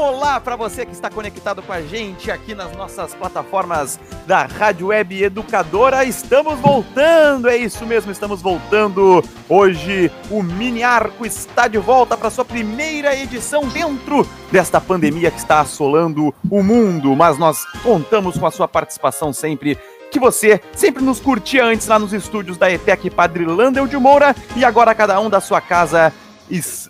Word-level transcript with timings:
Olá 0.00 0.40
para 0.40 0.56
você 0.56 0.86
que 0.86 0.92
está 0.92 1.10
conectado 1.10 1.60
com 1.60 1.74
a 1.74 1.82
gente 1.82 2.30
aqui 2.30 2.54
nas 2.54 2.74
nossas 2.74 3.14
plataformas 3.14 4.00
da 4.26 4.46
Rádio 4.46 4.86
Web 4.86 5.24
Educadora. 5.24 6.06
Estamos 6.06 6.58
voltando, 6.58 7.50
é 7.50 7.56
isso 7.58 7.84
mesmo, 7.84 8.10
estamos 8.10 8.40
voltando. 8.40 9.22
Hoje 9.46 10.10
o 10.30 10.42
Mini 10.42 10.82
Arco 10.82 11.26
está 11.26 11.68
de 11.68 11.76
volta 11.76 12.16
para 12.16 12.30
sua 12.30 12.46
primeira 12.46 13.14
edição 13.14 13.68
dentro 13.68 14.26
desta 14.50 14.80
pandemia 14.80 15.30
que 15.30 15.38
está 15.38 15.60
assolando 15.60 16.34
o 16.50 16.62
mundo, 16.62 17.14
mas 17.14 17.36
nós 17.36 17.62
contamos 17.82 18.38
com 18.38 18.46
a 18.46 18.50
sua 18.50 18.66
participação 18.66 19.34
sempre 19.34 19.78
que 20.10 20.18
você 20.18 20.62
sempre 20.74 21.04
nos 21.04 21.20
curtia 21.20 21.62
antes 21.62 21.86
lá 21.86 21.98
nos 21.98 22.14
estúdios 22.14 22.56
da 22.56 22.72
ETEC 22.72 23.10
Padre 23.10 23.44
Landel 23.44 23.86
de 23.86 23.98
Moura 23.98 24.34
e 24.56 24.64
agora 24.64 24.94
cada 24.94 25.20
um 25.20 25.28
da 25.28 25.42
sua 25.42 25.60
casa 25.60 26.10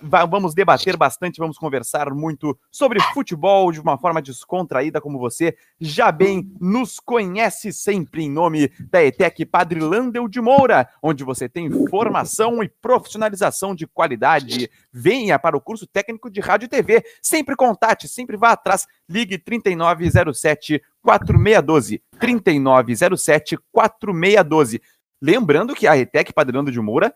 vamos 0.03 0.55
debater 0.55 0.97
bastante, 0.97 1.39
vamos 1.39 1.59
conversar 1.59 2.11
muito 2.15 2.59
sobre 2.71 3.01
futebol 3.13 3.71
de 3.71 3.81
uma 3.81 3.99
forma 3.99 4.23
descontraída, 4.23 5.01
como 5.01 5.19
você 5.19 5.55
já 5.79 6.11
bem 6.11 6.51
nos 6.61 6.99
conhece 6.99 7.73
sempre, 7.73 8.25
em 8.25 8.31
nome 8.31 8.73
da 8.91 9.05
ETEC 9.05 9.45
Padre 9.45 9.81
Landel 9.81 10.29
de 10.29 10.41
Moura, 10.41 10.89
onde 11.03 11.25
você 11.25 11.49
tem 11.49 11.71
formação 11.89 12.63
e 12.63 12.69
profissionalização 12.69 13.75
de 13.75 13.87
qualidade. 13.87 14.71
Venha 14.93 15.39
para 15.39 15.57
o 15.57 15.61
curso 15.61 15.87
técnico 15.87 16.31
de 16.31 16.41
rádio 16.41 16.67
e 16.67 16.69
TV. 16.69 17.05
Sempre 17.21 17.55
contate, 17.55 18.09
sempre 18.09 18.37
vá 18.37 18.53
atrás. 18.53 18.87
Ligue 19.09 19.39
3907 19.39 20.83
4612. 21.03 22.03
3907 22.19 23.59
4612. 23.73 24.81
Lembrando 25.23 25.75
que 25.75 25.87
a 25.87 25.99
ETEC 25.99 26.33
Padre 26.33 26.57
Landel 26.57 26.73
de 26.73 26.81
Moura 26.81 27.15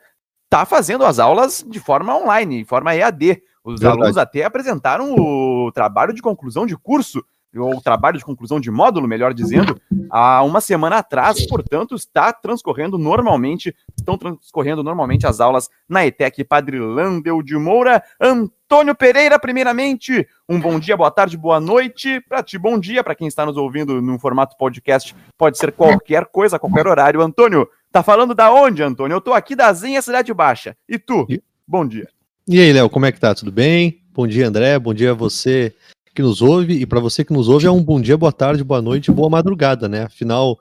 está 0.54 0.64
fazendo 0.64 1.04
as 1.04 1.18
aulas 1.18 1.64
de 1.68 1.80
forma 1.80 2.16
online, 2.16 2.58
de 2.58 2.64
forma 2.64 2.94
EAD. 2.94 3.42
Os 3.64 3.80
Verdade. 3.80 4.00
alunos 4.00 4.16
até 4.16 4.44
apresentaram 4.44 5.14
o 5.14 5.72
trabalho 5.72 6.14
de 6.14 6.22
conclusão 6.22 6.64
de 6.64 6.76
curso, 6.76 7.24
ou 7.56 7.80
trabalho 7.80 8.18
de 8.18 8.24
conclusão 8.24 8.60
de 8.60 8.70
módulo, 8.70 9.06
melhor 9.06 9.32
dizendo, 9.32 9.80
há 10.10 10.42
uma 10.42 10.60
semana 10.60 10.98
atrás, 10.98 11.46
portanto, 11.46 11.94
está 11.94 12.32
transcorrendo 12.32 12.98
normalmente, 12.98 13.74
estão 13.96 14.18
transcorrendo 14.18 14.82
normalmente 14.82 15.26
as 15.26 15.40
aulas 15.40 15.68
na 15.88 16.04
ETEC 16.04 16.44
Padre 16.44 16.78
Landel 16.78 17.42
de 17.42 17.56
Moura. 17.56 18.02
Antônio 18.20 18.94
Pereira, 18.94 19.38
primeiramente, 19.38 20.26
um 20.48 20.60
bom 20.60 20.80
dia, 20.80 20.96
boa 20.96 21.12
tarde, 21.12 21.36
boa 21.36 21.60
noite. 21.60 22.20
Para 22.28 22.42
ti, 22.42 22.58
bom 22.58 22.78
dia, 22.78 23.04
para 23.04 23.14
quem 23.14 23.28
está 23.28 23.46
nos 23.46 23.56
ouvindo 23.56 24.02
no 24.02 24.18
formato 24.18 24.56
podcast, 24.56 25.14
pode 25.38 25.56
ser 25.56 25.72
qualquer 25.72 26.26
coisa, 26.26 26.58
qualquer 26.58 26.88
horário. 26.88 27.22
Antônio, 27.22 27.68
Tá 27.94 28.02
falando 28.02 28.34
da 28.34 28.52
onde, 28.52 28.82
Antônio? 28.82 29.14
Eu 29.14 29.20
tô 29.20 29.32
aqui 29.32 29.54
da 29.54 29.72
Zinha 29.72 30.02
Cidade 30.02 30.34
Baixa. 30.34 30.76
E 30.88 30.98
tu? 30.98 31.24
E... 31.30 31.40
Bom 31.64 31.86
dia. 31.86 32.08
E 32.48 32.58
aí, 32.58 32.72
Léo, 32.72 32.90
como 32.90 33.06
é 33.06 33.12
que 33.12 33.20
tá? 33.20 33.32
Tudo 33.32 33.52
bem? 33.52 34.02
Bom 34.12 34.26
dia, 34.26 34.48
André. 34.48 34.76
Bom 34.80 34.92
dia 34.92 35.12
a 35.12 35.14
você 35.14 35.72
que 36.12 36.20
nos 36.20 36.42
ouve. 36.42 36.74
E 36.74 36.86
para 36.86 36.98
você 36.98 37.24
que 37.24 37.32
nos 37.32 37.48
ouve, 37.48 37.68
é 37.68 37.70
um 37.70 37.80
bom 37.80 38.00
dia, 38.00 38.16
boa 38.16 38.32
tarde, 38.32 38.64
boa 38.64 38.82
noite, 38.82 39.12
boa 39.12 39.30
madrugada, 39.30 39.88
né? 39.88 40.02
Afinal, 40.02 40.58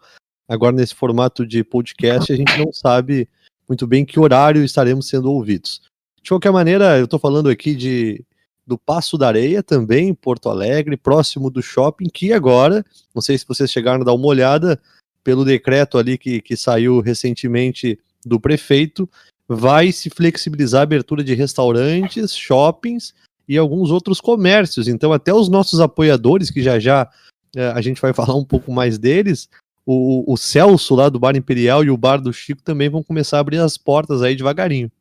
agora 0.48 0.76
nesse 0.76 0.94
formato 0.94 1.44
de 1.44 1.64
podcast, 1.64 2.32
a 2.32 2.36
gente 2.36 2.56
não 2.56 2.72
sabe 2.72 3.28
muito 3.68 3.88
bem 3.88 4.06
que 4.06 4.20
horário 4.20 4.64
estaremos 4.64 5.08
sendo 5.08 5.32
ouvidos. 5.32 5.82
De 6.22 6.30
qualquer 6.30 6.52
maneira, 6.52 7.00
eu 7.00 7.08
tô 7.08 7.18
falando 7.18 7.50
aqui 7.50 7.74
de 7.74 8.24
do 8.64 8.78
Passo 8.78 9.18
da 9.18 9.28
Areia, 9.28 9.64
também 9.64 10.10
em 10.10 10.14
Porto 10.14 10.50
Alegre, 10.50 10.96
próximo 10.96 11.50
do 11.50 11.64
shopping, 11.64 12.10
que 12.14 12.32
agora, 12.32 12.86
não 13.14 13.24
sei 13.24 13.40
se 13.40 13.46
vocês 13.48 13.72
chegaram 13.72 14.02
a 14.02 14.06
dar 14.06 14.14
uma 14.14 14.28
olhada, 14.28 14.80
pelo 15.24 15.46
decreto 15.46 15.98
ali 15.98 16.18
que, 16.18 16.42
que 16.42 16.56
saiu 16.58 17.00
recentemente 17.00 18.00
do 18.26 18.40
prefeito, 18.40 19.10
vai 19.48 19.92
se 19.92 20.10
flexibilizar 20.10 20.82
a 20.82 20.84
abertura 20.84 21.24
de 21.24 21.34
restaurantes, 21.34 22.36
shoppings 22.36 23.14
e 23.48 23.58
alguns 23.58 23.92
outros 23.92 24.22
comércios. 24.22 24.88
Então, 24.88 25.12
até 25.12 25.34
os 25.34 25.50
nossos 25.50 25.80
apoiadores, 25.80 26.50
que 26.50 26.62
já 26.62 26.80
já 26.80 27.10
é, 27.56 27.68
a 27.68 27.82
gente 27.82 28.02
vai 28.02 28.14
falar 28.14 28.36
um 28.36 28.46
pouco 28.46 28.72
mais 28.72 28.98
deles, 28.98 29.50
o, 29.86 30.32
o 30.32 30.38
Celso 30.38 30.96
lá 30.96 31.10
do 31.10 31.20
Bar 31.20 31.36
Imperial 31.36 31.84
e 31.84 31.90
o 31.90 31.98
Bar 31.98 32.18
do 32.18 32.34
Chico 32.34 32.62
também 32.62 32.90
vão 32.90 33.04
começar 33.04 33.38
a 33.38 33.42
abrir 33.42 33.60
as 33.60 33.78
portas 33.78 34.22
aí 34.22 34.36
devagarinho. 34.36 34.92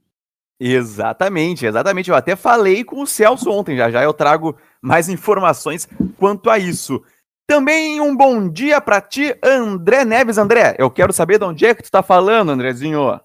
Exatamente, 0.59 1.67
exatamente. 1.67 2.09
Eu 2.09 2.17
até 2.17 2.37
falei 2.37 2.85
com 2.85 3.03
o 3.03 3.07
Celso 3.07 3.51
ontem, 3.51 3.77
já 3.77 3.91
já 3.91 4.03
eu 4.03 4.13
trago 4.13 4.57
mais 4.81 5.09
informações 5.09 5.89
quanto 6.17 6.49
a 6.51 6.59
isso. 6.59 7.03
Também 7.47 8.01
um 8.01 8.17
bom 8.17 8.49
dia 8.49 8.81
para 8.81 9.01
ti, 9.01 9.37
André 9.43 10.05
Neves. 10.05 10.39
André, 10.39 10.77
eu 10.79 10.91
quero 10.91 11.13
saber 11.13 11.39
de 11.39 11.45
onde 11.45 11.67
é 11.67 11.75
que 11.75 11.83
tu 11.83 11.87
está 11.87 12.03
falando, 12.03 12.51
Andrezinho. 12.51 13.21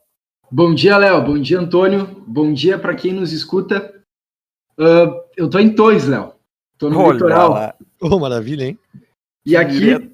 Bom 0.51 0.73
dia, 0.73 0.97
Léo. 0.97 1.23
Bom 1.23 1.39
dia, 1.39 1.59
Antônio. 1.59 2.23
Bom 2.25 2.53
dia 2.53 2.79
para 2.79 2.95
quem 2.95 3.13
nos 3.13 3.31
escuta. 3.31 3.93
Uh, 4.77 5.13
eu 5.35 5.49
tô 5.49 5.59
em 5.59 5.73
Tois, 5.73 6.07
Léo. 6.07 6.33
Tô 6.77 6.89
no 6.89 6.99
Olha 6.99 7.13
litoral. 7.13 7.51
Lá. 7.51 7.75
Oh, 8.01 8.19
maravilha, 8.19 8.65
hein? 8.65 8.79
E 9.45 9.55
aqui, 9.55 10.11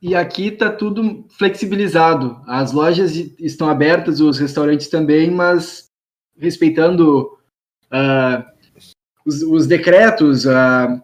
e 0.00 0.14
aqui 0.14 0.50
tá 0.50 0.70
tudo 0.70 1.26
flexibilizado. 1.38 2.40
As 2.46 2.72
lojas 2.72 3.14
estão 3.16 3.68
abertas, 3.68 4.20
os 4.20 4.38
restaurantes 4.38 4.88
também, 4.88 5.30
mas 5.30 5.86
respeitando 6.38 7.38
uh, 7.92 8.44
os, 9.24 9.42
os, 9.42 9.66
decretos, 9.66 10.44
uh, 10.44 11.02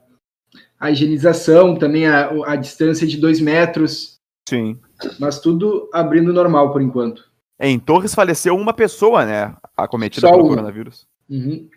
a 0.79 0.91
higienização, 0.91 1.77
também 1.77 2.07
a, 2.07 2.31
a 2.47 2.57
distância 2.57 3.07
de 3.07 3.17
dois 3.17 3.41
metros. 3.41 4.17
Sim. 4.49 4.79
Mas 5.19 5.41
tudo 5.41 5.89
abrindo 5.93 6.33
normal 6.33 6.73
por 6.73 6.81
enquanto. 6.81 7.29
Em 7.61 7.79
Torres 7.79 8.15
faleceu 8.15 8.57
uma 8.57 8.73
pessoa, 8.73 9.25
né? 9.25 9.55
Acometida 9.77 10.27
Só 10.27 10.33
pelo 10.33 10.49
coronavírus. 10.49 11.07
Uhum. 11.29 11.69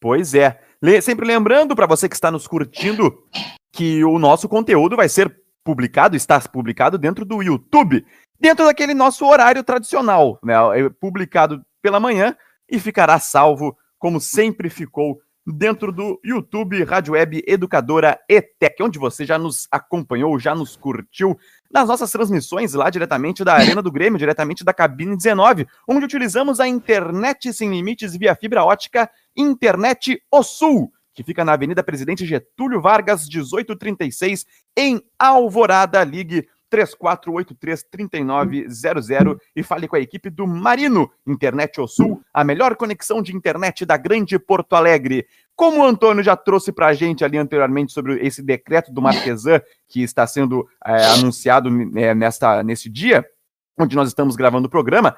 Pois 0.00 0.34
é. 0.34 0.60
Le 0.80 1.00
sempre 1.02 1.26
lembrando 1.26 1.74
para 1.74 1.86
você 1.86 2.08
que 2.08 2.14
está 2.14 2.30
nos 2.30 2.46
curtindo 2.46 3.24
que 3.72 4.04
o 4.04 4.18
nosso 4.18 4.48
conteúdo 4.48 4.96
vai 4.96 5.08
ser 5.08 5.34
publicado, 5.64 6.16
está 6.16 6.40
publicado 6.40 6.96
dentro 6.96 7.24
do 7.24 7.42
YouTube, 7.42 8.06
dentro 8.40 8.64
daquele 8.64 8.94
nosso 8.94 9.26
horário 9.26 9.62
tradicional, 9.64 10.38
né? 10.42 10.54
É 10.78 10.88
publicado 10.88 11.60
pela 11.82 11.98
manhã 11.98 12.36
e 12.70 12.78
ficará 12.78 13.18
salvo 13.18 13.76
como 13.98 14.20
sempre 14.20 14.70
ficou 14.70 15.20
dentro 15.52 15.90
do 15.90 16.20
YouTube 16.22 16.84
Rádio 16.84 17.14
Web 17.14 17.42
Educadora 17.46 18.18
ETEC, 18.28 18.82
onde 18.82 18.98
você 18.98 19.24
já 19.24 19.38
nos 19.38 19.66
acompanhou, 19.70 20.38
já 20.38 20.54
nos 20.54 20.76
curtiu 20.76 21.38
nas 21.70 21.88
nossas 21.88 22.10
transmissões 22.10 22.74
lá 22.74 22.90
diretamente 22.90 23.42
da 23.42 23.54
Arena 23.54 23.82
do 23.82 23.90
Grêmio, 23.90 24.18
diretamente 24.18 24.64
da 24.64 24.74
cabine 24.74 25.16
19, 25.16 25.66
onde 25.86 26.04
utilizamos 26.04 26.60
a 26.60 26.68
internet 26.68 27.52
sem 27.52 27.70
limites 27.70 28.16
via 28.16 28.34
fibra 28.34 28.64
ótica 28.64 29.10
Internet 29.36 30.22
O 30.30 30.42
Sul, 30.42 30.92
que 31.14 31.24
fica 31.24 31.44
na 31.44 31.54
Avenida 31.54 31.82
Presidente 31.82 32.26
Getúlio 32.26 32.80
Vargas, 32.80 33.26
1836, 33.26 34.46
em 34.76 35.02
Alvorada. 35.18 36.04
Ligue 36.04 36.46
3483-3900 36.72 39.38
e 39.54 39.62
fale 39.62 39.86
com 39.88 39.96
a 39.96 40.00
equipe 40.00 40.30
do 40.30 40.46
Marino 40.46 41.10
Internet 41.26 41.78
O 41.80 41.86
Sul, 41.86 42.22
a 42.32 42.42
melhor 42.44 42.76
conexão 42.76 43.20
de 43.22 43.34
internet 43.34 43.86
da 43.86 43.96
grande 43.96 44.38
Porto 44.38 44.74
Alegre. 44.74 45.26
Como 45.56 45.80
o 45.80 45.84
Antônio 45.84 46.22
já 46.22 46.36
trouxe 46.36 46.70
para 46.70 46.86
a 46.86 46.94
gente 46.94 47.24
ali 47.24 47.38
anteriormente 47.38 47.92
sobre 47.92 48.24
esse 48.24 48.40
decreto 48.42 48.92
do 48.92 49.02
Marquesan 49.02 49.60
que 49.88 50.02
está 50.02 50.24
sendo 50.26 50.68
é, 50.84 51.06
anunciado 51.06 51.68
é, 51.96 52.14
nesta, 52.14 52.62
nesse 52.62 52.88
dia, 52.88 53.26
onde 53.78 53.96
nós 53.96 54.08
estamos 54.08 54.36
gravando 54.36 54.66
o 54.66 54.70
programa, 54.70 55.16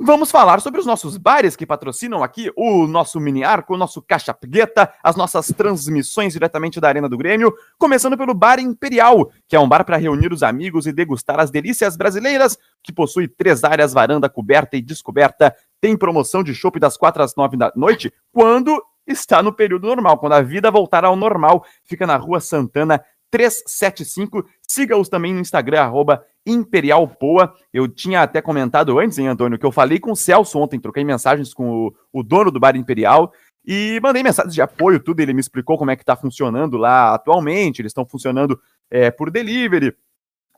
Vamos 0.00 0.32
falar 0.32 0.60
sobre 0.60 0.80
os 0.80 0.86
nossos 0.86 1.16
bares 1.16 1.54
que 1.54 1.64
patrocinam 1.64 2.24
aqui 2.24 2.50
o 2.56 2.88
nosso 2.88 3.20
mini 3.20 3.44
arco, 3.44 3.74
o 3.74 3.76
nosso 3.76 4.02
caixa 4.02 4.34
preta, 4.34 4.92
as 5.02 5.14
nossas 5.14 5.46
transmissões 5.48 6.32
diretamente 6.32 6.80
da 6.80 6.88
Arena 6.88 7.08
do 7.08 7.16
Grêmio, 7.16 7.54
começando 7.78 8.16
pelo 8.16 8.34
Bar 8.34 8.58
Imperial, 8.58 9.30
que 9.46 9.54
é 9.54 9.60
um 9.60 9.68
bar 9.68 9.84
para 9.84 9.96
reunir 9.96 10.32
os 10.32 10.42
amigos 10.42 10.86
e 10.86 10.92
degustar 10.92 11.38
as 11.38 11.52
delícias 11.52 11.96
brasileiras, 11.96 12.58
que 12.82 12.92
possui 12.92 13.28
três 13.28 13.62
áreas, 13.62 13.92
varanda 13.92 14.28
coberta 14.28 14.76
e 14.76 14.82
descoberta, 14.82 15.54
tem 15.80 15.96
promoção 15.96 16.42
de 16.42 16.52
chopp 16.52 16.80
das 16.80 16.96
quatro 16.96 17.22
às 17.22 17.36
nove 17.36 17.56
da 17.56 17.72
noite, 17.76 18.12
quando 18.32 18.82
está 19.06 19.42
no 19.42 19.52
período 19.52 19.86
normal, 19.86 20.18
quando 20.18 20.32
a 20.32 20.42
vida 20.42 20.70
voltar 20.70 21.04
ao 21.04 21.14
normal, 21.14 21.64
fica 21.84 22.06
na 22.06 22.16
Rua 22.16 22.40
Santana 22.40 23.04
375. 23.32 24.44
Siga-os 24.60 25.08
também 25.08 25.32
no 25.32 25.40
Instagram, 25.40 25.80
arroba 25.80 26.24
Imperial 26.46 27.08
Poa. 27.08 27.52
Eu 27.72 27.88
tinha 27.88 28.22
até 28.22 28.42
comentado 28.42 28.98
antes, 28.98 29.18
hein, 29.18 29.26
Antônio, 29.26 29.58
que 29.58 29.64
eu 29.64 29.72
falei 29.72 29.98
com 29.98 30.12
o 30.12 30.16
Celso 30.16 30.58
ontem, 30.58 30.78
troquei 30.78 31.02
mensagens 31.02 31.54
com 31.54 31.86
o, 31.86 31.94
o 32.12 32.22
dono 32.22 32.50
do 32.50 32.60
Bar 32.60 32.76
Imperial 32.76 33.32
e 33.64 33.98
mandei 34.02 34.22
mensagens 34.22 34.54
de 34.54 34.60
apoio, 34.60 35.00
tudo. 35.00 35.20
Ele 35.20 35.32
me 35.32 35.40
explicou 35.40 35.78
como 35.78 35.90
é 35.90 35.96
que 35.96 36.02
está 36.02 36.14
funcionando 36.14 36.76
lá 36.76 37.14
atualmente. 37.14 37.80
Eles 37.80 37.90
estão 37.90 38.04
funcionando 38.04 38.60
é, 38.90 39.10
por 39.10 39.30
delivery, 39.30 39.96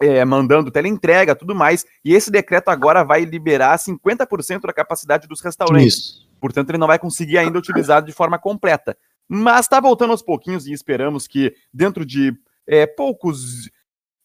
é, 0.03 0.25
mandando 0.25 0.71
teleentrega, 0.71 1.37
tudo 1.37 1.55
mais. 1.55 1.87
E 2.05 2.13
esse 2.13 2.31
decreto 2.31 2.71
agora 2.71 3.05
vai 3.05 3.25
liberar 3.25 3.79
50% 3.79 4.63
da 4.63 4.73
capacidade 4.73 5.29
dos 5.29 5.41
restaurantes. 5.41 5.95
Isso. 5.95 6.29
Portanto, 6.41 6.71
ele 6.71 6.79
não 6.79 6.89
vai 6.89 6.99
conseguir 6.99 7.39
ainda 7.39 7.59
utilizar 7.59 8.03
de 8.03 8.13
forma 8.13 8.39
completa. 8.39 8.97
Mas 9.29 9.61
está 9.61 9.81
voltando 9.81 10.11
aos 10.11 10.23
pouquinhos 10.23 10.67
e 10.67 10.73
esperamos 10.73 11.27
que 11.27 11.55
dentro 11.73 12.05
de 12.05 12.35
é, 12.67 12.87
poucos 12.87 13.71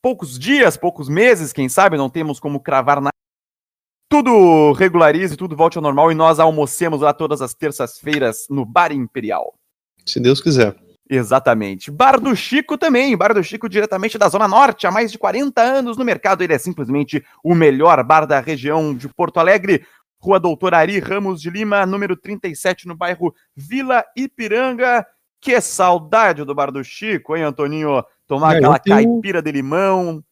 poucos 0.02 0.40
dias, 0.40 0.78
poucos 0.78 1.10
meses, 1.10 1.54
quem 1.54 1.68
sabe, 1.68 1.98
não 1.98 2.10
temos 2.10 2.40
como 2.40 2.60
cravar 2.60 3.02
nada. 3.02 3.14
Tudo 4.10 4.72
regularize, 4.74 5.38
tudo 5.38 5.56
volte 5.56 5.78
ao 5.78 5.84
normal 5.84 6.12
e 6.12 6.16
nós 6.16 6.40
almocemos 6.40 7.02
lá 7.02 7.14
todas 7.14 7.42
as 7.42 7.54
terças-feiras 7.54 8.48
no 8.50 8.66
Bar 8.66 8.92
Imperial. 8.92 9.54
Se 10.06 10.20
Deus 10.20 10.42
quiser. 10.42 10.76
Exatamente. 11.08 11.92
Bar 11.92 12.20
do 12.20 12.36
Chico 12.36 12.78
também. 12.78 13.16
Bar 13.18 13.34
do 13.34 13.44
Chico, 13.44 13.68
diretamente 13.68 14.18
da 14.18 14.30
Zona 14.30 14.48
Norte, 14.48 14.88
há 14.88 14.92
mais 14.92 15.12
de 15.12 15.18
40 15.18 15.62
anos 15.62 15.98
no 15.98 16.06
mercado. 16.06 16.44
Ele 16.44 16.54
é 16.54 16.58
simplesmente 16.58 17.24
o 17.44 17.54
melhor 17.54 18.04
bar 18.04 18.26
da 18.26 18.40
região 18.40 18.96
de 18.96 19.08
Porto 19.10 19.40
Alegre. 19.40 19.86
Rua 20.22 20.40
Doutor 20.40 20.74
Ari 20.74 21.00
Ramos 21.00 21.42
de 21.42 21.50
Lima, 21.50 21.86
número 21.86 22.16
37, 22.16 22.88
no 22.88 22.96
bairro 22.96 23.34
Vila 23.56 24.04
Ipiranga. 24.16 25.06
Que 25.42 25.60
saudade 25.62 26.44
do 26.44 26.54
Bar 26.56 26.72
do 26.72 26.84
Chico, 26.84 27.36
hein, 27.36 27.44
Antoninho? 27.44 28.04
Tomar 28.28 28.56
é, 28.56 28.58
aquela 28.58 28.80
tenho... 28.80 28.96
caipira 28.96 29.42
de 29.42 29.52
limão. 29.52 30.24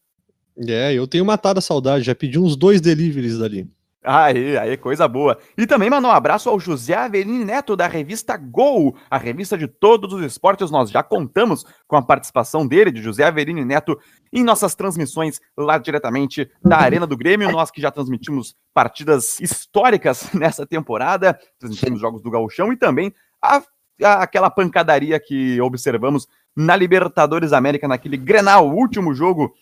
É, 0.66 0.92
eu 0.92 1.06
tenho 1.06 1.24
matado 1.24 1.58
a 1.58 1.62
saudade. 1.62 2.04
Já 2.04 2.14
pedi 2.14 2.38
uns 2.38 2.56
dois 2.56 2.80
deliveries 2.80 3.38
dali. 3.38 3.68
Aí, 4.02 4.56
aí, 4.56 4.76
coisa 4.76 5.08
boa. 5.08 5.36
E 5.56 5.66
também 5.66 5.90
mandar 5.90 6.08
um 6.08 6.12
abraço 6.12 6.48
ao 6.48 6.58
José 6.58 6.94
Avelino 6.94 7.44
Neto, 7.44 7.76
da 7.76 7.86
revista 7.86 8.36
Gol, 8.36 8.96
a 9.10 9.18
revista 9.18 9.58
de 9.58 9.66
todos 9.66 10.12
os 10.12 10.22
esportes. 10.22 10.70
Nós 10.70 10.88
já 10.88 11.02
contamos 11.02 11.66
com 11.86 11.96
a 11.96 12.02
participação 12.02 12.66
dele, 12.66 12.92
de 12.92 13.02
José 13.02 13.24
Avelino 13.24 13.64
Neto, 13.64 13.98
em 14.32 14.44
nossas 14.44 14.74
transmissões 14.74 15.40
lá 15.56 15.78
diretamente 15.78 16.48
da 16.62 16.78
Arena 16.78 17.06
do 17.06 17.16
Grêmio. 17.16 17.50
Nós 17.50 17.70
que 17.70 17.82
já 17.82 17.90
transmitimos 17.90 18.56
partidas 18.72 19.40
históricas 19.40 20.30
nessa 20.32 20.64
temporada, 20.64 21.38
transmitimos 21.58 22.00
jogos 22.00 22.22
do 22.22 22.30
Gauchão 22.30 22.72
e 22.72 22.76
também 22.76 23.12
a, 23.42 23.56
a, 23.58 23.62
aquela 24.02 24.50
pancadaria 24.50 25.18
que 25.18 25.60
observamos 25.60 26.28
na 26.56 26.76
Libertadores 26.76 27.52
América, 27.52 27.88
naquele 27.88 28.16
Grenal, 28.16 28.68
último 28.68 29.14
jogo 29.14 29.54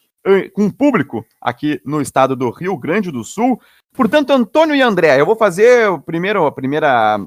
com 0.53 0.69
público 0.71 1.25
aqui 1.41 1.81
no 1.85 2.01
estado 2.01 2.35
do 2.35 2.51
Rio 2.51 2.77
Grande 2.77 3.13
do 3.13 3.23
Sul. 3.23 3.61
Portanto, 3.95 4.31
Antônio 4.31 4.75
e 4.75 4.83
André, 4.83 5.21
eu 5.21 5.27
vou 5.27 5.37
fazer 5.37 5.89
o 5.89 6.01
primeiro, 6.01 6.47
a 6.47 6.53
primeira 6.53 7.19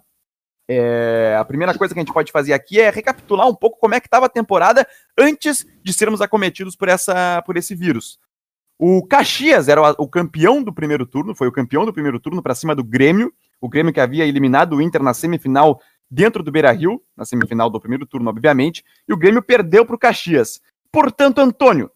é, 0.70 1.36
a 1.40 1.44
primeira 1.44 1.76
coisa 1.76 1.94
que 1.94 2.00
a 2.00 2.04
gente 2.04 2.14
pode 2.14 2.32
fazer 2.32 2.54
aqui 2.54 2.80
é 2.80 2.92
recapitular 2.92 3.48
um 3.48 3.56
pouco 3.56 3.80
como 3.80 3.96
é 3.96 4.00
que 4.00 4.06
estava 4.06 4.28
a 4.28 4.30
temporada 4.30 4.88
antes 5.18 5.66
de 5.84 5.92
sermos 5.92 6.22
acometidos 6.22 6.76
por, 6.76 6.88
essa, 6.88 7.42
por 7.44 7.58
esse 7.58 7.74
vírus. 7.74 8.20
O 8.78 9.04
Caxias 9.08 9.68
era 9.68 9.82
o, 9.82 10.04
o 10.04 10.08
campeão 10.08 10.62
do 10.62 10.72
primeiro 10.72 11.08
turno, 11.08 11.34
foi 11.34 11.48
o 11.48 11.52
campeão 11.52 11.86
do 11.86 11.94
primeiro 11.94 12.20
turno 12.20 12.44
para 12.44 12.54
cima 12.54 12.76
do 12.76 12.84
Grêmio, 12.84 13.34
o 13.60 13.68
Grêmio 13.68 13.92
que 13.92 14.00
havia 14.00 14.26
eliminado 14.26 14.76
o 14.76 14.82
Inter 14.82 15.02
na 15.02 15.14
semifinal 15.14 15.82
dentro 16.10 16.42
do 16.42 16.52
Beira-Rio, 16.52 17.02
na 17.16 17.26
semifinal 17.26 17.70
do 17.70 17.80
primeiro 17.80 18.06
turno, 18.06 18.30
obviamente, 18.30 18.84
e 19.08 19.14
o 19.14 19.18
Grêmio 19.18 19.42
perdeu 19.42 19.86
para 19.86 19.96
o 19.96 20.00
Caxias. 20.00 20.62
Portanto, 20.92 21.40
Antônio, 21.40 21.92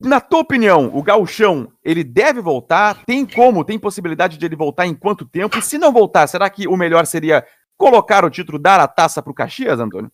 na 0.00 0.20
tua 0.20 0.40
opinião, 0.40 0.90
o 0.94 1.02
Gauchão, 1.02 1.72
ele 1.82 2.04
deve 2.04 2.40
voltar? 2.40 3.04
Tem 3.04 3.26
como? 3.26 3.64
Tem 3.64 3.78
possibilidade 3.78 4.38
de 4.38 4.46
ele 4.46 4.54
voltar 4.54 4.86
em 4.86 4.94
quanto 4.94 5.24
tempo? 5.24 5.58
E 5.58 5.62
se 5.62 5.76
não 5.76 5.92
voltar, 5.92 6.26
será 6.28 6.48
que 6.48 6.68
o 6.68 6.76
melhor 6.76 7.04
seria 7.04 7.44
colocar 7.76 8.24
o 8.24 8.30
título, 8.30 8.58
dar 8.58 8.78
a 8.78 8.86
taça 8.86 9.20
para 9.20 9.32
o 9.32 9.34
Caxias, 9.34 9.80
Antônio? 9.80 10.10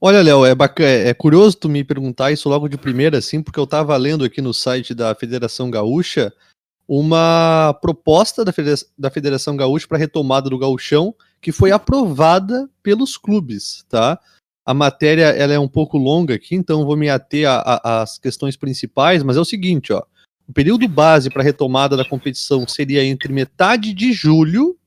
Olha, 0.00 0.22
Léo, 0.22 0.44
é, 0.44 0.54
bacana, 0.54 0.88
é 0.88 1.14
curioso 1.14 1.56
tu 1.56 1.68
me 1.68 1.84
perguntar 1.84 2.32
isso 2.32 2.48
logo 2.48 2.68
de 2.68 2.76
primeira, 2.76 3.18
assim, 3.18 3.42
porque 3.42 3.58
eu 3.58 3.64
estava 3.64 3.96
lendo 3.96 4.24
aqui 4.24 4.40
no 4.40 4.52
site 4.52 4.94
da 4.94 5.14
Federação 5.14 5.70
Gaúcha 5.70 6.32
uma 6.88 7.76
proposta 7.80 8.44
da 8.44 9.10
Federação 9.10 9.56
Gaúcha 9.56 9.86
para 9.86 9.98
retomada 9.98 10.50
do 10.50 10.58
gauchão 10.58 11.14
que 11.42 11.50
foi 11.50 11.72
aprovada 11.72 12.70
pelos 12.82 13.18
clubes, 13.18 13.84
tá? 13.88 14.18
A 14.64 14.72
matéria 14.72 15.24
ela 15.24 15.52
é 15.52 15.58
um 15.58 15.68
pouco 15.68 15.98
longa 15.98 16.34
aqui, 16.34 16.54
então 16.54 16.86
vou 16.86 16.96
me 16.96 17.10
ater 17.10 17.48
às 17.48 18.16
questões 18.16 18.56
principais, 18.56 19.24
mas 19.24 19.36
é 19.36 19.40
o 19.40 19.44
seguinte, 19.44 19.92
ó. 19.92 20.04
O 20.46 20.52
período 20.52 20.86
base 20.86 21.30
para 21.30 21.42
retomada 21.42 21.96
da 21.96 22.04
competição 22.04 22.66
seria 22.66 23.04
entre 23.04 23.32
metade 23.32 23.92
de 23.92 24.12
julho, 24.12 24.78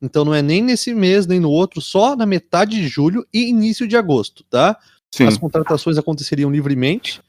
então 0.00 0.24
não 0.24 0.32
é 0.32 0.40
nem 0.40 0.62
nesse 0.62 0.94
mês 0.94 1.26
nem 1.26 1.40
no 1.40 1.50
outro, 1.50 1.80
só 1.80 2.14
na 2.14 2.24
metade 2.24 2.76
de 2.76 2.86
julho 2.86 3.26
e 3.32 3.48
início 3.48 3.88
de 3.88 3.96
agosto, 3.96 4.44
tá? 4.44 4.78
Sim. 5.12 5.24
As 5.24 5.36
contratações 5.36 5.98
aconteceriam 5.98 6.50
livremente, 6.50 7.20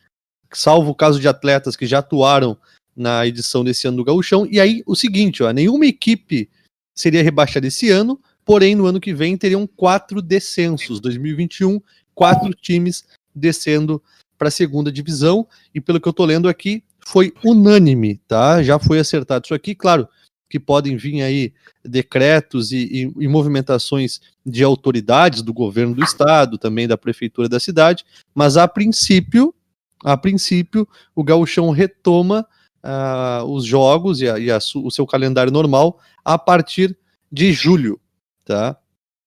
salvo 0.54 0.92
o 0.92 0.96
caso 0.96 1.20
de 1.20 1.28
atletas 1.28 1.76
que 1.76 1.88
já 1.88 2.00
atuaram 2.00 2.56
na 2.96 3.26
edição 3.26 3.64
desse 3.64 3.88
ano 3.88 3.98
do 3.98 4.04
Gauchão. 4.04 4.46
E 4.46 4.60
aí 4.60 4.84
o 4.86 4.96
seguinte, 4.96 5.42
ó, 5.42 5.50
nenhuma 5.52 5.88
equipe 5.88 6.50
seria 6.94 7.24
rebaixada 7.24 7.66
esse 7.66 7.90
ano, 7.90 8.20
Porém, 8.50 8.74
no 8.74 8.88
ano 8.88 9.00
que 9.00 9.14
vem 9.14 9.38
teriam 9.38 9.68
quatro 9.68 10.24
descensos. 10.24 11.00
2021, 11.00 11.80
quatro 12.16 12.50
times 12.52 13.04
descendo 13.36 14.02
para 14.40 14.48
a 14.48 14.52
segunda 14.52 14.92
divisão. 14.92 15.48
E 15.72 15.80
pelo 15.80 16.02
que 16.02 16.08
eu 16.08 16.10
estou 16.10 16.26
lendo 16.26 16.50
aqui, 16.50 16.84
foi 17.06 17.32
unânime, 17.46 18.20
tá? 18.28 18.64
Já 18.64 18.80
foi 18.80 18.98
acertado 18.98 19.46
isso 19.46 19.54
aqui, 19.54 19.76
claro 19.76 20.10
que 20.50 20.60
podem 20.60 20.98
vir 20.98 21.22
aí 21.22 21.54
decretos 21.86 22.72
e, 22.72 22.78
e, 22.92 23.24
e, 23.24 23.28
movimentações 23.28 24.20
de 24.44 24.64
autoridades 24.64 25.44
do 25.44 25.54
governo 25.54 25.94
do 25.94 26.04
estado, 26.04 26.58
também 26.58 26.88
da 26.88 26.98
prefeitura 26.98 27.48
da 27.48 27.60
cidade, 27.60 28.04
mas 28.34 28.58
a 28.58 28.68
princípio, 28.68 29.54
a 30.04 30.18
princípio, 30.18 30.88
o 31.16 31.24
gauchão 31.24 31.70
retoma 31.70 32.48
uh, 32.84 33.46
os 33.46 33.64
jogos 33.64 34.22
e, 34.22 34.28
a, 34.28 34.40
e 34.40 34.50
a, 34.50 34.58
o 34.58 34.90
seu 34.90 35.06
calendário 35.06 35.54
normal 35.54 36.00
a 36.26 36.36
partir 36.36 36.98
de 37.32 37.54
julho 37.54 38.02
tá? 38.50 38.76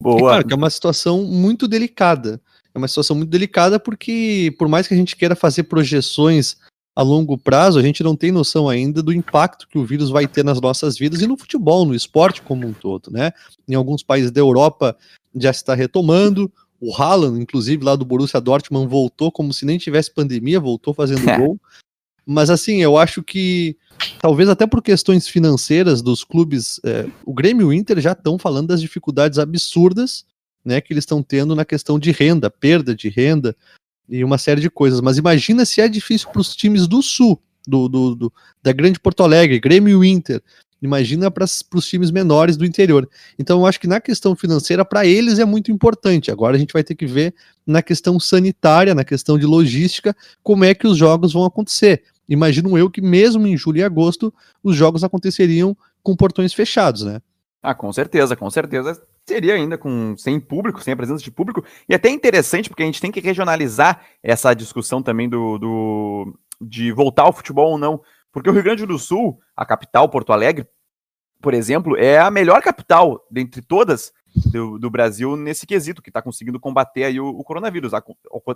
Boa. 0.03 0.17
E, 0.17 0.21
claro, 0.21 0.47
que 0.49 0.53
é 0.53 0.57
uma 0.57 0.69
situação 0.69 1.23
muito 1.23 1.69
delicada. 1.69 2.41
É 2.75 2.79
uma 2.79 2.89
situação 2.89 3.15
muito 3.15 3.31
delicada 3.31 3.79
porque, 3.79 4.53
por 4.59 4.67
mais 4.67 4.89
que 4.89 4.95
a 4.95 4.97
gente 4.97 5.15
queira 5.15 5.37
fazer 5.37 5.65
projeções 5.65 6.57
a 6.97 7.03
longo 7.03 7.39
prazo, 7.39 7.79
a 7.79 7.83
gente 7.83 8.03
não 8.03 8.17
tem 8.17 8.33
noção 8.33 8.69
ainda 8.69 9.01
do 9.01 9.13
impacto 9.13 9.69
que 9.69 9.79
o 9.79 9.85
vírus 9.85 10.11
vai 10.11 10.27
ter 10.27 10.45
nas 10.45 10.61
nossas 10.61 10.99
vidas 10.99 11.23
e 11.23 11.27
no 11.27 11.37
futebol, 11.37 11.87
no 11.87 11.95
esporte 11.95 12.43
como 12.43 12.67
um 12.67 12.73
todo, 12.73 13.13
né? 13.13 13.31
Em 13.69 13.75
alguns 13.75 14.03
países 14.03 14.33
da 14.33 14.41
Europa 14.41 14.97
já 15.37 15.51
está 15.51 15.73
retomando. 15.73 16.53
O 16.81 16.93
Haaland, 16.95 17.41
inclusive, 17.41 17.85
lá 17.85 17.95
do 17.95 18.05
Borussia 18.05 18.41
Dortmund, 18.41 18.89
voltou 18.89 19.31
como 19.31 19.55
se 19.55 19.65
nem 19.65 19.79
tivesse 19.79 20.13
pandemia, 20.13 20.59
voltou 20.59 20.93
fazendo 20.93 21.23
gol. 21.39 21.61
Mas 22.27 22.51
assim, 22.51 22.83
eu 22.83 22.99
acho 22.99 23.23
que 23.23 23.77
talvez 24.21 24.49
até 24.49 24.67
por 24.67 24.83
questões 24.83 25.29
financeiras 25.29 26.03
dos 26.03 26.25
clubes, 26.25 26.81
é, 26.85 27.07
o 27.25 27.33
Grêmio 27.33 27.67
e 27.67 27.69
o 27.69 27.73
Inter 27.73 28.01
já 28.01 28.13
estão 28.13 28.39
falando 28.39 28.69
das 28.69 28.81
dificuldades 28.81 29.39
absurdas 29.39 30.25
né, 30.65 30.81
que 30.81 30.93
eles 30.93 31.03
estão 31.03 31.23
tendo 31.23 31.55
na 31.55 31.65
questão 31.65 31.99
de 31.99 32.11
renda, 32.11 32.51
perda 32.51 32.95
de 32.95 33.09
renda 33.09 33.57
e 34.09 34.23
uma 34.23 34.39
série 34.39 34.61
de 34.61 34.71
coisas. 34.71 35.01
Mas 35.01 35.19
imagina 35.19 35.65
se 35.65 35.81
é 35.81 35.89
difícil 35.89 36.29
para 36.31 36.41
os 36.41 36.55
times 36.55 36.87
do 36.87 37.03
Sul, 37.03 37.41
do, 37.67 37.89
do, 37.89 38.15
do, 38.15 38.33
da 38.63 38.73
Grande 38.73 39.01
Porto 39.01 39.23
Alegre, 39.23 39.61
Grêmio 39.61 40.05
e 40.05 40.09
Inter. 40.09 40.43
Imagina 40.81 41.31
para 41.31 41.45
os 41.45 41.89
times 41.89 42.11
menores 42.11 42.57
do 42.57 42.67
interior. 42.67 43.09
Então, 43.39 43.61
eu 43.61 43.67
acho 43.67 43.79
que 43.79 43.87
na 43.87 44.01
questão 44.01 44.35
financeira, 44.35 44.85
para 44.85 45.07
eles 45.07 45.39
é 45.39 45.45
muito 45.45 45.71
importante. 45.71 46.29
Agora 46.29 46.57
a 46.57 46.59
gente 46.59 46.73
vai 46.73 46.83
ter 46.83 46.97
que 46.97 47.07
ver 47.07 47.33
na 47.65 47.81
questão 47.83 48.19
sanitária, 48.19 48.93
na 48.93 49.05
questão 49.05 49.39
de 49.39 49.47
logística, 49.47 50.15
como 50.43 50.65
é 50.65 50.75
que 50.75 50.87
os 50.87 50.97
jogos 50.97 51.33
vão 51.33 51.45
acontecer 51.45 52.03
imagino 52.29 52.77
eu 52.77 52.91
que 52.91 53.01
mesmo 53.01 53.47
em 53.47 53.57
julho 53.57 53.79
e 53.79 53.85
agosto 53.85 54.33
os 54.63 54.77
jogos 54.77 55.05
aconteceriam 55.05 55.77
com 56.03 56.17
portões 56.17 56.53
fechados, 56.53 57.05
né? 57.05 57.21
Ah, 57.63 57.75
com 57.75 57.93
certeza, 57.93 58.35
com 58.35 58.51
certeza. 58.51 59.01
Seria 59.25 59.55
ainda 59.55 59.79
com 59.79 60.17
sem 60.17 60.41
público, 60.41 60.83
sem 60.83 60.93
a 60.93 60.97
presença 60.97 61.23
de 61.23 61.31
público. 61.31 61.65
E 61.89 61.95
até 61.95 62.09
interessante, 62.09 62.69
porque 62.69 62.83
a 62.83 62.87
gente 62.87 63.01
tem 63.01 63.13
que 63.13 63.21
regionalizar 63.21 64.05
essa 64.21 64.53
discussão 64.53 65.01
também 65.01 65.29
do, 65.29 65.59
do 65.59 66.39
de 66.61 66.91
voltar 66.91 67.23
ao 67.23 67.33
futebol 67.33 67.71
ou 67.71 67.79
não. 67.79 68.03
Porque 68.33 68.51
o 68.51 68.53
Rio 68.53 68.65
Grande 68.65 68.85
do 68.85 68.99
Sul, 68.99 69.39
a 69.57 69.65
capital, 69.65 70.09
Porto 70.09 70.33
Alegre, 70.33 70.67
por 71.41 71.55
exemplo, 71.55 71.97
é 71.97 72.19
a 72.19 72.31
melhor 72.31 72.63
capital 72.63 73.25
dentre 73.31 73.63
todas 73.63 74.13
do, 74.51 74.79
do, 74.79 74.91
Brasil 74.91 75.37
nesse 75.37 75.67
quesito, 75.67 76.01
que 76.01 76.09
está 76.09 76.23
conseguindo 76.23 76.59
combater 76.59 77.05
aí 77.05 77.21
o, 77.21 77.29
o, 77.29 77.45
coronavírus. 77.45 77.93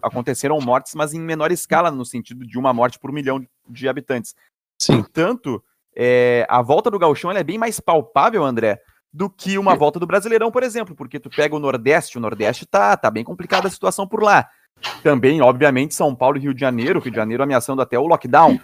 Aconteceram 0.02 0.58
mortes, 0.61 0.94
mas 0.94 1.12
em 1.12 1.20
menor 1.20 1.52
escala, 1.52 1.90
no 1.90 2.04
sentido 2.04 2.46
de 2.46 2.58
uma 2.58 2.73
morte 2.73 2.99
por 2.99 3.11
um 3.11 3.14
milhão 3.14 3.46
de 3.68 3.88
habitantes. 3.88 4.35
Sim. 4.80 4.99
Portanto, 4.99 5.62
é, 5.94 6.46
a 6.49 6.62
volta 6.62 6.90
do 6.90 6.99
Gauchão 6.99 7.30
é 7.30 7.42
bem 7.42 7.58
mais 7.58 7.80
palpável, 7.80 8.44
André, 8.44 8.80
do 9.12 9.30
que 9.30 9.56
uma 9.58 9.75
volta 9.75 9.99
do 9.99 10.06
Brasileirão, 10.06 10.50
por 10.50 10.62
exemplo, 10.62 10.94
porque 10.94 11.18
tu 11.18 11.30
pega 11.30 11.56
o 11.56 11.58
Nordeste, 11.58 12.18
o 12.18 12.20
Nordeste 12.20 12.66
tá, 12.66 12.96
tá 12.96 13.11
bem 13.11 13.25
complicada 13.25 13.68
a 13.68 13.70
situação 13.70 14.06
por 14.06 14.23
lá. 14.23 14.49
Também, 15.02 15.40
obviamente, 15.40 15.94
São 15.94 16.14
Paulo 16.14 16.37
e 16.37 16.40
Rio 16.40 16.52
de 16.52 16.61
Janeiro, 16.61 17.00
Rio 17.00 17.11
de 17.11 17.16
Janeiro 17.16 17.42
ameaçando 17.42 17.80
até 17.80 17.99
o 17.99 18.06
lockdown. 18.06 18.61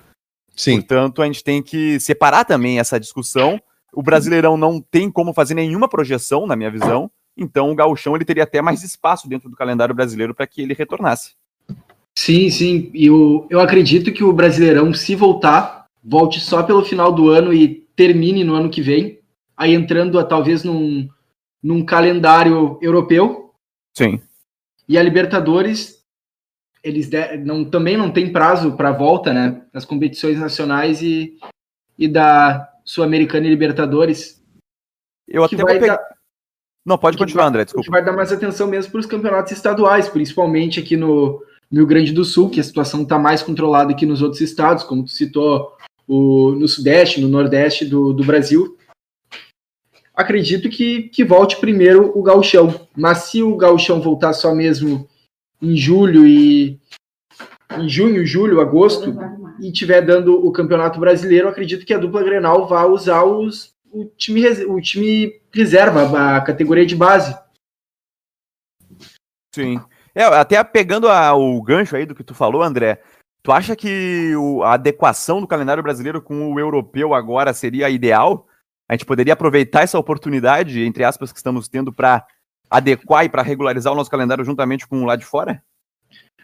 Sim. 0.55 0.77
Portanto, 0.77 1.23
a 1.23 1.27
gente 1.27 1.43
tem 1.43 1.63
que 1.63 1.99
separar 1.99 2.45
também 2.45 2.79
essa 2.79 3.01
discussão 3.01 3.59
o 3.93 4.03
Brasileirão 4.03 4.57
não 4.57 4.81
tem 4.81 5.11
como 5.11 5.35
fazer 5.35 5.55
nenhuma 5.55 5.89
projeção, 5.89 6.47
na 6.47 6.57
minha 6.57 6.71
visão. 6.71 7.11
Então 7.37 7.71
o 7.71 7.75
Gauchão 7.75 8.17
ele 8.17 8.25
teria 8.25 8.43
até 8.45 8.63
mais 8.63 8.83
espaço 8.83 9.29
dentro 9.29 9.51
do 9.51 9.57
calendário 9.57 9.95
brasileiro 9.95 10.35
para 10.35 10.47
que 10.47 10.63
ele 10.63 10.75
retornasse. 10.75 11.35
Sim, 12.19 12.51
sim. 12.51 12.91
E 12.95 13.07
eu, 13.07 13.47
eu 13.51 13.61
acredito 13.61 14.13
que 14.13 14.25
o 14.25 14.33
Brasileirão, 14.33 14.93
se 14.93 15.15
voltar, 15.15 15.87
volte 16.03 16.41
só 16.41 16.63
pelo 16.63 16.85
final 16.85 17.13
do 17.13 17.29
ano 17.29 17.53
e 17.53 17.87
termine 17.97 18.45
no 18.45 18.55
ano 18.55 18.71
que 18.71 18.83
vem, 18.83 19.19
aí 19.57 19.75
entrando 19.75 20.19
a, 20.19 20.25
talvez 20.25 20.65
num, 20.65 21.09
num 21.63 21.85
calendário 21.85 22.79
europeu. 22.83 23.55
Sim. 23.97 24.21
E 24.89 24.99
a 24.99 25.03
Libertadores, 25.03 26.03
eles 26.83 27.09
de, 27.09 27.37
não, 27.39 27.65
também 27.65 27.97
não 27.97 28.11
tem 28.11 28.33
prazo 28.33 28.73
para 28.73 28.93
volta, 28.93 29.33
né? 29.33 29.63
Nas 29.73 29.85
competições 29.85 30.39
nacionais 30.39 31.01
e, 31.01 31.39
e 31.99 32.09
da, 32.09 32.73
Sul-Americana 32.85 33.47
e 33.47 33.51
Libertadores. 33.51 34.43
Eu 35.29 35.45
até 35.45 35.57
vou 35.57 35.67
pegar. 35.67 35.97
Dar... 35.97 36.09
Não, 36.85 36.99
pode 36.99 37.17
continuar, 37.17 37.47
André, 37.47 37.65
desculpa. 37.65 37.83
A 37.83 37.85
gente 37.85 37.93
vai 37.93 38.05
dar 38.05 38.17
mais 38.17 38.33
atenção 38.33 38.67
mesmo 38.67 38.91
para 38.91 39.01
os 39.01 39.07
campeonatos 39.07 39.53
estaduais, 39.53 40.09
principalmente 40.09 40.81
aqui 40.81 40.97
no, 40.97 41.43
no 41.73 41.79
Rio 41.79 41.87
Grande 41.87 42.13
do 42.13 42.23
Sul, 42.23 42.51
que 42.51 42.61
a 42.61 42.63
situação 42.63 43.03
está 43.03 43.19
mais 43.19 43.43
controlada 43.43 43.95
que 43.95 44.05
nos 44.05 44.21
outros 44.21 44.43
estados, 44.43 44.85
como 44.85 45.05
tu 45.05 45.11
citou, 45.11 45.75
o, 46.07 46.51
no 46.51 46.69
Sudeste, 46.69 47.21
no 47.21 47.29
Nordeste 47.29 47.87
do, 47.87 48.13
do 48.13 48.23
Brasil. 48.23 48.77
Acredito 50.15 50.69
que, 50.69 51.05
que 51.05 51.25
volte 51.25 51.57
primeiro 51.57 52.13
o 52.17 52.23
gauchão, 52.23 52.87
mas 52.95 53.25
se 53.25 53.43
o 53.43 53.57
gauchão 53.57 54.03
voltar 54.03 54.35
só 54.35 54.55
mesmo 54.55 55.09
em 55.61 55.75
julho 55.75 56.27
e 56.27 56.79
em 57.79 57.89
junho, 57.89 58.27
julho, 58.27 58.61
agosto, 58.61 59.17
e 59.59 59.73
tiver 59.73 60.03
dando 60.03 60.47
o 60.47 60.53
Campeonato 60.53 61.01
Brasileiro, 61.01 61.49
acredito 61.49 61.87
que 61.87 61.95
a 61.95 61.99
dupla 61.99 62.23
Grenal 62.23 62.69
vai 62.69 62.85
usar 62.85 63.25
os, 63.25 63.73
o, 63.91 64.05
time, 64.05 64.47
o 64.65 64.79
time 64.79 65.41
reserva, 65.51 66.37
a 66.37 66.41
categoria 66.43 66.85
de 66.85 66.95
base. 66.95 67.35
Sim. 69.55 69.81
É, 70.15 70.25
até 70.25 70.63
pegando 70.63 71.09
a, 71.09 71.35
o 71.35 71.61
gancho 71.63 71.97
aí 71.97 72.05
do 72.05 72.15
que 72.15 72.25
tu 72.25 72.35
falou, 72.35 72.63
André, 72.63 73.01
tu 73.43 73.51
acha 73.51 73.75
que 73.75 74.35
o, 74.37 74.63
a 74.63 74.75
adequação 74.75 75.41
do 75.41 75.47
calendário 75.47 75.83
brasileiro 75.83 76.21
com 76.21 76.53
o 76.53 76.61
europeu 76.61 77.15
agora 77.15 77.53
seria 77.53 77.89
ideal? 77.91 78.47
A 78.89 78.95
gente 78.95 79.07
poderia 79.07 79.33
aproveitar 79.33 79.83
essa 79.83 79.99
oportunidade, 79.99 80.83
entre 80.85 81.05
aspas, 81.05 81.33
que 81.33 81.39
estamos 81.39 81.69
tendo 81.69 81.93
para 81.93 82.27
adequar 82.71 83.25
e 83.25 83.29
para 83.29 83.43
regularizar 83.43 83.93
o 83.93 83.97
nosso 83.97 84.11
calendário 84.11 84.45
juntamente 84.45 84.87
com 84.87 85.03
o 85.03 85.07
lá 85.07 85.17
de 85.17 85.25
fora? 85.25 85.63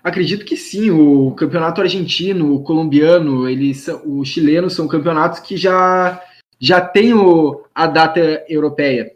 Acredito 0.03 0.45
que 0.45 0.57
sim. 0.57 0.91
O 0.91 1.33
campeonato 1.33 1.81
argentino, 1.81 2.55
o 2.55 2.63
colombiano, 2.63 3.49
eles, 3.49 3.89
o 4.05 4.25
chileno 4.25 4.71
são 4.71 4.89
campeonatos 4.89 5.41
que 5.41 5.57
já 5.57 6.23
já 6.61 6.81
tem 6.81 7.15
o, 7.15 7.65
a 7.75 7.87
data 7.87 8.45
europeia. 8.49 9.13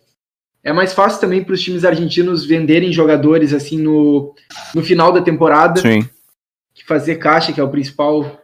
É 0.65 0.73
mais 0.73 0.93
fácil 0.93 1.21
também 1.21 1.43
para 1.43 1.55
os 1.55 1.61
times 1.61 1.85
argentinos 1.85 2.45
venderem 2.45 2.93
jogadores 2.93 3.53
assim 3.53 3.79
no, 3.79 4.35
no 4.75 4.83
final 4.83 5.13
da 5.13 5.21
temporada. 5.21 5.81
Sim. 5.81 6.09
Que 6.73 6.85
fazer 6.85 7.17
caixa, 7.17 7.53
que 7.53 7.61
é 7.61 7.65
a 7.65 7.69
principal 7.69 8.41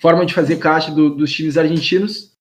forma 0.00 0.26
de 0.26 0.34
fazer 0.34 0.56
caixa 0.56 0.90
do, 0.90 1.10
dos 1.10 1.32
times 1.32 1.56
argentinos. 1.56 2.32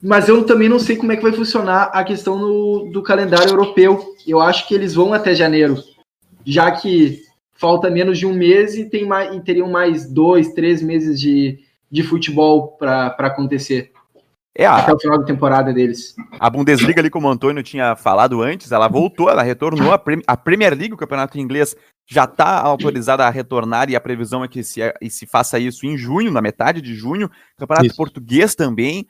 Mas 0.00 0.28
eu 0.28 0.44
também 0.44 0.68
não 0.68 0.78
sei 0.78 0.96
como 0.96 1.10
é 1.10 1.16
que 1.16 1.22
vai 1.22 1.32
funcionar 1.32 1.84
a 1.92 2.04
questão 2.04 2.38
no, 2.38 2.90
do 2.92 3.02
calendário 3.02 3.50
europeu. 3.50 4.14
Eu 4.26 4.40
acho 4.40 4.68
que 4.68 4.74
eles 4.74 4.94
vão 4.94 5.12
até 5.12 5.34
janeiro, 5.34 5.82
já 6.44 6.70
que 6.70 7.22
falta 7.54 7.90
menos 7.90 8.18
de 8.18 8.26
um 8.26 8.34
mês 8.34 8.76
e, 8.76 8.84
tem 8.84 9.04
mais, 9.04 9.34
e 9.34 9.40
teriam 9.40 9.68
mais 9.68 10.08
dois, 10.08 10.52
três 10.52 10.82
meses 10.82 11.18
de, 11.18 11.58
de 11.90 12.02
futebol 12.02 12.76
para 12.78 13.08
acontecer. 13.18 13.92
É 14.58 14.64
a, 14.64 14.76
Até 14.76 14.94
o 14.94 14.98
final 14.98 15.18
da 15.18 15.24
temporada 15.24 15.70
deles. 15.70 16.16
A 16.40 16.48
Bundesliga, 16.48 17.00
ali 17.00 17.10
como 17.10 17.28
o 17.28 17.30
Antônio 17.30 17.62
tinha 17.62 17.94
falado 17.94 18.40
antes, 18.40 18.72
ela 18.72 18.88
voltou, 18.88 19.28
ela 19.28 19.42
retornou. 19.42 19.92
A, 19.92 20.02
a 20.26 20.36
Premier 20.36 20.74
League, 20.74 20.94
o 20.94 20.96
campeonato 20.96 21.38
inglês, 21.38 21.76
já 22.08 22.24
está 22.24 22.60
autorizada 22.60 23.26
a 23.26 23.30
retornar 23.30 23.90
e 23.90 23.96
a 23.96 24.00
previsão 24.00 24.42
é 24.42 24.48
que 24.48 24.64
se, 24.64 24.80
se 25.10 25.26
faça 25.26 25.58
isso 25.58 25.84
em 25.84 25.98
junho, 25.98 26.30
na 26.30 26.40
metade 26.40 26.80
de 26.80 26.94
junho. 26.94 27.26
O 27.26 27.60
campeonato 27.60 27.88
isso. 27.88 27.96
português 27.96 28.54
também. 28.54 29.06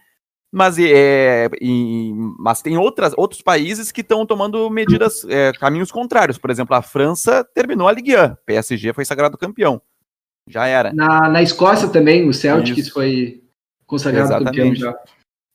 Mas, 0.52 0.78
é, 0.78 1.48
e, 1.60 2.12
mas 2.38 2.60
tem 2.60 2.76
outras, 2.76 3.12
outros 3.16 3.40
países 3.40 3.92
que 3.92 4.00
estão 4.00 4.26
tomando 4.26 4.68
medidas, 4.68 5.24
é, 5.28 5.52
caminhos 5.52 5.92
contrários. 5.92 6.38
Por 6.38 6.50
exemplo, 6.50 6.74
a 6.74 6.82
França 6.82 7.44
terminou 7.54 7.86
a 7.86 7.92
Ligue 7.92 8.16
1. 8.16 8.36
PSG 8.44 8.92
foi 8.92 9.04
sagrado 9.04 9.38
campeão. 9.38 9.80
Já 10.48 10.66
era. 10.66 10.92
Na, 10.92 11.28
na 11.28 11.42
Escócia 11.42 11.88
também, 11.88 12.28
o 12.28 12.32
Celtics 12.32 12.88
foi 12.88 13.42
consagrado 13.86 14.28
Exatamente. 14.28 14.56
campeão 14.56 14.74
já. 14.74 14.98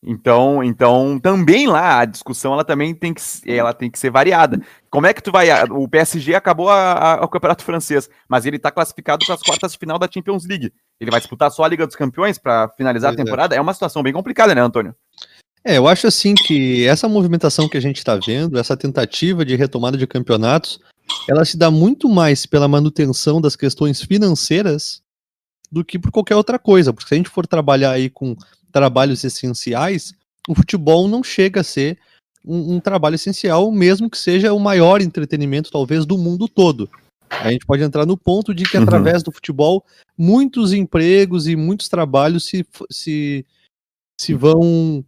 Então, 0.04 0.64
então 0.64 1.20
também 1.20 1.68
lá 1.68 2.00
a 2.00 2.06
discussão 2.06 2.54
ela 2.54 2.66
também 2.66 2.94
tem 2.96 3.14
que, 3.14 3.22
ela 3.46 3.72
tem 3.72 3.90
que 3.90 4.00
ser 4.00 4.10
variada. 4.10 4.60
Como 4.90 5.06
é 5.06 5.14
que 5.14 5.22
tu 5.22 5.32
vai? 5.32 5.48
O 5.70 5.88
PSG 5.88 6.34
acabou 6.34 6.70
a, 6.70 7.20
a, 7.20 7.24
o 7.24 7.28
campeonato 7.28 7.64
francês, 7.64 8.10
mas 8.28 8.46
ele 8.46 8.58
está 8.58 8.72
classificado 8.72 9.24
para 9.24 9.36
as 9.36 9.44
quartas 9.44 9.74
de 9.74 9.78
final 9.78 10.00
da 10.00 10.10
Champions 10.12 10.46
League. 10.48 10.74
Ele 11.00 11.12
vai 11.12 11.20
disputar 11.20 11.52
só 11.52 11.64
a 11.64 11.68
Liga 11.68 11.86
dos 11.86 11.96
Campeões 11.96 12.40
para 12.40 12.70
finalizar 12.70 13.14
a 13.14 13.16
temporada. 13.16 13.56
É 13.56 13.62
uma 13.62 13.74
situação 13.74 14.02
bem 14.02 14.12
complicada, 14.12 14.56
né, 14.56 14.62
Antônio? 14.62 14.96
É, 15.64 15.78
eu 15.78 15.88
acho 15.88 16.08
assim 16.08 16.34
que 16.34 16.86
essa 16.88 17.08
movimentação 17.08 17.70
que 17.70 17.78
a 17.78 17.82
gente 17.82 17.98
está 17.98 18.16
vendo, 18.16 18.58
essa 18.58 18.76
tentativa 18.76 19.46
de 19.46 19.56
retomada 19.56 19.96
de 19.96 20.08
campeonatos, 20.08 20.80
ela 21.30 21.46
se 21.46 21.56
dá 21.58 21.70
muito 21.70 22.10
mais 22.10 22.48
pela 22.48 22.68
manutenção 22.68 23.40
das 23.40 23.56
questões 23.56 24.02
financeiras 24.02 25.04
do 25.72 25.86
que 25.86 26.00
por 26.00 26.12
qualquer 26.12 26.36
outra 26.36 26.58
coisa. 26.58 26.92
Porque 26.92 27.08
se 27.08 27.14
a 27.14 27.18
gente 27.18 27.30
for 27.30 27.46
trabalhar 27.46 27.92
aí 27.92 28.10
com 28.10 28.36
trabalhos 28.72 29.24
essenciais, 29.24 30.14
o 30.48 30.56
futebol 30.56 31.08
não 31.08 31.24
chega 31.24 31.62
a 31.62 31.64
ser 31.64 31.98
um, 32.46 32.76
um, 32.76 32.80
trabalho 32.80 33.16
essencial, 33.16 33.72
mesmo 33.72 34.10
que 34.10 34.18
seja 34.18 34.54
o 34.54 34.60
maior 34.60 35.02
entretenimento, 35.02 35.72
talvez, 35.72 36.06
do 36.06 36.18
mundo 36.18 36.48
todo. 36.48 36.90
A 37.30 37.52
gente 37.52 37.66
pode 37.66 37.84
entrar 37.84 38.06
no 38.06 38.18
ponto 38.18 38.54
de 38.54 38.64
que, 38.64 38.78
uhum. 38.78 38.84
através 38.84 39.24
do 39.24 39.32
futebol, 39.32 39.86
muitos 40.18 40.74
empregos 40.74 41.48
e 41.48 41.56
muitos 41.56 41.88
trabalhos 41.88 42.46
se, 42.46 42.66
se, 42.90 43.46
se, 44.20 44.34
vão, 44.34 45.06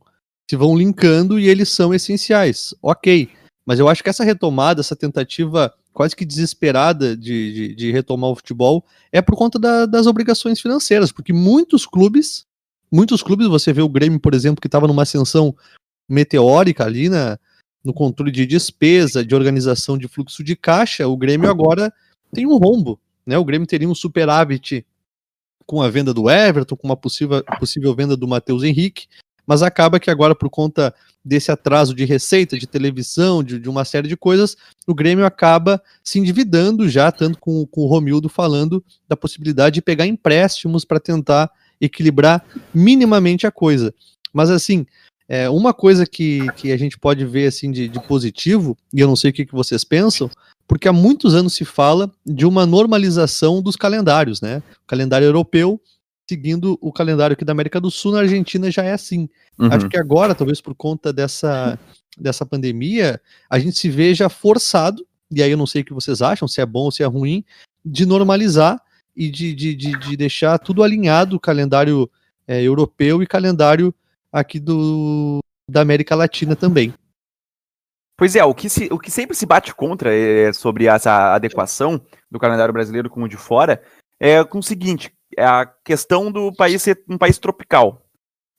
se 0.50 0.55
vão 0.55 0.77
linkando 0.77 1.39
e 1.39 1.50
eles 1.50 1.70
são 1.70 1.93
essenciais. 1.93 2.74
Ok. 2.82 3.29
Mas 3.65 3.79
eu 3.79 3.89
acho 3.89 4.03
que 4.03 4.10
essa 4.10 4.24
retomada, 4.24 4.82
essa 4.82 4.96
tentativa 4.96 5.74
quase 5.93 6.15
que 6.15 6.25
desesperada 6.25 7.15
de, 7.15 7.53
de, 7.53 7.75
de 7.75 7.91
retomar 7.91 8.32
o 8.32 8.36
futebol 8.36 8.84
é 9.12 9.22
por 9.22 9.36
conta 9.36 9.60
da, 9.60 9.86
das 9.86 10.08
obrigações 10.08 10.60
financeiras, 10.60 11.12
porque 11.12 11.32
muitos 11.32 11.86
clubes 11.86 12.46
muitos 12.93 13.23
clubes, 13.23 13.47
você 13.47 13.73
vê 13.73 13.81
o 13.81 13.89
Grêmio, 13.89 14.19
por 14.19 14.35
exemplo, 14.35 14.62
que 14.62 14.67
estava 14.67 14.88
numa 14.88 15.01
ascensão 15.01 15.55
meteórica 16.07 16.85
ali 16.85 17.09
na, 17.09 17.39
no 17.83 17.93
controle 17.93 18.31
de 18.31 18.45
despesa, 18.45 19.25
de 19.25 19.33
organização 19.33 19.97
de 19.97 20.07
fluxo 20.07 20.43
de 20.43 20.55
caixa, 20.55 21.07
o 21.07 21.17
Grêmio 21.17 21.50
agora 21.50 21.91
tem 22.31 22.45
um 22.45 22.57
rombo. 22.57 23.00
Né? 23.25 23.38
O 23.38 23.43
Grêmio 23.45 23.67
teria 23.67 23.89
um 23.89 23.95
superávit 23.95 24.85
com 25.65 25.81
a 25.81 25.89
venda 25.89 26.13
do 26.13 26.29
Everton, 26.29 26.75
com 26.75 26.88
uma 26.88 26.95
possível, 26.95 27.43
possível 27.59 27.95
venda 27.95 28.15
do 28.15 28.27
Matheus 28.27 28.63
Henrique, 28.63 29.07
mas 29.45 29.63
acaba 29.63 30.00
que 30.00 30.12
agora, 30.12 30.35
por 30.35 30.50
conta 30.50 30.93
desse 31.23 31.51
atraso 31.51 31.93
de 31.95 32.05
receita, 32.05 32.57
de 32.57 32.67
televisão, 32.67 33.43
de, 33.43 33.59
de 33.59 33.69
uma 33.69 33.85
série 33.85 34.07
de 34.07 34.15
coisas, 34.15 34.55
o 34.85 34.93
Grêmio 34.93 35.25
acaba 35.25 35.81
se 36.03 36.19
endividando 36.19 36.88
já, 36.88 37.12
tanto 37.12 37.39
com, 37.39 37.65
com 37.65 37.81
o 37.81 37.88
Romildo 37.88 38.29
falando 38.29 38.83
da 39.07 39.17
possibilidade 39.17 39.75
de 39.75 39.81
pegar 39.81 40.05
empréstimos 40.05 40.85
para 40.85 41.00
tentar 41.00 41.50
equilibrar 41.86 42.44
minimamente 42.74 43.46
a 43.46 43.52
coisa. 43.52 43.94
Mas 44.32 44.50
assim, 44.50 44.86
é, 45.28 45.50
uma 45.50 45.74
coisa 45.74 46.06
que, 46.06 46.52
que 46.54 46.72
a 46.72 46.78
gente 46.78 46.98
pode 46.98 47.25
ver 47.25 47.48
assim 47.48 47.72
de, 47.72 47.88
de 47.88 48.00
positivo, 48.08 48.78
e 48.94 49.00
eu 49.00 49.08
não 49.08 49.16
sei 49.16 49.32
o 49.32 49.34
que, 49.34 49.46
que 49.46 49.54
vocês 49.54 49.84
pensam, 49.84 50.30
porque 50.68 50.88
há 50.88 50.94
muitos 50.94 51.36
anos 51.36 51.54
se 51.54 51.66
fala 51.66 52.12
de 52.25 52.46
uma 52.46 52.66
normalização 52.66 53.62
dos 53.62 53.75
calendários, 53.75 54.42
né? 54.42 54.63
O 54.84 54.88
calendário 54.88 55.25
europeu 55.25 55.80
seguindo 56.30 56.78
o 56.82 56.92
calendário 56.92 57.34
aqui 57.34 57.44
da 57.44 57.52
América 57.52 57.80
do 57.80 57.92
Sul, 57.92 58.13
na 58.13 58.20
Argentina 58.20 58.72
já 58.72 58.84
é 58.84 58.94
assim. 58.94 59.30
Uhum. 59.60 59.68
Acho 59.72 59.90
que 59.90 59.98
agora, 59.98 60.34
talvez 60.34 60.62
por 60.62 60.74
conta 60.74 61.12
dessa, 61.12 61.78
dessa 62.18 62.46
pandemia, 62.46 63.22
a 63.50 63.60
gente 63.60 63.78
se 63.78 63.90
veja 63.90 64.30
forçado, 64.30 65.06
e 65.30 65.44
aí 65.44 65.52
eu 65.52 65.58
não 65.58 65.68
sei 65.68 65.82
o 65.82 65.86
que 65.86 65.94
vocês 65.94 66.22
acham, 66.22 66.48
se 66.48 66.62
é 66.62 66.66
bom 66.66 66.86
ou 66.86 66.92
se 66.92 67.04
é 67.04 67.06
ruim, 67.06 67.44
de 67.86 68.06
normalizar 68.06 68.82
e 69.15 69.29
de, 69.29 69.53
de, 69.53 69.75
de, 69.75 70.00
de 70.00 70.17
deixar 70.17 70.58
tudo 70.60 70.84
alinhado, 70.84 71.39
calendário 71.39 72.10
é, 72.48 72.62
europeu 72.62 73.22
e 73.22 73.27
calendário 73.27 73.93
aqui 74.32 74.60
do, 74.60 75.39
da 75.70 75.82
América 75.82 76.15
Latina 76.15 76.55
também. 76.55 76.93
Pois 78.17 78.36
é, 78.36 78.43
o 78.43 78.53
que, 78.53 78.70
se, 78.70 78.88
o 78.91 79.00
que 79.00 79.10
sempre 79.10 79.36
se 79.36 79.46
bate 79.46 79.74
contra 79.74 80.13
é, 80.13 80.53
sobre 80.53 80.86
essa 80.86 81.34
adequação 81.34 82.01
do 82.29 82.39
calendário 82.39 82.74
brasileiro 82.74 83.10
com 83.10 83.24
o 83.24 83.27
de 83.27 83.38
fora 83.38 83.82
é 84.20 84.43
com 84.43 84.60
o 84.60 84.63
seguinte: 84.63 85.12
é 85.36 85.43
a 85.43 85.65
questão 85.84 86.32
do 86.32 86.53
país 86.53 86.82
ser 86.82 87.03
um 87.10 87.17
país 87.17 87.38
tropical. 87.38 88.01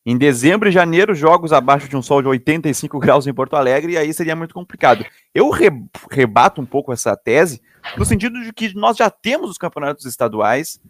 Em 0.06 0.18
dezembro 0.18 0.68
e 0.68 0.72
janeiro, 0.72 1.14
jogos 1.14 1.50
abaixo 1.50 1.88
de 1.88 1.96
um 1.96 2.02
sol 2.02 2.20
de 2.20 2.28
85 2.28 2.98
graus 3.00 3.26
em 3.26 3.32
Porto 3.32 3.56
Alegre, 3.56 3.94
e 3.94 3.98
aí 3.98 4.12
seria 4.12 4.36
muito 4.36 4.52
complicado. 4.52 5.04
Eu 5.34 5.48
re, 5.50 5.70
rebato 6.10 6.60
um 6.60 6.66
pouco 6.66 6.92
essa 6.92 7.16
tese, 7.16 7.62
no 7.96 8.04
sentido 8.04 8.40
de 8.42 8.52
que 8.52 8.74
nós 8.74 8.96
já 8.96 9.10
temos 9.10 9.50
os 9.50 9.58
campeonatos 9.58 10.04
estaduais 10.04 10.80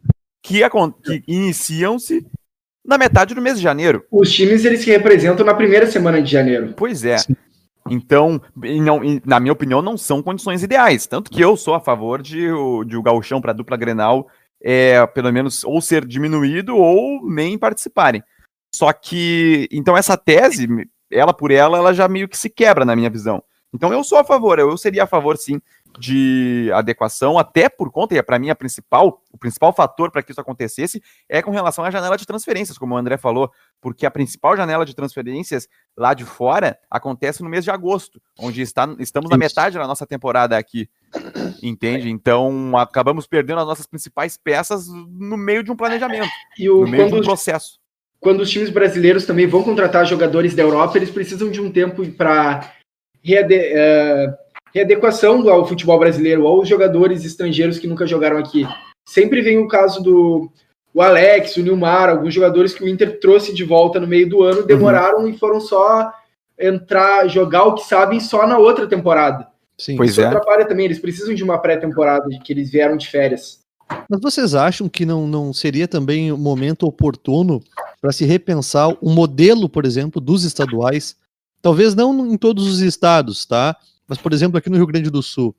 que, 0.43 0.61
que 1.03 1.23
iniciam-se 1.27 2.27
na 2.85 2.99
metade 2.99 3.35
do 3.35 3.41
mês 3.41 3.57
de 3.57 3.63
janeiro. 3.63 4.05
Os 4.11 4.31
times 4.31 4.65
eles 4.65 4.81
se 4.81 4.91
representam 4.91 5.45
na 5.45 5.55
primeira 5.55 5.91
semana 5.91 6.23
de 6.23 6.31
janeiro. 6.31 6.75
Pois 6.77 7.05
é. 7.05 7.19
Sim. 7.19 7.35
Então, 7.91 8.41
não, 8.57 9.01
na 9.25 9.39
minha 9.39 9.53
opinião, 9.53 9.83
não 9.83 9.97
são 9.97 10.23
condições 10.23 10.63
ideais. 10.63 11.07
Tanto 11.07 11.31
que 11.31 11.41
eu 11.43 11.57
sou 11.57 11.75
a 11.75 11.81
favor 11.81 12.23
de, 12.23 12.47
de 12.87 12.97
o 12.97 13.03
gauchão 13.03 13.41
para 13.41 13.53
a 13.53 13.55
dupla 13.55 13.77
Grenal, 13.77 14.27
é, 14.63 15.07
pelo 15.09 15.33
menos, 15.33 15.65
ou 15.65 15.81
ser 15.81 16.05
diminuído 16.07 16.77
ou 16.77 17.29
nem 17.31 17.59
participarem. 17.59 18.23
Só 18.75 18.93
que, 18.93 19.69
então 19.71 19.97
essa 19.97 20.17
tese, 20.17 20.67
ela 21.11 21.33
por 21.33 21.51
ela, 21.51 21.79
ela 21.79 21.93
já 21.93 22.09
meio 22.09 22.29
que 22.29 22.39
se 22.39 22.49
quebra 22.49 22.85
na 22.85 22.97
minha 22.97 23.11
visão. 23.11 23.43
Então 23.73 23.93
eu 23.93 24.03
sou 24.03 24.19
a 24.19 24.25
favor, 24.25 24.59
eu 24.59 24.77
seria 24.77 25.05
a 25.05 25.07
favor 25.07 25.37
sim 25.37 25.61
de 25.99 26.71
adequação, 26.75 27.39
até 27.39 27.69
por 27.69 27.91
conta, 27.91 28.15
e 28.15 28.19
é 28.19 28.23
para 28.23 28.39
mim 28.39 28.51
a 28.51 28.55
principal, 28.55 29.23
o 29.33 29.39
principal 29.39 29.73
fator 29.73 30.11
para 30.11 30.23
que 30.23 30.33
isso 30.33 30.41
acontecesse 30.41 31.03
é 31.29 31.41
com 31.41 31.51
relação 31.51 31.85
à 31.85 31.91
janela 31.91 32.17
de 32.17 32.27
transferências, 32.27 32.77
como 32.77 32.95
o 32.95 32.99
André 32.99 33.17
falou, 33.17 33.51
porque 33.81 34.05
a 34.05 34.11
principal 34.11 34.57
janela 34.57 34.85
de 34.85 34.95
transferências 34.95 35.69
lá 35.97 36.15
de 36.15 36.25
fora 36.25 36.77
acontece 36.91 37.43
no 37.43 37.49
mês 37.49 37.65
de 37.65 37.71
agosto, 37.71 38.21
onde 38.39 38.63
está, 38.63 38.95
estamos 38.99 39.31
na 39.31 39.37
metade 39.37 39.79
da 39.79 39.87
nossa 39.87 40.07
temporada 40.07 40.57
aqui. 40.57 40.89
Entende? 41.63 42.11
Então 42.11 42.77
acabamos 42.77 43.27
perdendo 43.27 43.61
as 43.61 43.67
nossas 43.67 43.87
principais 43.87 44.37
peças 44.37 44.89
no 44.89 45.37
meio 45.37 45.63
de 45.63 45.71
um 45.71 45.77
planejamento, 45.77 46.29
o, 46.69 46.81
no 46.81 46.89
meio 46.89 47.09
de 47.09 47.15
um 47.15 47.23
processo. 47.23 47.79
Quando 48.19 48.41
os 48.41 48.51
times 48.51 48.71
brasileiros 48.71 49.27
também 49.27 49.47
vão 49.47 49.63
contratar 49.63 50.07
jogadores 50.07 50.55
da 50.55 50.63
Europa, 50.63 50.97
eles 50.97 51.11
precisam 51.11 51.51
de 51.51 51.61
um 51.61 51.71
tempo 51.71 52.05
para 52.13 52.73
readequação 54.75 55.49
ao 55.49 55.67
futebol 55.67 55.99
brasileiro, 55.99 56.47
aos 56.47 56.69
jogadores 56.69 57.25
estrangeiros 57.25 57.79
que 57.79 57.87
nunca 57.87 58.07
jogaram 58.07 58.39
aqui. 58.39 58.67
Sempre 59.07 59.41
vem 59.41 59.59
o 59.59 59.69
caso 59.69 60.03
do 60.03 60.51
o 60.93 61.03
Alex, 61.03 61.57
o 61.57 61.63
Nilmar, 61.63 62.09
alguns 62.09 62.33
jogadores 62.33 62.73
que 62.73 62.85
o 62.85 62.89
Inter 62.89 63.19
trouxe 63.19 63.53
de 63.53 63.65
volta 63.65 63.99
no 63.99 64.07
meio 64.07 64.29
do 64.29 64.43
ano, 64.45 64.63
demoraram 64.63 65.23
uhum. 65.23 65.29
e 65.29 65.37
foram 65.37 65.61
só 65.61 66.13
entrar, 66.59 67.27
jogar 67.29 67.65
o 67.65 67.75
que 67.75 67.85
sabem 67.85 68.21
só 68.21 68.47
na 68.47 68.59
outra 68.59 68.87
temporada. 68.87 69.49
Sim, 69.77 69.97
pois 69.97 70.13
Isso 70.13 70.21
é. 70.21 70.27
atrapalha 70.27 70.65
também, 70.65 70.85
eles 70.85 71.01
precisam 71.01 71.35
de 71.35 71.43
uma 71.43 71.59
pré-temporada, 71.59 72.29
que 72.45 72.53
eles 72.53 72.71
vieram 72.71 72.97
de 72.97 73.09
férias. 73.09 73.59
Mas 74.09 74.21
vocês 74.21 74.55
acham 74.55 74.89
que 74.89 75.05
não, 75.05 75.27
não 75.27 75.53
seria 75.53 75.89
também 75.89 76.31
o 76.31 76.37
um 76.37 76.39
momento 76.39 76.87
oportuno 76.87 77.61
para 78.01 78.13
se 78.13 78.25
repensar 78.25 78.97
o 79.01 79.11
modelo, 79.11 79.69
por 79.69 79.85
exemplo, 79.85 80.21
dos 80.21 80.45
estaduais? 80.45 81.17
Talvez 81.61 81.95
não 81.95 82.27
em 82.27 82.37
todos 82.37 82.69
os 82.69 82.81
estados, 82.81 83.45
tá? 83.45 83.77
Mas, 84.09 84.19
por 84.19 84.33
exemplo, 84.33 84.59
aqui 84.59 84.71
no 84.71 84.77
Rio 84.77 84.87
Grande 84.87 85.11
do 85.11 85.23
Sul, 85.23 85.55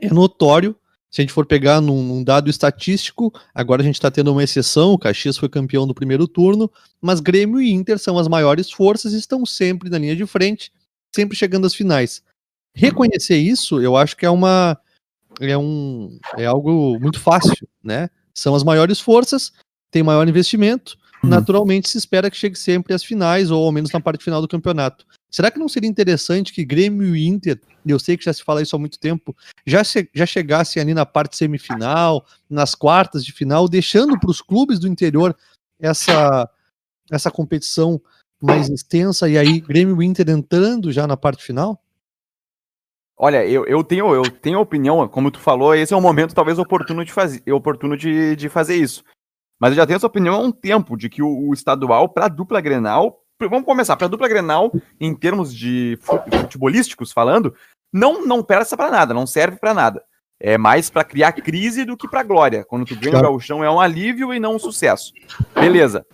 é 0.00 0.08
notório, 0.08 0.74
se 1.10 1.20
a 1.20 1.22
gente 1.22 1.32
for 1.32 1.44
pegar 1.44 1.80
num, 1.80 2.02
num 2.02 2.24
dado 2.24 2.48
estatístico, 2.48 3.32
agora 3.54 3.82
a 3.82 3.84
gente 3.84 3.96
está 3.96 4.10
tendo 4.10 4.30
uma 4.30 4.44
exceção, 4.44 4.92
o 4.92 4.98
Caxias 4.98 5.36
foi 5.36 5.48
campeão 5.48 5.86
do 5.86 5.94
primeiro 5.94 6.28
turno, 6.28 6.70
mas 7.00 7.20
Grêmio 7.20 7.60
e 7.60 7.70
Inter 7.70 7.98
são 7.98 8.16
as 8.16 8.28
maiores 8.28 8.70
forças 8.70 9.12
e 9.12 9.18
estão 9.18 9.44
sempre 9.44 9.90
na 9.90 9.98
linha 9.98 10.14
de 10.14 10.24
frente, 10.24 10.72
sempre 11.14 11.36
chegando 11.36 11.66
às 11.66 11.74
finais. 11.74 12.22
Reconhecer 12.72 13.36
isso, 13.36 13.80
eu 13.80 13.96
acho 13.96 14.16
que 14.16 14.24
é 14.24 14.30
uma 14.30 14.78
é 15.40 15.56
um 15.58 16.18
é 16.36 16.46
algo 16.46 16.98
muito 17.00 17.18
fácil, 17.18 17.68
né? 17.82 18.08
São 18.32 18.54
as 18.54 18.62
maiores 18.62 19.00
forças, 19.00 19.52
tem 19.90 20.02
maior 20.02 20.28
investimento, 20.28 20.96
uhum. 21.22 21.30
naturalmente 21.30 21.88
se 21.88 21.98
espera 21.98 22.30
que 22.30 22.36
chegue 22.36 22.56
sempre 22.56 22.94
às 22.94 23.02
finais 23.02 23.50
ou 23.50 23.64
ao 23.64 23.72
menos 23.72 23.90
na 23.90 24.00
parte 24.00 24.22
final 24.22 24.40
do 24.40 24.48
campeonato. 24.48 25.04
Será 25.30 25.50
que 25.50 25.58
não 25.58 25.68
seria 25.68 25.88
interessante 25.88 26.52
que 26.52 26.64
Grêmio 26.64 27.14
e 27.14 27.26
Inter, 27.26 27.60
eu 27.86 27.98
sei 27.98 28.16
que 28.16 28.24
já 28.24 28.32
se 28.32 28.42
fala 28.42 28.60
isso 28.60 28.74
há 28.74 28.78
muito 28.78 28.98
tempo, 28.98 29.34
já, 29.64 29.82
já 30.12 30.26
chegassem 30.26 30.82
ali 30.82 30.92
na 30.92 31.06
parte 31.06 31.36
semifinal, 31.36 32.26
nas 32.48 32.74
quartas 32.74 33.24
de 33.24 33.32
final, 33.32 33.68
deixando 33.68 34.18
para 34.18 34.30
os 34.30 34.40
clubes 34.40 34.78
do 34.78 34.88
interior 34.88 35.36
essa, 35.78 36.50
essa 37.10 37.30
competição 37.30 38.00
mais 38.42 38.68
extensa 38.68 39.28
e 39.28 39.38
aí 39.38 39.60
Grêmio 39.60 40.02
e 40.02 40.06
Inter 40.06 40.28
entrando 40.30 40.90
já 40.90 41.06
na 41.06 41.16
parte 41.16 41.44
final? 41.44 41.80
Olha, 43.16 43.46
eu, 43.46 43.66
eu 43.66 43.84
tenho 43.84 44.14
eu 44.14 44.22
tenho 44.22 44.58
opinião, 44.58 45.06
como 45.06 45.30
tu 45.30 45.38
falou, 45.38 45.74
esse 45.74 45.92
é 45.92 45.96
um 45.96 46.00
momento 46.00 46.34
talvez 46.34 46.58
oportuno 46.58 47.04
de 47.04 47.12
fazer, 47.12 47.42
oportuno 47.52 47.96
de, 47.96 48.34
de 48.34 48.48
fazer 48.48 48.76
isso. 48.76 49.04
Mas 49.60 49.72
eu 49.72 49.76
já 49.76 49.86
tenho 49.86 49.96
essa 49.96 50.06
opinião 50.06 50.34
há 50.34 50.38
um 50.38 50.50
tempo 50.50 50.96
de 50.96 51.10
que 51.10 51.22
o, 51.22 51.48
o 51.48 51.52
estadual 51.52 52.08
para 52.08 52.28
dupla 52.28 52.62
Grenal, 52.62 53.22
vamos 53.48 53.64
começar 53.64 53.96
para 53.96 54.08
dupla 54.08 54.28
Grenal 54.28 54.72
em 55.00 55.14
termos 55.14 55.54
de 55.54 55.98
futebolísticos 56.02 57.12
falando, 57.12 57.54
não 57.92 58.26
não 58.26 58.42
presta 58.42 58.76
para 58.76 58.90
nada, 58.90 59.14
não 59.14 59.26
serve 59.26 59.58
para 59.58 59.74
nada. 59.74 60.04
É 60.42 60.56
mais 60.56 60.88
para 60.88 61.04
criar 61.04 61.32
crise 61.32 61.84
do 61.84 61.96
que 61.96 62.08
para 62.08 62.22
glória. 62.22 62.64
Quando 62.64 62.86
tu 62.86 62.96
ganha 62.96 63.18
o 63.18 63.22
gauchão 63.22 63.62
é 63.62 63.70
um 63.70 63.80
alívio 63.80 64.32
e 64.32 64.40
não 64.40 64.54
um 64.56 64.58
sucesso. 64.58 65.12
Beleza. 65.54 66.06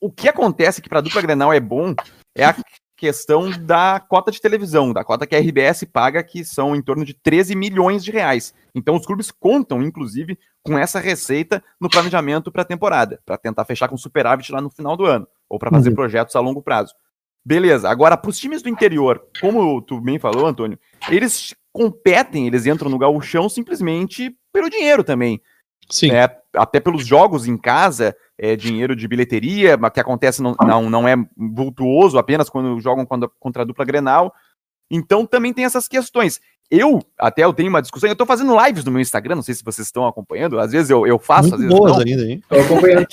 O 0.00 0.10
que 0.10 0.28
acontece 0.28 0.80
que 0.80 0.88
para 0.88 1.02
dupla 1.02 1.20
Grenal 1.20 1.52
é 1.52 1.60
bom 1.60 1.94
é 2.34 2.44
a 2.44 2.56
questão 3.02 3.50
da 3.50 3.98
cota 3.98 4.30
de 4.30 4.40
televisão, 4.40 4.92
da 4.92 5.04
cota 5.04 5.26
que 5.26 5.34
a 5.34 5.38
RBS 5.40 5.84
paga, 5.92 6.22
que 6.22 6.44
são 6.44 6.76
em 6.76 6.80
torno 6.80 7.04
de 7.04 7.12
13 7.12 7.56
milhões 7.56 8.04
de 8.04 8.12
reais. 8.12 8.54
Então 8.74 8.94
os 8.94 9.04
clubes 9.04 9.30
contam, 9.30 9.82
inclusive, 9.82 10.38
com 10.62 10.78
essa 10.78 11.00
receita 11.00 11.62
no 11.80 11.90
planejamento 11.90 12.52
para 12.52 12.62
a 12.62 12.64
temporada, 12.64 13.20
para 13.26 13.36
tentar 13.36 13.64
fechar 13.64 13.88
com 13.88 13.96
superávit 13.96 14.52
lá 14.52 14.60
no 14.60 14.70
final 14.70 14.96
do 14.96 15.04
ano, 15.04 15.26
ou 15.52 15.58
para 15.58 15.70
fazer 15.70 15.90
uhum. 15.90 15.94
projetos 15.94 16.34
a 16.34 16.40
longo 16.40 16.62
prazo. 16.62 16.94
Beleza, 17.44 17.90
agora 17.90 18.16
para 18.16 18.30
os 18.30 18.38
times 18.38 18.62
do 18.62 18.70
interior, 18.70 19.22
como 19.38 19.82
tu 19.82 20.00
bem 20.00 20.18
falou, 20.18 20.46
Antônio, 20.46 20.78
eles 21.10 21.54
competem, 21.70 22.46
eles 22.46 22.64
entram 22.64 22.88
no 22.88 22.98
gauchão 22.98 23.50
simplesmente 23.50 24.34
pelo 24.50 24.70
dinheiro 24.70 25.04
também. 25.04 25.42
Sim. 25.90 26.10
Né? 26.12 26.26
Até 26.56 26.80
pelos 26.80 27.06
jogos 27.06 27.46
em 27.46 27.58
casa, 27.58 28.16
é, 28.38 28.56
dinheiro 28.56 28.96
de 28.96 29.06
bilheteria, 29.06 29.76
que 29.92 30.00
acontece 30.00 30.40
não, 30.40 30.54
não, 30.58 30.88
não 30.88 31.06
é 31.06 31.16
vultuoso 31.36 32.16
apenas 32.16 32.48
quando 32.48 32.80
jogam 32.80 33.04
contra 33.38 33.62
a 33.62 33.66
dupla 33.66 33.84
Grenal. 33.84 34.32
Então 34.90 35.26
também 35.26 35.52
tem 35.52 35.66
essas 35.66 35.86
questões. 35.86 36.40
Eu, 36.70 37.00
até 37.18 37.44
eu 37.44 37.52
tenho 37.52 37.68
uma 37.68 37.82
discussão, 37.82 38.08
eu 38.08 38.16
tô 38.16 38.24
fazendo 38.24 38.56
lives 38.64 38.82
no 38.82 38.90
meu 38.90 39.02
Instagram, 39.02 39.34
não 39.34 39.42
sei 39.42 39.54
se 39.54 39.62
vocês 39.62 39.86
estão 39.86 40.06
acompanhando, 40.06 40.58
às 40.58 40.72
vezes 40.72 40.88
eu, 40.88 41.06
eu 41.06 41.18
faço, 41.18 41.50
Muito 41.50 41.54
às 41.54 41.60
vezes 41.60 41.76
boas 41.76 41.92
não. 41.92 42.00
ainda, 42.00 42.22
hein? 42.22 42.42
Tô 42.48 42.58
acompanhando 42.58 43.06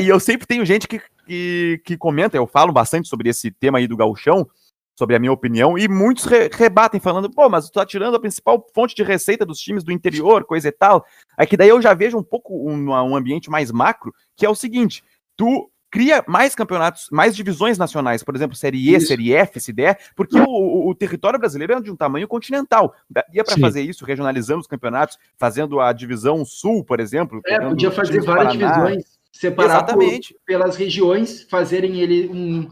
e 0.00 0.08
eu 0.08 0.20
sempre 0.20 0.46
tenho 0.46 0.64
gente 0.64 0.86
que, 0.86 1.00
que, 1.28 1.80
que 1.84 1.96
comenta, 1.96 2.36
eu 2.36 2.46
falo 2.46 2.72
bastante 2.72 3.08
sobre 3.08 3.28
esse 3.28 3.50
tema 3.50 3.78
aí 3.78 3.86
do 3.86 3.96
gauchão, 3.96 4.48
sobre 4.96 5.14
a 5.14 5.18
minha 5.18 5.32
opinião, 5.32 5.78
e 5.78 5.86
muitos 5.86 6.24
re 6.24 6.50
rebatem, 6.52 6.98
falando, 6.98 7.30
pô, 7.30 7.48
mas 7.48 7.66
tu 7.66 7.72
tá 7.72 7.86
tirando 7.86 8.16
a 8.16 8.20
principal 8.20 8.66
fonte 8.74 8.96
de 8.96 9.02
receita 9.04 9.46
dos 9.46 9.60
times 9.60 9.84
do 9.84 9.92
interior, 9.92 10.44
coisa 10.44 10.68
e 10.68 10.72
tal. 10.72 11.04
É 11.36 11.46
que 11.46 11.56
daí 11.56 11.68
eu 11.68 11.80
já 11.80 11.94
vejo 11.94 12.18
um 12.18 12.22
pouco 12.22 12.68
um, 12.68 12.90
um 12.90 13.14
ambiente 13.14 13.48
mais 13.48 13.70
macro, 13.70 14.12
que 14.36 14.44
é 14.44 14.48
o 14.48 14.56
seguinte: 14.56 15.04
tu 15.36 15.70
cria 15.90 16.24
mais 16.26 16.54
campeonatos, 16.54 17.08
mais 17.10 17.34
divisões 17.34 17.78
nacionais, 17.78 18.22
por 18.22 18.34
exemplo, 18.34 18.56
Série 18.56 18.78
E, 18.78 18.94
isso. 18.94 19.06
Série 19.06 19.32
F, 19.32 19.60
se 19.60 19.72
der, 19.72 19.98
porque 20.14 20.38
o, 20.38 20.44
o, 20.44 20.90
o, 20.90 20.94
território 20.94 21.38
brasileiro 21.38 21.74
é 21.74 21.80
de 21.80 21.90
um 21.90 21.96
tamanho 21.96 22.28
continental. 22.28 22.94
Daria 23.08 23.44
para 23.44 23.56
fazer 23.56 23.82
isso, 23.82 24.04
regionalizando 24.04 24.60
os 24.60 24.66
campeonatos, 24.66 25.18
fazendo 25.36 25.80
a 25.80 25.92
divisão 25.92 26.44
sul, 26.44 26.84
por 26.84 27.00
exemplo. 27.00 27.40
É, 27.46 27.60
podia 27.60 27.90
fazer 27.90 28.20
várias 28.20 28.52
divisões, 28.52 29.17
separar 29.34 29.84
por, 29.84 30.02
pelas 30.44 30.76
regiões, 30.76 31.42
fazerem 31.44 32.00
ele 32.00 32.28
um 32.28 32.68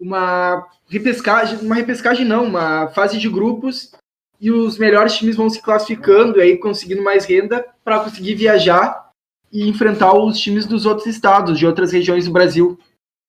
uma 0.00 0.66
repescagem, 0.88 1.58
uma 1.58 1.74
repescagem 1.74 2.24
não, 2.24 2.46
uma 2.46 2.88
fase 2.88 3.18
de 3.18 3.28
grupos 3.28 3.92
e 4.40 4.50
os 4.50 4.78
melhores 4.78 5.14
times 5.14 5.36
vão 5.36 5.50
se 5.50 5.60
classificando 5.60 6.40
aí 6.40 6.56
conseguindo 6.56 7.02
mais 7.02 7.26
renda 7.26 7.66
para 7.84 8.00
conseguir 8.00 8.34
viajar 8.34 9.10
e 9.52 9.68
enfrentar 9.68 10.14
os 10.14 10.38
times 10.38 10.64
dos 10.64 10.86
outros 10.86 11.06
estados, 11.06 11.58
de 11.58 11.66
outras 11.66 11.92
regiões 11.92 12.24
do 12.24 12.32
Brasil. 12.32 12.78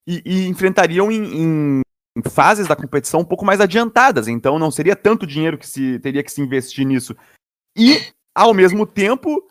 E, 0.08 0.22
e 0.26 0.48
enfrentariam 0.48 1.12
em, 1.12 1.24
em, 1.24 1.82
em, 2.18 2.30
fases 2.30 2.68
da 2.68 2.76
competição 2.76 3.20
um 3.20 3.26
pouco 3.26 3.44
mais 3.44 3.60
adiantadas, 3.60 4.28
então 4.28 4.58
não 4.58 4.72
seria 4.72 4.96
tanto 4.96 5.28
dinheiro 5.28 5.58
que 5.58 5.68
se 5.68 6.00
teria 6.00 6.24
que 6.24 6.32
se 6.32 6.42
investir 6.42 6.86
nisso. 6.86 7.16
E, 7.78 8.02
ao 8.34 8.54
mesmo 8.54 8.86
tempo, 8.86 9.44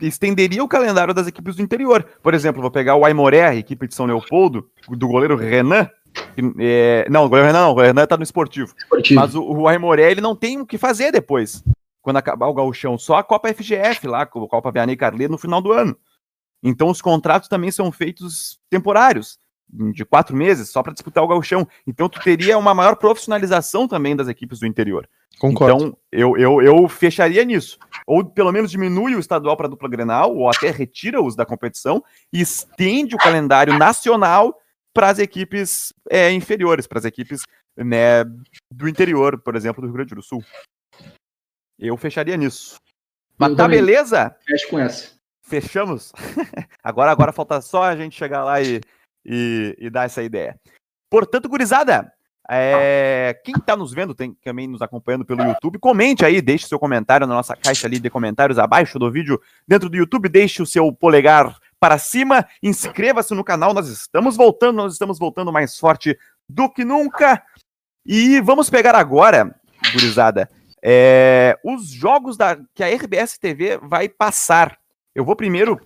estenderia 0.00 0.62
o 0.62 0.68
calendário 0.68 1.14
das 1.14 1.26
equipes 1.26 1.56
do 1.56 1.62
interior. 1.62 2.04
Por 2.22 2.34
exemplo, 2.34 2.62
vou 2.62 2.70
pegar 2.70 2.96
o 2.96 3.04
Aimoré, 3.04 3.56
equipe 3.56 3.86
de 3.86 3.94
São 3.94 4.06
Leopoldo, 4.06 4.68
do 4.88 5.08
goleiro 5.08 5.36
Renan, 5.36 5.88
é, 6.58 7.06
não, 7.10 7.24
o 7.24 7.28
goleiro 7.28 7.48
Renan 7.48 7.62
não, 7.66 7.72
o 7.72 7.80
Renan 7.80 8.06
tá 8.06 8.16
no 8.16 8.22
esportivo. 8.22 8.72
esportivo. 8.76 9.20
Mas 9.20 9.34
o, 9.34 9.42
o 9.42 9.68
Aimoré, 9.68 10.10
ele 10.10 10.20
não 10.20 10.34
tem 10.34 10.60
o 10.60 10.66
que 10.66 10.78
fazer 10.78 11.12
depois, 11.12 11.62
quando 12.00 12.16
acabar 12.16 12.46
o 12.46 12.54
gauchão. 12.54 12.98
Só 12.98 13.16
a 13.16 13.24
Copa 13.24 13.52
FGF 13.52 14.06
lá, 14.06 14.22
a 14.22 14.26
Copa 14.26 14.70
Vianney 14.70 14.96
Carleiro 14.96 15.32
no 15.32 15.38
final 15.38 15.60
do 15.60 15.72
ano. 15.72 15.96
Então 16.62 16.88
os 16.88 17.02
contratos 17.02 17.48
também 17.48 17.70
são 17.70 17.92
feitos 17.92 18.58
temporários, 18.70 19.38
de 19.68 20.04
quatro 20.04 20.36
meses, 20.36 20.70
só 20.70 20.82
para 20.82 20.92
disputar 20.92 21.24
o 21.24 21.28
gauchão. 21.28 21.66
Então 21.86 22.08
tu 22.08 22.20
teria 22.20 22.56
uma 22.58 22.74
maior 22.74 22.96
profissionalização 22.96 23.88
também 23.88 24.14
das 24.14 24.28
equipes 24.28 24.60
do 24.60 24.66
interior. 24.66 25.08
Concordo. 25.38 25.74
Então 25.74 25.98
eu, 26.12 26.36
eu, 26.36 26.62
eu 26.62 26.88
fecharia 26.88 27.44
nisso. 27.44 27.78
Ou 28.06 28.24
pelo 28.24 28.52
menos 28.52 28.70
diminui 28.70 29.14
o 29.14 29.20
estadual 29.20 29.56
para 29.56 29.68
dupla 29.68 29.88
Grenal, 29.88 30.36
ou 30.36 30.48
até 30.48 30.70
retira-os 30.70 31.34
da 31.34 31.44
competição 31.44 32.02
e 32.32 32.40
estende 32.40 33.14
o 33.14 33.18
calendário 33.18 33.76
nacional 33.76 34.58
para 34.92 35.10
as 35.10 35.18
equipes 35.18 35.92
é, 36.08 36.30
inferiores, 36.30 36.86
para 36.86 37.00
as 37.00 37.04
equipes 37.04 37.42
né, 37.76 38.24
do 38.70 38.88
interior, 38.88 39.40
por 39.40 39.56
exemplo, 39.56 39.80
do 39.80 39.88
Rio 39.88 39.94
Grande 39.94 40.14
do 40.14 40.22
Sul. 40.22 40.42
Eu 41.78 41.96
fecharia 41.96 42.36
nisso. 42.36 42.76
Mas 43.36 43.50
Eu 43.50 43.56
tá 43.56 43.64
também. 43.64 43.80
beleza? 43.80 44.36
Fecho 44.46 44.68
com 44.68 44.78
essa. 44.78 45.14
Fechamos? 45.42 46.12
agora, 46.82 47.10
agora 47.10 47.32
falta 47.32 47.60
só 47.60 47.82
a 47.82 47.96
gente 47.96 48.16
chegar 48.16 48.44
lá 48.44 48.62
e, 48.62 48.80
e, 49.24 49.76
e 49.78 49.90
dar 49.90 50.04
essa 50.04 50.22
ideia. 50.22 50.58
Portanto, 51.10 51.48
gurizada, 51.48 52.12
é, 52.48 53.40
quem 53.42 53.54
está 53.56 53.74
nos 53.76 53.92
vendo, 53.92 54.14
tem 54.14 54.34
também 54.44 54.66
nos 54.66 54.82
acompanhando 54.82 55.24
pelo 55.24 55.42
YouTube, 55.42 55.78
comente 55.78 56.24
aí, 56.24 56.42
deixe 56.42 56.66
seu 56.66 56.78
comentário 56.78 57.26
na 57.26 57.34
nossa 57.34 57.56
caixa 57.56 57.86
ali 57.86 57.98
de 57.98 58.10
comentários 58.10 58.58
abaixo 58.58 58.98
do 58.98 59.10
vídeo 59.10 59.40
dentro 59.66 59.88
do 59.88 59.96
YouTube, 59.96 60.28
deixe 60.28 60.62
o 60.62 60.66
seu 60.66 60.92
polegar 60.92 61.56
para 61.80 61.96
cima. 61.98 62.46
Inscreva-se 62.62 63.34
no 63.34 63.42
canal, 63.42 63.72
nós 63.72 63.88
estamos 63.88 64.36
voltando, 64.36 64.76
nós 64.76 64.92
estamos 64.92 65.18
voltando 65.18 65.52
mais 65.52 65.78
forte 65.78 66.18
do 66.48 66.68
que 66.68 66.84
nunca. 66.84 67.42
E 68.04 68.40
vamos 68.40 68.68
pegar 68.68 68.94
agora, 68.94 69.54
gurizada, 69.92 70.48
É, 70.86 71.58
os 71.64 71.88
jogos 71.88 72.36
da, 72.36 72.58
que 72.74 72.84
a 72.84 72.94
RBS 72.94 73.38
TV 73.38 73.78
vai 73.78 74.06
passar. 74.06 74.78
Eu 75.14 75.24
vou 75.24 75.34
primeiro 75.34 75.80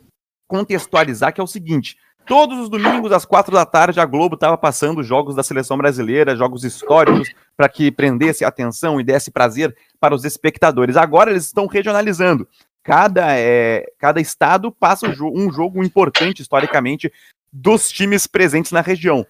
contextualizar 0.48 1.32
que 1.32 1.40
é 1.40 1.44
o 1.44 1.46
seguinte: 1.46 1.96
todos 2.28 2.58
os 2.58 2.68
domingos 2.68 3.10
às 3.10 3.24
quatro 3.24 3.52
da 3.52 3.64
tarde 3.64 3.98
a 3.98 4.04
Globo 4.04 4.34
estava 4.34 4.56
passando 4.56 5.02
jogos 5.02 5.34
da 5.34 5.42
seleção 5.42 5.78
brasileira, 5.78 6.36
jogos 6.36 6.62
históricos 6.62 7.32
para 7.56 7.68
que 7.68 7.90
prendesse 7.90 8.44
atenção 8.44 9.00
e 9.00 9.04
desse 9.04 9.30
prazer 9.30 9.74
para 9.98 10.14
os 10.14 10.24
espectadores. 10.24 10.96
Agora 10.96 11.30
eles 11.30 11.46
estão 11.46 11.66
regionalizando. 11.66 12.46
Cada, 12.84 13.36
é, 13.36 13.84
cada 13.98 14.20
estado 14.20 14.70
passa 14.70 15.08
um 15.08 15.12
jogo, 15.12 15.40
um 15.40 15.50
jogo 15.50 15.82
importante 15.82 16.42
historicamente 16.42 17.10
dos 17.50 17.88
times 17.88 18.26
presentes 18.26 18.72
na 18.72 18.82
região. 18.82 19.26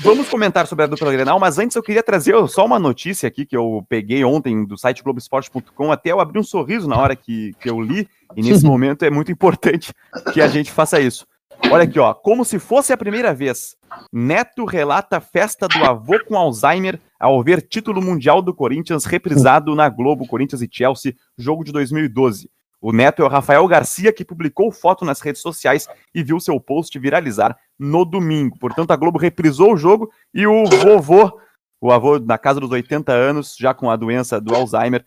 Vamos 0.00 0.28
comentar 0.28 0.66
sobre 0.66 0.84
a 0.84 0.88
dupla 0.88 1.12
Grenal, 1.12 1.38
mas 1.38 1.58
antes 1.58 1.76
eu 1.76 1.82
queria 1.82 2.02
trazer 2.02 2.34
só 2.48 2.64
uma 2.64 2.78
notícia 2.78 3.28
aqui 3.28 3.46
que 3.46 3.56
eu 3.56 3.84
peguei 3.88 4.24
ontem 4.24 4.64
do 4.64 4.76
site 4.76 5.02
Globoesporte.com. 5.02 5.92
Até 5.92 6.10
eu 6.10 6.20
abri 6.20 6.38
um 6.38 6.42
sorriso 6.42 6.88
na 6.88 6.96
hora 6.96 7.14
que, 7.14 7.52
que 7.60 7.70
eu 7.70 7.80
li, 7.80 8.08
e 8.36 8.42
nesse 8.42 8.64
momento 8.66 9.04
é 9.04 9.10
muito 9.10 9.30
importante 9.30 9.92
que 10.32 10.40
a 10.40 10.48
gente 10.48 10.72
faça 10.72 11.00
isso. 11.00 11.24
Olha 11.68 11.84
aqui, 11.84 11.98
ó. 11.98 12.14
Como 12.14 12.44
se 12.44 12.58
fosse 12.58 12.92
a 12.92 12.96
primeira 12.96 13.34
vez. 13.34 13.76
Neto 14.12 14.64
relata 14.64 15.20
festa 15.20 15.66
do 15.66 15.84
avô 15.84 16.18
com 16.24 16.36
Alzheimer 16.36 17.00
ao 17.18 17.42
ver 17.42 17.60
título 17.62 18.00
mundial 18.00 18.40
do 18.40 18.54
Corinthians 18.54 19.04
reprisado 19.04 19.74
na 19.74 19.88
Globo, 19.88 20.26
Corinthians 20.26 20.62
e 20.62 20.68
Chelsea, 20.70 21.14
jogo 21.36 21.64
de 21.64 21.72
2012. 21.72 22.50
O 22.80 22.92
neto 22.92 23.22
é 23.22 23.24
o 23.26 23.28
Rafael 23.28 23.66
Garcia, 23.68 24.12
que 24.12 24.24
publicou 24.24 24.72
foto 24.72 25.04
nas 25.04 25.20
redes 25.20 25.42
sociais 25.42 25.86
e 26.14 26.22
viu 26.22 26.40
seu 26.40 26.58
post 26.58 26.98
viralizar 26.98 27.56
no 27.78 28.04
domingo. 28.04 28.58
Portanto, 28.58 28.90
a 28.90 28.96
Globo 28.96 29.18
reprisou 29.18 29.74
o 29.74 29.76
jogo 29.76 30.10
e 30.32 30.46
o 30.46 30.64
vovô, 30.64 31.38
o 31.80 31.92
avô 31.92 32.18
na 32.18 32.38
casa 32.38 32.58
dos 32.58 32.70
80 32.70 33.12
anos, 33.12 33.54
já 33.58 33.74
com 33.74 33.90
a 33.90 33.96
doença 33.96 34.40
do 34.40 34.54
Alzheimer, 34.54 35.04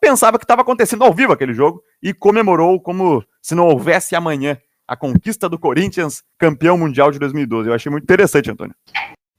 pensava 0.00 0.38
que 0.38 0.44
estava 0.44 0.60
acontecendo 0.60 1.02
ao 1.02 1.14
vivo 1.14 1.32
aquele 1.32 1.54
jogo 1.54 1.82
e 2.02 2.12
comemorou 2.12 2.78
como 2.78 3.24
se 3.40 3.54
não 3.54 3.66
houvesse 3.66 4.14
amanhã 4.14 4.58
a 4.88 4.96
conquista 4.96 5.48
do 5.48 5.58
Corinthians, 5.58 6.22
campeão 6.38 6.78
mundial 6.78 7.12
de 7.12 7.18
2012. 7.18 7.68
Eu 7.68 7.74
achei 7.74 7.92
muito 7.92 8.04
interessante, 8.04 8.50
Antônio. 8.50 8.74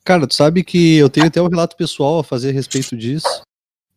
Cara, 0.06 0.26
tu 0.26 0.36
sabe 0.36 0.64
que 0.64 0.98
eu 0.98 1.10
tenho 1.10 1.28
até 1.28 1.42
um 1.42 1.50
relato 1.50 1.76
pessoal 1.76 2.20
a 2.20 2.24
fazer 2.24 2.50
a 2.50 2.54
respeito 2.54 2.96
disso 2.96 3.42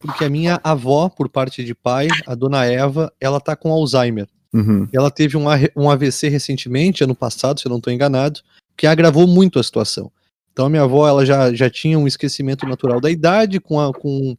porque 0.03 0.25
a 0.25 0.29
minha 0.29 0.61
avó, 0.65 1.09
por 1.09 1.29
parte 1.29 1.63
de 1.63 1.75
pai, 1.75 2.09
a 2.27 2.35
dona 2.35 2.67
Eva, 2.67 3.13
ela 3.21 3.41
tá 3.41 3.55
com 3.55 3.73
Alzheimer. 3.73 4.29
Uhum. 4.53 4.87
Ela 4.93 5.11
teve 5.11 5.37
um, 5.37 5.45
um 5.77 5.89
AVC 5.89 6.29
recentemente, 6.29 7.05
ano 7.05 7.15
passado, 7.15 7.61
se 7.61 7.67
eu 7.67 7.71
não 7.71 7.79
estou 7.79 7.93
enganado, 7.93 8.41
que 8.77 8.87
agravou 8.87 9.29
muito 9.29 9.61
a 9.61 9.63
situação. 9.63 10.11
Então 10.53 10.67
a 10.67 10.69
minha 10.69 10.83
avó 10.83 11.09
ela 11.09 11.25
já, 11.25 11.55
já 11.55 11.71
tinha 11.71 11.99
um 11.99 12.07
esquecimento 12.07 12.67
natural 12.67 13.01
da 13.01 13.11
idade, 13.11 13.61
com, 13.61 13.81
a, 13.81 13.95
com, 13.95 14.37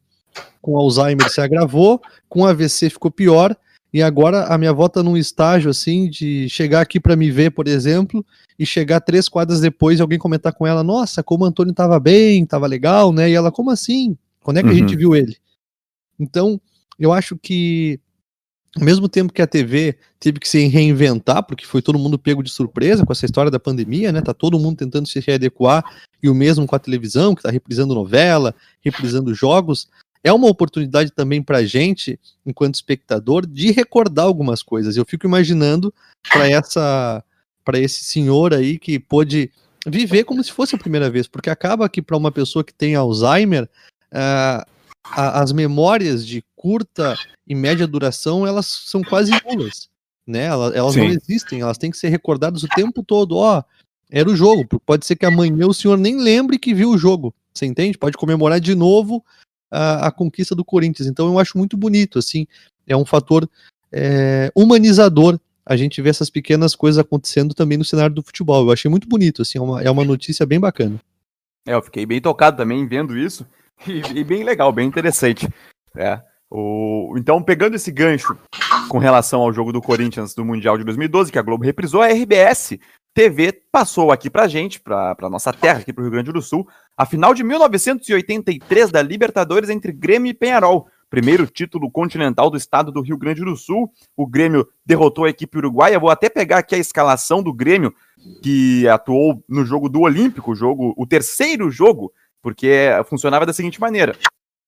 com 0.60 0.76
Alzheimer 0.76 1.28
se 1.30 1.40
agravou, 1.40 2.00
com 2.28 2.46
AVC 2.46 2.90
ficou 2.90 3.10
pior, 3.10 3.56
e 3.94 4.02
agora 4.02 4.46
a 4.52 4.58
minha 4.58 4.72
avó 4.72 4.86
está 4.86 5.04
num 5.04 5.16
estágio 5.16 5.70
assim 5.70 6.10
de 6.10 6.48
chegar 6.48 6.80
aqui 6.80 6.98
para 6.98 7.14
me 7.14 7.30
ver, 7.30 7.52
por 7.52 7.68
exemplo, 7.68 8.26
e 8.58 8.66
chegar 8.66 8.98
três 8.98 9.28
quadras 9.28 9.60
depois 9.60 10.00
e 10.00 10.02
alguém 10.02 10.18
comentar 10.18 10.52
com 10.52 10.66
ela: 10.66 10.82
Nossa, 10.82 11.22
como 11.22 11.44
o 11.44 11.46
Antônio 11.46 11.70
estava 11.70 12.00
bem, 12.00 12.42
estava 12.42 12.66
legal, 12.66 13.12
né? 13.12 13.30
E 13.30 13.34
ela, 13.34 13.52
como 13.52 13.70
assim? 13.70 14.18
Quando 14.40 14.56
é 14.56 14.62
que 14.62 14.68
uhum. 14.68 14.74
a 14.74 14.78
gente 14.78 14.96
viu 14.96 15.14
ele? 15.14 15.36
Então, 16.18 16.60
eu 16.98 17.12
acho 17.12 17.36
que 17.36 18.00
ao 18.76 18.84
mesmo 18.84 19.08
tempo 19.08 19.32
que 19.32 19.40
a 19.40 19.46
TV 19.46 19.96
teve 20.18 20.40
que 20.40 20.48
se 20.48 20.66
reinventar, 20.66 21.44
porque 21.44 21.64
foi 21.64 21.80
todo 21.80 21.96
mundo 21.96 22.18
pego 22.18 22.42
de 22.42 22.50
surpresa 22.50 23.06
com 23.06 23.12
essa 23.12 23.24
história 23.24 23.48
da 23.48 23.60
pandemia, 23.60 24.10
né? 24.10 24.20
Tá 24.20 24.34
todo 24.34 24.58
mundo 24.58 24.76
tentando 24.76 25.06
se 25.06 25.20
readequar, 25.20 25.84
e 26.20 26.28
o 26.28 26.34
mesmo 26.34 26.66
com 26.66 26.74
a 26.74 26.80
televisão, 26.80 27.32
que 27.32 27.42
tá 27.42 27.50
reprisando 27.50 27.94
novela, 27.94 28.56
reprisando 28.80 29.32
jogos. 29.32 29.88
É 30.24 30.32
uma 30.32 30.48
oportunidade 30.48 31.10
também 31.10 31.42
pra 31.42 31.64
gente, 31.64 32.18
enquanto 32.46 32.76
espectador, 32.76 33.46
de 33.46 33.70
recordar 33.70 34.24
algumas 34.24 34.62
coisas. 34.62 34.96
Eu 34.96 35.04
fico 35.04 35.26
imaginando 35.26 35.92
para 36.32 36.48
essa 36.48 37.22
para 37.62 37.78
esse 37.78 38.04
senhor 38.04 38.52
aí 38.52 38.78
que 38.78 38.98
pôde 38.98 39.50
viver 39.86 40.24
como 40.24 40.42
se 40.44 40.52
fosse 40.52 40.74
a 40.74 40.78
primeira 40.78 41.10
vez, 41.10 41.26
porque 41.26 41.48
acaba 41.48 41.88
que 41.88 42.02
para 42.02 42.16
uma 42.16 42.30
pessoa 42.30 42.64
que 42.64 42.74
tem 42.74 42.94
Alzheimer, 42.94 43.64
uh, 44.12 44.64
a, 45.02 45.40
as 45.40 45.52
memórias 45.52 46.26
de 46.26 46.44
curta 46.54 47.16
e 47.46 47.54
média 47.54 47.86
duração, 47.86 48.46
elas 48.46 48.66
são 48.66 49.02
quase 49.02 49.30
nulas, 49.44 49.88
né? 50.26 50.44
Elas, 50.44 50.74
elas 50.74 50.96
não 50.96 51.04
existem, 51.06 51.60
elas 51.60 51.78
têm 51.78 51.90
que 51.90 51.98
ser 51.98 52.08
recordadas 52.08 52.62
o 52.62 52.68
tempo 52.68 53.02
todo. 53.02 53.36
Ó, 53.36 53.62
era 54.10 54.28
o 54.28 54.36
jogo, 54.36 54.80
pode 54.84 55.06
ser 55.06 55.16
que 55.16 55.26
amanhã 55.26 55.66
o 55.66 55.74
senhor 55.74 55.98
nem 55.98 56.18
lembre 56.18 56.58
que 56.58 56.74
viu 56.74 56.90
o 56.90 56.98
jogo, 56.98 57.34
você 57.52 57.66
entende? 57.66 57.98
Pode 57.98 58.16
comemorar 58.16 58.60
de 58.60 58.74
novo 58.74 59.24
a, 59.74 60.06
a 60.06 60.10
conquista 60.10 60.54
do 60.54 60.64
Corinthians. 60.64 61.08
Então 61.08 61.26
eu 61.26 61.38
acho 61.38 61.58
muito 61.58 61.76
bonito, 61.76 62.18
assim, 62.18 62.46
é 62.86 62.96
um 62.96 63.04
fator 63.04 63.48
é, 63.92 64.50
humanizador 64.54 65.38
a 65.66 65.76
gente 65.76 66.02
ver 66.02 66.10
essas 66.10 66.28
pequenas 66.28 66.74
coisas 66.74 66.98
acontecendo 66.98 67.54
também 67.54 67.78
no 67.78 67.84
cenário 67.84 68.14
do 68.14 68.22
futebol. 68.22 68.66
Eu 68.66 68.72
achei 68.72 68.90
muito 68.90 69.08
bonito, 69.08 69.42
assim, 69.42 69.58
é 69.58 69.60
uma, 69.60 69.82
é 69.82 69.90
uma 69.90 70.04
notícia 70.04 70.44
bem 70.44 70.60
bacana. 70.60 71.00
É, 71.66 71.74
eu 71.74 71.82
fiquei 71.82 72.04
bem 72.04 72.20
tocado 72.20 72.56
também 72.56 72.86
vendo 72.86 73.16
isso. 73.16 73.46
E, 73.88 74.20
e, 74.20 74.24
bem 74.24 74.44
legal, 74.44 74.72
bem 74.72 74.86
interessante. 74.86 75.48
É. 75.96 76.22
O, 76.48 77.16
então, 77.18 77.42
pegando 77.42 77.74
esse 77.74 77.90
gancho 77.90 78.38
com 78.88 78.98
relação 78.98 79.42
ao 79.42 79.52
jogo 79.52 79.72
do 79.72 79.82
Corinthians 79.82 80.32
do 80.32 80.44
Mundial 80.44 80.78
de 80.78 80.84
2012, 80.84 81.32
que 81.32 81.38
a 81.40 81.42
Globo 81.42 81.64
reprisou, 81.64 82.00
a 82.00 82.06
RBS 82.06 82.78
TV 83.14 83.62
passou 83.70 84.10
aqui 84.10 84.28
pra 84.28 84.48
gente, 84.48 84.80
pra, 84.80 85.14
pra 85.14 85.30
nossa 85.30 85.52
terra, 85.52 85.78
aqui 85.78 85.92
pro 85.92 86.02
Rio 86.02 86.10
Grande 86.10 86.32
do 86.32 86.42
Sul, 86.42 86.68
a 86.96 87.06
final 87.06 87.32
de 87.32 87.44
1983 87.44 88.90
da 88.90 89.00
Libertadores 89.00 89.70
entre 89.70 89.92
Grêmio 89.92 90.30
e 90.30 90.34
Penharol. 90.34 90.88
Primeiro 91.08 91.46
título 91.46 91.88
continental 91.90 92.50
do 92.50 92.56
estado 92.56 92.90
do 92.90 93.00
Rio 93.00 93.16
Grande 93.16 93.44
do 93.44 93.56
Sul. 93.56 93.88
O 94.16 94.26
Grêmio 94.26 94.68
derrotou 94.84 95.26
a 95.26 95.30
equipe 95.30 95.56
uruguaia. 95.56 95.98
Vou 95.98 96.10
até 96.10 96.28
pegar 96.28 96.58
aqui 96.58 96.74
a 96.74 96.78
escalação 96.78 97.40
do 97.40 97.52
Grêmio, 97.52 97.94
que 98.42 98.88
atuou 98.88 99.44
no 99.48 99.64
jogo 99.64 99.88
do 99.88 100.00
Olímpico, 100.00 100.54
jogo, 100.56 100.92
o 100.96 101.06
terceiro 101.06 101.70
jogo 101.70 102.12
porque 102.44 102.90
funcionava 103.08 103.46
da 103.46 103.54
seguinte 103.54 103.80
maneira. 103.80 104.14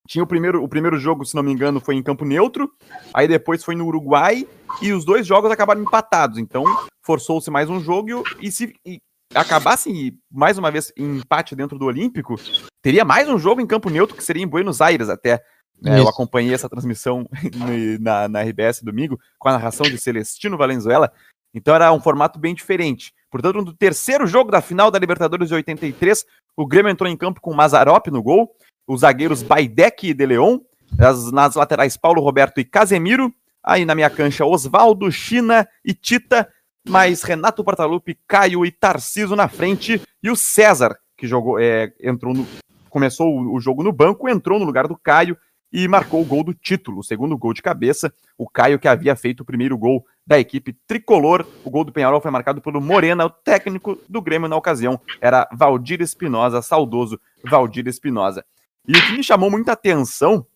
Tinha 0.07 0.23
o 0.23 0.27
primeiro, 0.27 0.63
o 0.63 0.69
primeiro 0.69 0.99
jogo, 0.99 1.25
se 1.25 1.35
não 1.35 1.43
me 1.43 1.53
engano, 1.53 1.81
foi 1.81 1.95
em 1.95 2.03
campo 2.03 2.25
neutro, 2.25 2.71
aí 3.13 3.27
depois 3.27 3.65
foi 3.65 3.75
no 3.75 3.87
Uruguai, 3.87 4.47
e 4.81 4.93
os 4.93 5.05
dois 5.05 5.27
jogos 5.27 5.51
acabaram 5.51 5.83
empatados. 5.83 6.39
Então, 6.39 6.65
forçou-se 7.03 7.51
mais 7.51 7.69
um 7.69 7.81
jogo, 7.81 8.23
e 8.41 8.51
se 8.51 8.75
e 8.85 9.01
acabasse 9.35 10.17
mais 10.31 10.59
uma 10.59 10.71
vez 10.71 10.93
em 10.97 11.19
empate 11.19 11.57
dentro 11.57 11.79
do 11.79 11.87
Olímpico, 11.87 12.37
teria 12.83 13.05
mais 13.05 13.29
um 13.29 13.39
jogo 13.39 13.61
em 13.61 13.67
campo 13.67 13.91
neutro, 13.91 14.17
que 14.17 14.25
seria 14.25 14.43
em 14.43 14.49
Buenos 14.49 14.81
Aires 14.81 15.09
até. 15.09 15.43
É, 15.85 15.99
eu 15.99 16.09
acompanhei 16.09 16.55
essa 16.55 16.71
transmissão 16.71 17.29
na, 18.01 18.29
na 18.29 18.43
RBS 18.43 18.83
domingo, 18.83 19.19
com 19.39 19.49
a 19.49 19.53
narração 19.53 19.85
de 19.87 19.99
Celestino 19.99 20.57
Valenzuela. 20.57 21.13
Então 21.53 21.75
era 21.75 21.93
um 21.93 22.01
formato 22.01 22.39
bem 22.39 22.55
diferente. 22.55 23.13
Portanto, 23.31 23.57
no 23.57 23.73
terceiro 23.73 24.27
jogo 24.27 24.51
da 24.51 24.61
final 24.61 24.91
da 24.91 24.99
Libertadores 24.99 25.49
de 25.49 25.55
83, 25.55 26.25
o 26.57 26.67
Grêmio 26.67 26.91
entrou 26.91 27.11
em 27.11 27.17
campo 27.17 27.41
com 27.41 27.55
Mazarop 27.55 28.07
no 28.09 28.23
gol, 28.23 28.55
os 28.87 29.01
zagueiros 29.01 29.43
Baidec 29.43 30.09
e 30.09 30.15
De 30.15 30.27
Leon, 30.27 30.59
as, 30.99 31.31
nas 31.33 31.55
laterais 31.55 31.97
Paulo 31.97 32.23
Roberto 32.23 32.61
e 32.61 32.65
Casemiro, 32.65 33.33
aí 33.63 33.85
na 33.85 33.95
minha 33.95 34.11
cancha 34.11 34.45
Oswaldo, 34.45 35.11
China 35.11 35.67
e 35.85 35.93
Tita, 35.93 36.49
mais 36.89 37.23
Renato 37.23 37.65
Portaluppi, 37.65 38.19
Caio 38.29 38.65
e 38.65 38.71
Tarciso 38.71 39.35
na 39.35 39.49
frente, 39.49 40.01
e 40.23 40.31
o 40.31 40.37
César, 40.37 40.97
que 41.17 41.27
jogou, 41.27 41.59
é, 41.59 41.93
entrou 42.01 42.33
no, 42.33 42.47
começou 42.89 43.29
o, 43.29 43.55
o 43.55 43.61
jogo 43.61 43.83
no 43.83 43.93
banco, 43.93 44.29
entrou 44.29 44.59
no 44.59 44.65
lugar 44.65 44.87
do 44.87 44.97
Caio 44.97 45.37
e 45.73 45.87
marcou 45.89 46.23
o 46.23 46.25
gol 46.25 46.45
do 46.45 46.55
título, 46.55 47.01
o 47.01 47.05
segundo 47.05 47.37
gol 47.37 47.53
de 47.53 47.61
cabeça. 47.61 48.13
O 48.39 48.49
Caio 48.49 48.79
que 48.79 48.89
havia 48.89 49.17
feito 49.17 49.41
o 49.41 49.45
primeiro 49.45 49.77
gol 49.77 50.07
da 50.27 50.39
equipe 50.39 50.73
tricolor. 50.87 51.47
O 51.65 51.71
gol 51.71 51.85
do 51.85 51.93
Penharol 51.93 52.21
foi 52.21 52.31
marcado 52.31 52.63
pelo 52.63 52.81
Morena, 52.81 53.27
o 53.27 53.31
técnico 53.31 53.99
do 54.09 54.23
Grêmio 54.23 54.49
na 54.49 54.57
ocasião. 54.57 55.01
Era 55.21 55.49
Valdir 55.53 56.01
Espinosa, 56.01 56.63
saudoso 56.63 57.21
Valdir 57.45 57.87
Espinosa. 57.89 58.45
E 58.87 58.97
o 58.97 59.07
que 59.07 59.13
me 59.17 59.25
chamou 59.25 59.51
muita 59.51 59.73
atenção 59.73 60.47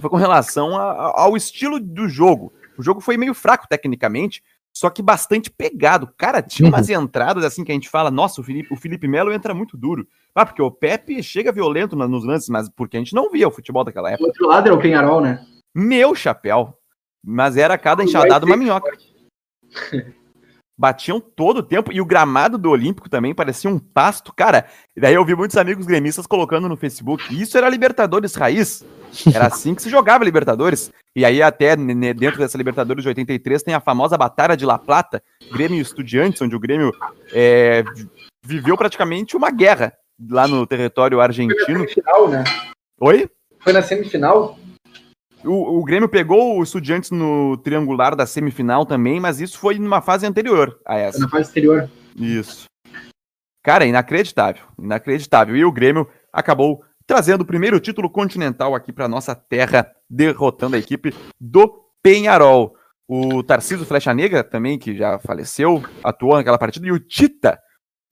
foi 0.00 0.10
com 0.10 0.16
relação 0.16 0.76
a, 0.76 1.20
ao 1.20 1.36
estilo 1.36 1.78
do 1.78 2.08
jogo. 2.08 2.52
O 2.78 2.82
jogo 2.82 3.00
foi 3.00 3.16
meio 3.16 3.34
fraco 3.34 3.66
tecnicamente, 3.68 4.42
só 4.72 4.88
que 4.88 5.02
bastante 5.02 5.50
pegado. 5.50 6.08
Cara, 6.16 6.40
tinha 6.40 6.68
umas 6.68 6.88
uhum. 6.88 7.02
entradas 7.02 7.44
assim 7.44 7.64
que 7.64 7.72
a 7.72 7.74
gente 7.74 7.88
fala, 7.88 8.10
nossa, 8.10 8.40
o 8.40 8.44
Felipe, 8.44 8.72
o 8.72 8.76
Felipe 8.76 9.08
Melo 9.08 9.32
entra 9.32 9.52
muito 9.52 9.76
duro. 9.76 10.06
Ah, 10.34 10.46
porque 10.46 10.62
o 10.62 10.70
Pepe 10.70 11.22
chega 11.22 11.52
violento 11.52 11.96
nos 11.96 12.24
lances, 12.24 12.48
mas 12.48 12.68
porque 12.68 12.96
a 12.96 13.00
gente 13.00 13.14
não 13.14 13.30
via 13.30 13.48
o 13.48 13.50
futebol 13.50 13.84
daquela 13.84 14.10
época. 14.10 14.24
O 14.24 14.28
outro 14.28 14.46
lado 14.46 14.66
era 14.66 14.74
o 14.74 14.80
Penharol, 14.80 15.20
né? 15.20 15.44
Meu 15.74 16.14
chapéu. 16.14 16.76
Mas 17.22 17.56
era 17.56 17.76
cada 17.76 18.02
enxadada 18.02 18.46
uma 18.46 18.56
minhoca. 18.56 18.96
Batiam 20.80 21.20
todo 21.20 21.58
o 21.58 21.62
tempo. 21.62 21.92
E 21.92 22.00
o 22.00 22.06
gramado 22.06 22.56
do 22.56 22.70
Olímpico 22.70 23.10
também 23.10 23.34
parecia 23.34 23.68
um 23.68 23.78
pasto. 23.78 24.32
Cara, 24.34 24.64
daí 24.96 25.12
eu 25.12 25.22
vi 25.26 25.34
muitos 25.34 25.58
amigos 25.58 25.84
gremistas 25.84 26.26
colocando 26.26 26.70
no 26.70 26.76
Facebook. 26.76 27.22
Isso 27.38 27.58
era 27.58 27.68
Libertadores 27.68 28.34
raiz. 28.34 28.82
Era 29.30 29.48
assim 29.48 29.74
que 29.74 29.82
se 29.82 29.90
jogava 29.90 30.24
Libertadores. 30.24 30.90
E 31.14 31.22
aí, 31.22 31.42
até 31.42 31.76
dentro 31.76 32.38
dessa 32.38 32.56
Libertadores 32.56 33.02
de 33.02 33.08
83, 33.08 33.62
tem 33.62 33.74
a 33.74 33.80
famosa 33.80 34.16
Batalha 34.16 34.56
de 34.56 34.64
La 34.64 34.78
Plata, 34.78 35.22
Grêmio 35.52 35.76
e 35.76 35.82
Estudiantes, 35.82 36.40
onde 36.40 36.56
o 36.56 36.60
Grêmio 36.60 36.94
é, 37.30 37.84
viveu 38.42 38.74
praticamente 38.74 39.36
uma 39.36 39.50
guerra 39.50 39.92
lá 40.30 40.48
no 40.48 40.66
território 40.66 41.20
argentino. 41.20 41.58
Foi 41.60 41.74
na 41.74 41.88
semifinal, 41.88 42.28
né? 42.28 42.44
Oi? 43.00 43.30
Foi 43.58 43.72
na 43.74 43.82
semifinal? 43.82 44.58
O, 45.44 45.78
o 45.78 45.84
Grêmio 45.84 46.08
pegou 46.08 46.58
o 46.58 46.62
Estudiantes 46.62 47.10
no 47.10 47.56
triangular 47.58 48.14
da 48.14 48.26
semifinal 48.26 48.84
também, 48.84 49.18
mas 49.18 49.40
isso 49.40 49.58
foi 49.58 49.78
numa 49.78 50.00
fase 50.00 50.26
anterior 50.26 50.78
a 50.86 50.96
essa. 50.96 51.18
Na 51.18 51.28
fase 51.28 51.50
anterior. 51.50 51.90
Isso. 52.16 52.64
Cara, 53.62 53.86
inacreditável, 53.86 54.62
inacreditável. 54.78 55.56
E 55.56 55.64
o 55.64 55.72
Grêmio 55.72 56.08
acabou 56.32 56.82
trazendo 57.06 57.42
o 57.42 57.46
primeiro 57.46 57.80
título 57.80 58.08
continental 58.08 58.74
aqui 58.74 58.92
para 58.92 59.08
nossa 59.08 59.34
terra, 59.34 59.90
derrotando 60.08 60.76
a 60.76 60.78
equipe 60.78 61.14
do 61.40 61.84
Penharol. 62.02 62.74
O 63.08 63.42
Tarcísio 63.42 63.84
Flecha 63.84 64.14
Negra 64.14 64.44
também, 64.44 64.78
que 64.78 64.96
já 64.96 65.18
faleceu, 65.18 65.82
atuou 66.04 66.36
naquela 66.36 66.58
partida, 66.58 66.86
e 66.86 66.92
o 66.92 67.00
Tita, 67.00 67.58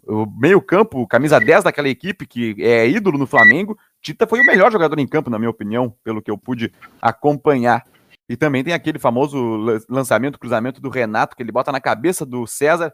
o 0.04 0.26
meio-campo, 0.26 1.06
camisa 1.06 1.38
10 1.38 1.64
daquela 1.64 1.88
equipe, 1.88 2.26
que 2.26 2.56
é 2.58 2.88
ídolo 2.88 3.16
no 3.16 3.26
Flamengo. 3.26 3.78
Tita 4.02 4.26
foi 4.26 4.40
o 4.40 4.46
melhor 4.46 4.70
jogador 4.70 4.98
em 4.98 5.06
campo, 5.06 5.30
na 5.30 5.38
minha 5.38 5.50
opinião, 5.50 5.94
pelo 6.04 6.22
que 6.22 6.30
eu 6.30 6.38
pude 6.38 6.72
acompanhar. 7.00 7.84
E 8.28 8.37
também 8.37 8.62
tem 8.62 8.74
aquele 8.74 8.98
famoso 8.98 9.38
lançamento, 9.88 10.38
cruzamento 10.38 10.80
do 10.80 10.90
Renato, 10.90 11.34
que 11.34 11.42
ele 11.42 11.52
bota 11.52 11.72
na 11.72 11.80
cabeça 11.80 12.26
do 12.26 12.46
César 12.46 12.92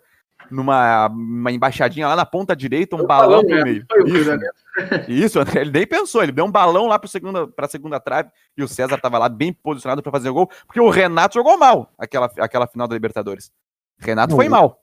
numa 0.50 1.08
uma 1.08 1.52
embaixadinha 1.52 2.08
lá 2.08 2.16
na 2.16 2.26
ponta 2.26 2.54
direita, 2.54 2.96
um 2.96 3.06
balão, 3.06 3.42
balão 3.42 3.46
pro 3.46 3.56
né? 3.56 3.64
meio. 3.64 3.86
Isso, 4.06 5.08
isso, 5.08 5.40
André, 5.40 5.60
ele 5.62 5.70
nem 5.70 5.86
pensou, 5.86 6.22
ele 6.22 6.32
deu 6.32 6.44
um 6.44 6.50
balão 6.50 6.86
lá 6.86 6.98
para 6.98 7.08
segunda, 7.08 7.48
a 7.56 7.68
segunda 7.68 8.00
trave 8.00 8.30
e 8.56 8.62
o 8.62 8.68
César 8.68 8.98
tava 8.98 9.18
lá 9.18 9.28
bem 9.28 9.52
posicionado 9.52 10.02
para 10.02 10.12
fazer 10.12 10.28
o 10.28 10.34
gol, 10.34 10.50
porque 10.66 10.80
o 10.80 10.90
Renato 10.90 11.34
jogou 11.34 11.56
mal 11.58 11.92
aquela, 11.98 12.30
aquela 12.38 12.66
final 12.66 12.86
da 12.86 12.94
Libertadores. 12.94 13.50
Renato 13.98 14.30
Não, 14.30 14.36
foi 14.36 14.48
mal. 14.48 14.80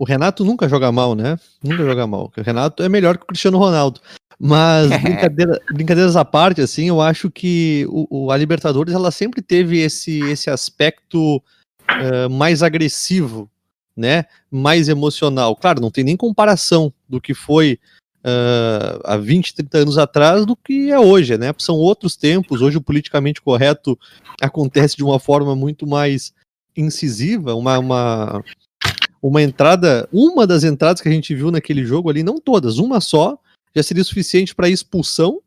O 0.00 0.04
Renato 0.04 0.44
nunca 0.44 0.68
joga 0.68 0.92
mal, 0.92 1.14
né? 1.14 1.36
Nunca 1.62 1.84
joga 1.84 2.06
mal. 2.06 2.30
O 2.36 2.40
Renato 2.40 2.82
é 2.82 2.88
melhor 2.88 3.16
que 3.16 3.24
o 3.24 3.26
Cristiano 3.26 3.58
Ronaldo. 3.58 4.00
Mas 4.38 4.88
brincadeira, 5.02 5.60
brincadeiras 5.72 6.16
à 6.16 6.24
parte, 6.24 6.60
assim, 6.60 6.88
eu 6.88 7.00
acho 7.00 7.30
que 7.30 7.86
o, 7.88 8.26
o, 8.26 8.30
a 8.30 8.36
Libertadores 8.36 8.94
ela 8.94 9.10
sempre 9.10 9.42
teve 9.42 9.78
esse, 9.78 10.20
esse 10.30 10.50
aspecto 10.50 11.36
uh, 11.36 12.30
mais 12.30 12.62
agressivo 12.62 13.50
né, 13.96 14.24
mais 14.50 14.88
emocional. 14.88 15.54
Claro, 15.56 15.80
não 15.80 15.90
tem 15.90 16.04
nem 16.04 16.16
comparação 16.16 16.92
do 17.08 17.20
que 17.20 17.34
foi 17.34 17.78
uh, 18.24 19.00
há 19.04 19.16
20, 19.16 19.54
30 19.54 19.78
anos 19.78 19.98
atrás 19.98 20.46
do 20.46 20.56
que 20.56 20.90
é 20.90 20.98
hoje, 20.98 21.36
né? 21.36 21.52
São 21.58 21.76
outros 21.76 22.16
tempos. 22.16 22.62
Hoje 22.62 22.78
o 22.78 22.82
politicamente 22.82 23.40
correto 23.40 23.98
acontece 24.40 24.96
de 24.96 25.04
uma 25.04 25.18
forma 25.18 25.54
muito 25.54 25.86
mais 25.86 26.32
incisiva, 26.76 27.54
uma, 27.54 27.78
uma, 27.78 28.44
uma 29.20 29.42
entrada, 29.42 30.08
uma 30.12 30.46
das 30.46 30.64
entradas 30.64 31.02
que 31.02 31.08
a 31.08 31.12
gente 31.12 31.34
viu 31.34 31.50
naquele 31.50 31.84
jogo 31.84 32.08
ali, 32.08 32.22
não 32.22 32.40
todas, 32.40 32.78
uma 32.78 33.00
só, 33.00 33.38
já 33.74 33.82
seria 33.82 34.04
suficiente 34.04 34.54
para 34.54 34.68
expulsão 34.68 35.40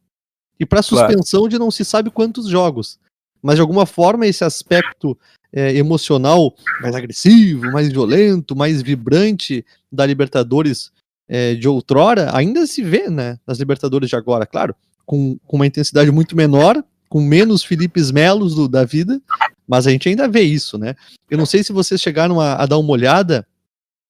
e 0.59 0.65
para 0.65 0.81
suspensão 0.81 1.41
claro. 1.41 1.49
de 1.49 1.59
não 1.59 1.71
se 1.71 1.83
sabe 1.83 2.09
quantos 2.09 2.47
jogos. 2.47 2.99
Mas 3.41 3.55
de 3.55 3.61
alguma 3.61 3.85
forma 3.85 4.25
esse 4.25 4.43
aspecto 4.43 5.17
é, 5.51 5.75
emocional 5.75 6.53
mais 6.81 6.95
agressivo, 6.95 7.71
mais 7.71 7.91
violento, 7.91 8.55
mais 8.55 8.81
vibrante 8.81 9.65
da 9.91 10.05
Libertadores 10.05 10.91
é, 11.27 11.55
de 11.55 11.67
outrora, 11.67 12.35
ainda 12.35 12.65
se 12.67 12.81
vê, 12.81 13.09
né, 13.09 13.39
nas 13.45 13.59
Libertadores 13.59 14.09
de 14.09 14.15
agora, 14.15 14.45
claro, 14.45 14.75
com, 15.05 15.37
com 15.45 15.55
uma 15.57 15.67
intensidade 15.67 16.11
muito 16.11 16.35
menor, 16.35 16.83
com 17.07 17.21
menos 17.21 17.63
Felipe 17.63 18.01
Melos 18.11 18.55
do, 18.55 18.67
da 18.67 18.83
vida, 18.83 19.21
mas 19.67 19.87
a 19.87 19.91
gente 19.91 20.09
ainda 20.09 20.27
vê 20.27 20.41
isso, 20.41 20.77
né? 20.77 20.95
Eu 21.29 21.37
não 21.37 21.45
sei 21.45 21.63
se 21.63 21.71
vocês 21.71 22.01
chegaram 22.01 22.39
a, 22.39 22.55
a 22.55 22.65
dar 22.65 22.77
uma 22.77 22.91
olhada, 22.91 23.47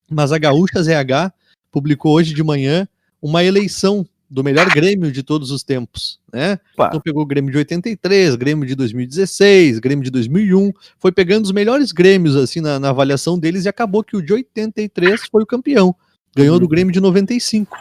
mas 0.10 0.32
a 0.32 0.38
Gaúcha 0.38 0.82
ZH 0.82 1.32
publicou 1.71 2.13
hoje 2.13 2.34
de 2.34 2.43
manhã 2.43 2.88
uma 3.25 3.43
eleição 3.43 4.05
do 4.29 4.43
melhor 4.43 4.69
Grêmio 4.69 5.11
de 5.11 5.23
todos 5.23 5.49
os 5.49 5.63
tempos, 5.63 6.19
né? 6.31 6.59
Então 6.73 7.01
pegou 7.01 7.23
o 7.23 7.25
Grêmio 7.25 7.51
de 7.51 7.57
83, 7.57 8.35
Grêmio 8.35 8.67
de 8.67 8.75
2016, 8.75 9.79
Grêmio 9.79 10.03
de 10.03 10.11
2001, 10.11 10.71
foi 10.99 11.11
pegando 11.11 11.45
os 11.45 11.51
melhores 11.51 11.91
Grêmios 11.91 12.35
assim 12.35 12.61
na, 12.61 12.79
na 12.79 12.89
avaliação 12.89 13.39
deles 13.39 13.65
e 13.65 13.69
acabou 13.69 14.03
que 14.03 14.15
o 14.15 14.21
de 14.21 14.31
83 14.31 15.27
foi 15.31 15.41
o 15.41 15.45
campeão. 15.45 15.95
Ganhou 16.35 16.53
uhum. 16.55 16.59
do 16.59 16.67
Grêmio 16.67 16.93
de 16.93 16.99
95. 16.99 17.75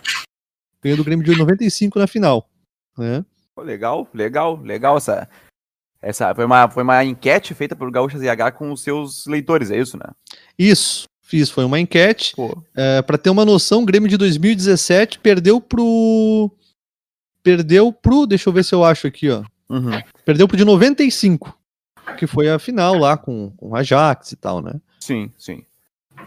Ganhou 0.83 0.97
do 0.97 1.05
Grêmio 1.05 1.25
de 1.25 1.37
95 1.37 1.99
na 1.99 2.07
final, 2.07 2.49
né? 2.97 3.23
Legal, 3.59 4.09
legal, 4.15 4.57
legal 4.63 4.97
essa 4.97 5.29
essa 6.01 6.35
foi 6.35 6.45
uma, 6.45 6.71
foi 6.71 6.83
uma 6.83 7.05
enquete 7.05 7.55
feita 7.55 7.77
por 7.77 7.91
Gaúcha 7.91 8.19
ZH 8.19 8.53
com 8.57 8.73
os 8.73 8.83
seus 8.83 9.27
leitores, 9.27 9.71
é 9.71 9.79
isso, 9.79 9.97
né? 9.99 10.07
Isso, 10.59 11.05
Fiz, 11.35 11.51
foi 11.51 11.65
uma 11.65 11.81
enquete. 11.81 12.33
É, 12.77 13.03
para 13.03 13.19
ter 13.19 13.29
uma 13.29 13.45
noção, 13.45 13.83
o 13.83 13.85
Grêmio 13.85 14.09
de 14.09 14.17
2017 14.17 15.19
perdeu 15.19 15.61
pro. 15.61 16.49
Perdeu 17.43 17.93
pro. 17.93 18.25
Deixa 18.25 18.49
eu 18.49 18.53
ver 18.53 18.63
se 18.65 18.73
eu 18.73 18.85
acho 18.85 19.09
aqui, 19.09 19.29
ó. 19.29 19.43
Uhum. 19.69 20.01
Perdeu 20.25 20.47
pro 20.47 20.57
de 20.57 20.65
95. 20.65 21.53
Que 22.17 22.29
foi 22.29 22.49
a 22.49 22.61
final 22.61 22.97
lá 22.97 23.17
com, 23.17 23.51
com 23.57 23.71
o 23.71 23.75
Ajax 23.75 24.31
e 24.31 24.37
tal, 24.37 24.63
né? 24.63 24.75
Sim, 25.01 25.29
sim. 25.37 25.65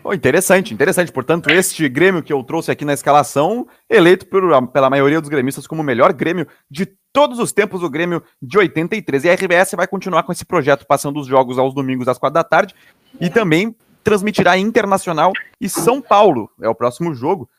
Oh, 0.03 0.13
interessante, 0.13 0.73
interessante. 0.73 1.09
Portanto, 1.09 1.49
este 1.49 1.87
Grêmio 1.87 2.21
que 2.21 2.33
eu 2.33 2.43
trouxe 2.43 2.69
aqui 2.69 2.83
na 2.83 2.93
escalação, 2.93 3.65
eleito 3.89 4.25
por, 4.25 4.43
pela 4.73 4.89
maioria 4.89 5.21
dos 5.21 5.29
gremistas 5.29 5.65
como 5.65 5.81
o 5.81 5.85
melhor 5.85 6.11
Grêmio 6.11 6.45
de 6.69 6.85
todos 7.13 7.39
os 7.39 7.53
tempos, 7.53 7.81
o 7.81 7.89
Grêmio 7.89 8.21
de 8.41 8.57
83. 8.57 9.23
E 9.23 9.29
a 9.29 9.33
RBS 9.35 9.71
vai 9.77 9.87
continuar 9.87 10.23
com 10.23 10.33
esse 10.33 10.43
projeto, 10.43 10.85
passando 10.85 11.17
os 11.17 11.27
jogos 11.27 11.57
aos 11.57 11.73
domingos 11.73 12.09
às 12.09 12.17
quatro 12.17 12.33
da 12.33 12.43
tarde. 12.43 12.75
E 13.21 13.29
também 13.29 13.73
transmitirá 14.07 14.57
Internacional 14.57 15.33
e 15.59 15.67
São 15.67 16.01
Paulo. 16.01 16.49
É 16.61 16.69
o 16.69 16.73
próximo 16.73 17.13
jogo. 17.13 17.49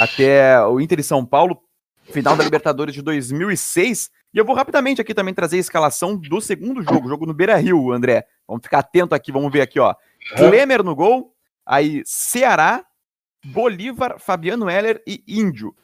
Até 0.00 0.58
o 0.64 0.80
Inter 0.80 1.00
e 1.00 1.02
São 1.02 1.22
Paulo, 1.22 1.60
final 2.10 2.34
da 2.34 2.42
Libertadores 2.42 2.94
de 2.94 3.02
2006. 3.02 4.10
E 4.32 4.38
eu 4.38 4.44
vou 4.44 4.56
rapidamente 4.56 5.02
aqui 5.02 5.12
também 5.12 5.34
trazer 5.34 5.58
a 5.58 5.60
escalação 5.60 6.16
do 6.16 6.40
segundo 6.40 6.82
jogo, 6.82 7.10
jogo 7.10 7.26
no 7.26 7.34
Beira 7.34 7.56
Rio, 7.56 7.92
André. 7.92 8.24
Vamos 8.46 8.62
ficar 8.62 8.78
atento 8.78 9.14
aqui, 9.14 9.30
vamos 9.30 9.52
ver 9.52 9.60
aqui, 9.60 9.78
ó. 9.78 9.94
Klemer 10.34 10.82
no 10.82 10.94
gol, 10.94 11.34
aí 11.66 12.02
Ceará, 12.06 12.82
Bolívar, 13.44 14.18
Fabiano 14.18 14.68
Heller 14.70 15.02
e 15.06 15.22
Índio. 15.28 15.76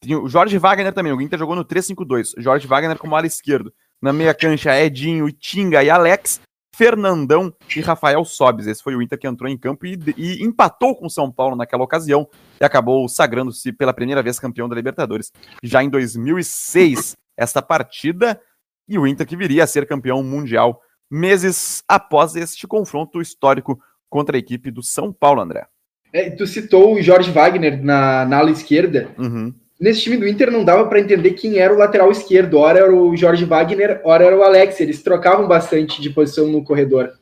Tem 0.00 0.16
o 0.16 0.28
Jorge 0.28 0.58
Wagner 0.58 0.92
também, 0.92 1.12
o 1.12 1.20
Inter 1.20 1.38
jogou 1.38 1.54
no 1.54 1.64
3-5-2. 1.64 2.32
Jorge 2.38 2.66
Wagner 2.66 2.98
como 2.98 3.14
ala 3.14 3.26
esquerdo. 3.26 3.72
Na 4.02 4.12
meia 4.12 4.34
cancha, 4.34 4.76
Edinho, 4.76 5.30
Tinga 5.30 5.84
e 5.84 5.90
Alex. 5.90 6.40
Fernandão 6.80 7.52
e 7.76 7.80
Rafael 7.82 8.24
Sobes. 8.24 8.66
Esse 8.66 8.82
foi 8.82 8.96
o 8.96 9.02
Inter 9.02 9.18
que 9.18 9.28
entrou 9.28 9.50
em 9.50 9.58
campo 9.58 9.84
e, 9.84 9.98
e 10.16 10.42
empatou 10.42 10.96
com 10.96 11.04
o 11.04 11.10
São 11.10 11.30
Paulo 11.30 11.54
naquela 11.54 11.84
ocasião 11.84 12.26
e 12.58 12.64
acabou 12.64 13.06
sagrando-se 13.06 13.70
pela 13.70 13.92
primeira 13.92 14.22
vez 14.22 14.38
campeão 14.38 14.66
da 14.66 14.74
Libertadores. 14.74 15.30
Já 15.62 15.84
em 15.84 15.90
2006, 15.90 17.18
essa 17.36 17.60
partida 17.60 18.40
e 18.88 18.98
o 18.98 19.06
Inter 19.06 19.26
que 19.26 19.36
viria 19.36 19.64
a 19.64 19.66
ser 19.66 19.86
campeão 19.86 20.22
mundial 20.22 20.80
meses 21.10 21.84
após 21.86 22.34
este 22.34 22.66
confronto 22.66 23.20
histórico 23.20 23.78
contra 24.08 24.38
a 24.38 24.40
equipe 24.40 24.70
do 24.70 24.82
São 24.82 25.12
Paulo, 25.12 25.42
André. 25.42 25.66
É, 26.14 26.30
tu 26.30 26.46
citou 26.46 26.94
o 26.94 27.02
Jorge 27.02 27.30
Wagner 27.30 27.84
na, 27.84 28.24
na 28.24 28.38
ala 28.38 28.50
esquerda. 28.50 29.10
Uhum 29.18 29.52
nesse 29.80 30.02
time 30.02 30.18
do 30.18 30.28
Inter 30.28 30.50
não 30.50 30.64
dava 30.64 30.86
para 30.86 31.00
entender 31.00 31.32
quem 31.32 31.58
era 31.58 31.72
o 31.72 31.78
lateral 31.78 32.10
esquerdo. 32.10 32.58
Ora 32.58 32.80
era 32.80 32.94
o 32.94 33.16
Jorge 33.16 33.44
Wagner, 33.44 34.00
ora 34.04 34.24
era 34.24 34.36
o 34.36 34.42
Alex. 34.42 34.78
Eles 34.80 35.02
trocavam 35.02 35.48
bastante 35.48 36.02
de 36.02 36.10
posição 36.10 36.46
no 36.48 36.62
corredor. 36.62 37.12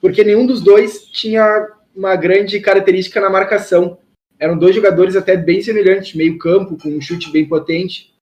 Porque 0.00 0.24
nenhum 0.24 0.46
dos 0.46 0.62
dois 0.62 1.04
tinha 1.06 1.68
uma 1.94 2.16
grande 2.16 2.58
característica 2.60 3.20
na 3.20 3.28
marcação. 3.28 3.98
Eram 4.38 4.58
dois 4.58 4.74
jogadores 4.74 5.16
até 5.16 5.36
bem 5.36 5.60
semelhantes, 5.62 6.14
meio 6.14 6.38
campo, 6.38 6.76
com 6.76 6.88
um 6.88 7.00
chute 7.00 7.30
bem 7.30 7.46
potente. 7.46 8.14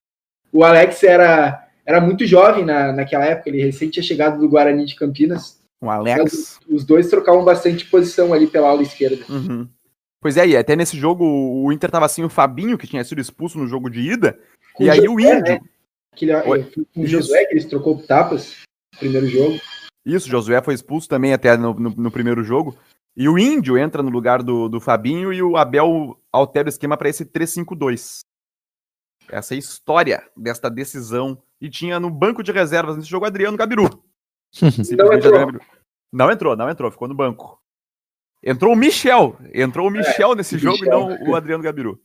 O 0.53 0.63
Alex 0.63 1.03
era, 1.03 1.69
era 1.85 2.01
muito 2.01 2.25
jovem 2.27 2.65
na, 2.65 2.93
naquela 2.93 3.25
época, 3.25 3.51
ele 3.51 3.63
recém 3.63 3.91
tinha 3.91 4.03
chegado 4.03 4.39
do 4.39 4.49
Guarani 4.49 4.85
de 4.87 4.95
Campinas. 4.95 5.61
O 5.83 5.91
Alex. 5.91 6.33
Os, 6.33 6.61
os 6.69 6.85
dois 6.85 7.09
trocavam 7.09 7.45
bastante 7.45 7.87
posição 7.87 8.33
ali 8.33 8.47
pela 8.47 8.69
ala 8.69 8.83
esquerda. 8.83 9.25
Uhum. 9.29 9.69
Pois 10.25 10.39
é, 10.39 10.49
e 10.49 10.57
até 10.57 10.75
nesse 10.75 10.97
jogo 10.97 11.23
o 11.23 11.71
Inter 11.71 11.91
tava 11.91 12.07
assim, 12.07 12.25
o 12.25 12.31
Fabinho, 12.31 12.79
que 12.79 12.87
tinha 12.87 13.05
sido 13.05 13.21
expulso 13.21 13.59
no 13.59 13.67
jogo 13.67 13.91
de 13.91 14.01
ida, 14.01 14.41
com 14.73 14.83
e 14.83 14.89
aí 14.89 15.07
o 15.07 15.21
Índio. 15.21 15.43
Né? 15.43 15.61
Aquele, 16.15 16.33
o 16.97 17.07
Josué, 17.07 17.45
que 17.45 17.53
eles 17.53 17.67
trocou 17.67 18.03
tapas 18.07 18.63
no 18.95 19.01
primeiro 19.01 19.27
jogo. 19.27 19.61
Isso, 20.03 20.27
o 20.27 20.31
Josué 20.31 20.63
foi 20.63 20.73
expulso 20.73 21.07
também 21.11 21.35
até 21.35 21.59
no, 21.59 21.75
no, 21.75 21.91
no, 21.91 22.11
primeiro 22.11 22.43
jogo. 22.43 22.75
E 23.15 23.29
o 23.29 23.39
Índio 23.39 23.77
entra 23.77 24.03
no 24.03 24.09
lugar 24.09 24.43
do, 24.43 24.67
do 24.67 24.81
Fabinho 24.81 25.31
e 25.31 25.43
o 25.43 25.59
Abel 25.59 26.19
altera 26.33 26.69
o 26.69 26.71
esquema 26.71 26.97
para 26.97 27.11
esse 27.11 27.27
3-5-2. 27.27 28.21
Essa 29.29 29.53
é 29.53 29.57
a 29.57 29.59
história 29.59 30.27
desta 30.35 30.71
decisão. 30.71 31.37
E 31.61 31.69
tinha 31.69 32.01
no 32.01 32.09
banco 32.09 32.43
de 32.43 32.51
reservas 32.51 32.97
nesse 32.97 33.11
jogo 33.11 33.27
Adriano 33.27 33.59
Gabiru. 33.59 34.03
não, 34.97 35.13
entrou. 35.13 35.61
não 36.11 36.31
entrou, 36.31 36.57
não 36.57 36.71
entrou, 36.71 36.91
ficou 36.91 37.09
no 37.09 37.15
banco. 37.15 37.63
Entrou 38.45 38.73
o 38.75 38.77
Michel. 38.77 39.37
Entrou 39.53 39.89
o 39.89 39.91
Michel 39.91 40.33
é, 40.33 40.35
nesse 40.37 40.59
jogo 40.59 40.79
Michel. 40.81 41.11
e 41.11 41.19
não 41.19 41.31
o 41.31 41.35
Adriano 41.35 41.63
Gabiru. 41.63 41.99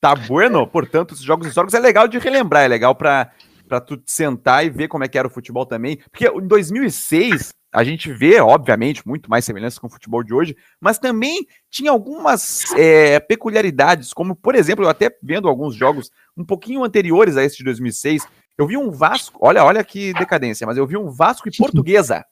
Tá 0.00 0.14
bueno? 0.14 0.66
Portanto, 0.66 1.14
esses 1.14 1.24
jogos 1.24 1.46
históricos 1.46 1.74
é 1.74 1.78
legal 1.78 2.08
de 2.08 2.18
relembrar, 2.18 2.64
é 2.64 2.68
legal 2.68 2.94
para 2.94 3.30
para 3.72 3.80
tu 3.80 4.02
sentar 4.04 4.66
e 4.66 4.68
ver 4.68 4.86
como 4.86 5.02
é 5.02 5.08
que 5.08 5.16
era 5.16 5.26
o 5.26 5.30
futebol 5.30 5.64
também. 5.64 5.96
Porque 6.10 6.28
em 6.28 6.46
2006 6.46 7.48
a 7.72 7.82
gente 7.82 8.12
vê, 8.12 8.38
obviamente, 8.38 9.06
muito 9.08 9.30
mais 9.30 9.46
semelhanças 9.46 9.78
com 9.78 9.86
o 9.86 9.90
futebol 9.90 10.22
de 10.22 10.34
hoje, 10.34 10.54
mas 10.78 10.98
também 10.98 11.46
tinha 11.70 11.90
algumas 11.90 12.70
é, 12.74 13.18
peculiaridades, 13.18 14.12
como, 14.12 14.36
por 14.36 14.54
exemplo, 14.54 14.84
eu 14.84 14.90
até 14.90 15.10
vendo 15.22 15.48
alguns 15.48 15.74
jogos 15.74 16.10
um 16.36 16.44
pouquinho 16.44 16.84
anteriores 16.84 17.34
a 17.38 17.44
esse 17.44 17.56
de 17.56 17.64
2006, 17.64 18.26
Eu 18.58 18.66
vi 18.66 18.76
um 18.76 18.90
Vasco, 18.90 19.38
olha, 19.40 19.64
olha 19.64 19.82
que 19.82 20.12
decadência, 20.12 20.66
mas 20.66 20.76
eu 20.76 20.86
vi 20.86 20.98
um 20.98 21.08
Vasco 21.08 21.48
e 21.48 21.52
Portuguesa. 21.56 22.22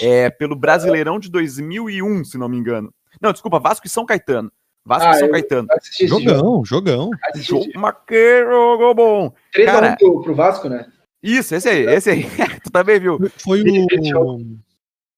É, 0.00 0.30
pelo 0.30 0.56
Brasileirão 0.56 1.18
de 1.18 1.30
2001, 1.30 2.24
se 2.24 2.38
não 2.38 2.48
me 2.48 2.56
engano. 2.56 2.92
Não, 3.20 3.32
desculpa, 3.32 3.58
Vasco 3.58 3.86
e 3.86 3.90
São 3.90 4.04
Caetano. 4.04 4.50
Vasco 4.84 5.08
ah, 5.08 5.12
e 5.12 5.18
São 5.18 5.30
Caetano. 5.30 5.68
Jogão, 6.02 6.64
jogão. 6.64 7.10
Jogo, 7.36 7.66
que 8.06 8.44
jogo 8.44 8.94
bom. 8.94 9.32
3 9.52 9.70
Cara, 9.70 9.90
a 9.90 9.92
1 9.92 9.96
pro, 9.96 10.22
pro 10.22 10.34
Vasco, 10.34 10.68
né? 10.68 10.86
Isso, 11.22 11.54
esse 11.54 11.68
aí, 11.68 11.86
esse 11.86 12.10
aí. 12.10 12.26
tu 12.62 12.70
também 12.70 13.00
viu. 13.00 13.18
Foi 13.38 13.62
o. 13.62 14.58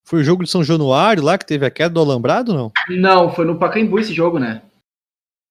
Foi 0.04 0.20
o 0.20 0.24
jogo 0.24 0.44
de 0.44 0.50
São 0.50 0.62
Januário 0.62 1.20
lá 1.20 1.36
que 1.36 1.44
teve 1.44 1.66
a 1.66 1.70
queda 1.70 1.90
do 1.90 2.00
Alambrado, 2.00 2.54
não? 2.54 2.70
Não, 2.88 3.34
foi 3.34 3.44
no 3.44 3.58
Pacaembu 3.58 3.98
esse 3.98 4.14
jogo, 4.14 4.38
né? 4.38 4.62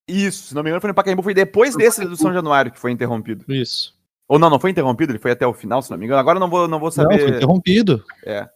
Isso, 0.08 0.44
se 0.44 0.56
não 0.56 0.64
me 0.64 0.70
engano, 0.70 0.80
foi 0.80 0.88
no 0.88 0.94
Pacaembu, 0.94 1.22
foi 1.22 1.34
depois 1.34 1.74
no 1.74 1.80
desse 1.80 1.98
Pacaembu. 1.98 2.16
do 2.16 2.22
São 2.22 2.34
Januário 2.34 2.72
que 2.72 2.80
foi 2.80 2.92
interrompido. 2.92 3.44
Isso. 3.50 3.94
Ou 4.30 4.40
não, 4.40 4.50
não 4.50 4.60
foi 4.60 4.72
interrompido, 4.72 5.12
ele 5.12 5.20
foi 5.20 5.32
até 5.32 5.46
o 5.46 5.54
final, 5.54 5.82
se 5.82 5.92
não 5.92 5.98
me 5.98 6.06
engano. 6.06 6.22
Agora 6.22 6.40
não 6.40 6.50
vou, 6.50 6.70
não 6.70 6.80
vou 6.80 6.90
saber. 6.90 7.18
Não, 7.18 7.28
foi 7.28 7.36
interrompido. 7.36 8.04
É. 8.26 8.48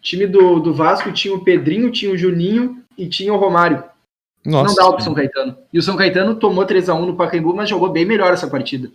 O 0.00 0.02
time 0.02 0.26
do, 0.26 0.58
do 0.60 0.72
Vasco 0.72 1.12
tinha 1.12 1.34
o 1.34 1.44
Pedrinho, 1.44 1.92
tinha 1.92 2.10
o 2.10 2.16
Juninho 2.16 2.82
e 2.96 3.06
tinha 3.06 3.34
o 3.34 3.36
Romário. 3.36 3.84
Nossa. 4.44 4.68
Não 4.68 4.74
dá 4.74 4.92
pro 4.96 5.04
São 5.04 5.12
Caetano. 5.12 5.58
E 5.70 5.78
o 5.78 5.82
São 5.82 5.94
Caetano 5.94 6.34
tomou 6.34 6.66
3x1 6.66 7.04
no 7.04 7.16
Pacaembu, 7.16 7.54
mas 7.54 7.68
jogou 7.68 7.90
bem 7.90 8.06
melhor 8.06 8.32
essa 8.32 8.48
partida. 8.48 8.90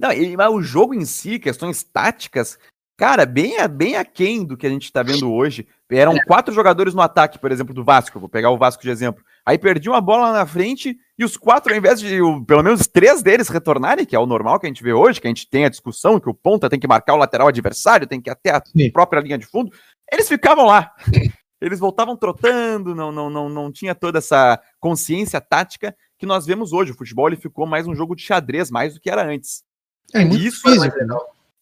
Não, 0.00 0.10
e, 0.12 0.36
mas 0.36 0.52
o 0.52 0.60
jogo 0.60 0.92
em 0.92 1.04
si, 1.04 1.38
questões 1.38 1.84
táticas, 1.84 2.58
cara, 2.98 3.24
bem, 3.24 3.54
bem 3.68 3.96
aquém 3.96 4.44
do 4.44 4.56
que 4.56 4.66
a 4.66 4.70
gente 4.70 4.86
está 4.86 5.04
vendo 5.04 5.32
hoje. 5.32 5.68
Eram 5.88 6.16
quatro 6.26 6.52
jogadores 6.52 6.94
no 6.94 7.00
ataque, 7.00 7.38
por 7.38 7.52
exemplo, 7.52 7.72
do 7.72 7.84
Vasco. 7.84 8.18
Vou 8.18 8.28
pegar 8.28 8.50
o 8.50 8.58
Vasco 8.58 8.82
de 8.82 8.90
exemplo. 8.90 9.22
Aí 9.46 9.56
perdi 9.56 9.88
uma 9.88 10.00
bola 10.00 10.30
lá 10.30 10.32
na 10.32 10.46
frente 10.46 10.96
e 11.18 11.24
os 11.24 11.36
quatro, 11.36 11.72
ao 11.72 11.78
invés 11.78 12.00
de 12.00 12.18
pelo 12.46 12.62
menos 12.62 12.86
três 12.86 13.22
deles 13.22 13.48
retornarem, 13.48 14.06
que 14.06 14.16
é 14.16 14.18
o 14.18 14.26
normal 14.26 14.58
que 14.58 14.66
a 14.66 14.68
gente 14.68 14.82
vê 14.82 14.92
hoje, 14.92 15.20
que 15.20 15.26
a 15.26 15.30
gente 15.30 15.48
tem 15.48 15.64
a 15.64 15.68
discussão 15.68 16.20
que 16.20 16.28
o 16.28 16.34
ponta 16.34 16.68
tem 16.68 16.80
que 16.80 16.86
marcar 16.86 17.14
o 17.14 17.18
lateral 17.18 17.48
adversário, 17.48 18.06
tem 18.06 18.20
que 18.20 18.30
ir 18.30 18.32
até 18.32 18.50
a 18.50 18.62
Sim. 18.64 18.90
própria 18.90 19.20
linha 19.20 19.36
de 19.38 19.46
fundo, 19.46 19.70
eles 20.12 20.28
ficavam 20.28 20.66
lá. 20.66 20.94
Eles 21.60 21.78
voltavam 21.78 22.16
trotando, 22.16 22.94
não, 22.94 23.12
não, 23.12 23.28
não, 23.28 23.48
não 23.48 23.70
tinha 23.70 23.94
toda 23.94 24.18
essa 24.18 24.60
consciência 24.80 25.40
tática 25.40 25.94
que 26.18 26.24
nós 26.24 26.46
vemos 26.46 26.72
hoje. 26.72 26.92
O 26.92 26.96
futebol 26.96 27.28
ele 27.28 27.36
ficou 27.36 27.66
mais 27.66 27.86
um 27.86 27.94
jogo 27.94 28.16
de 28.16 28.22
xadrez, 28.22 28.70
mais 28.70 28.94
do 28.94 29.00
que 29.00 29.10
era 29.10 29.26
antes. 29.26 29.62
É 30.12 30.24
muito 30.24 30.42
isso 30.42 30.66
é 30.68 30.72
físico. 30.72 30.96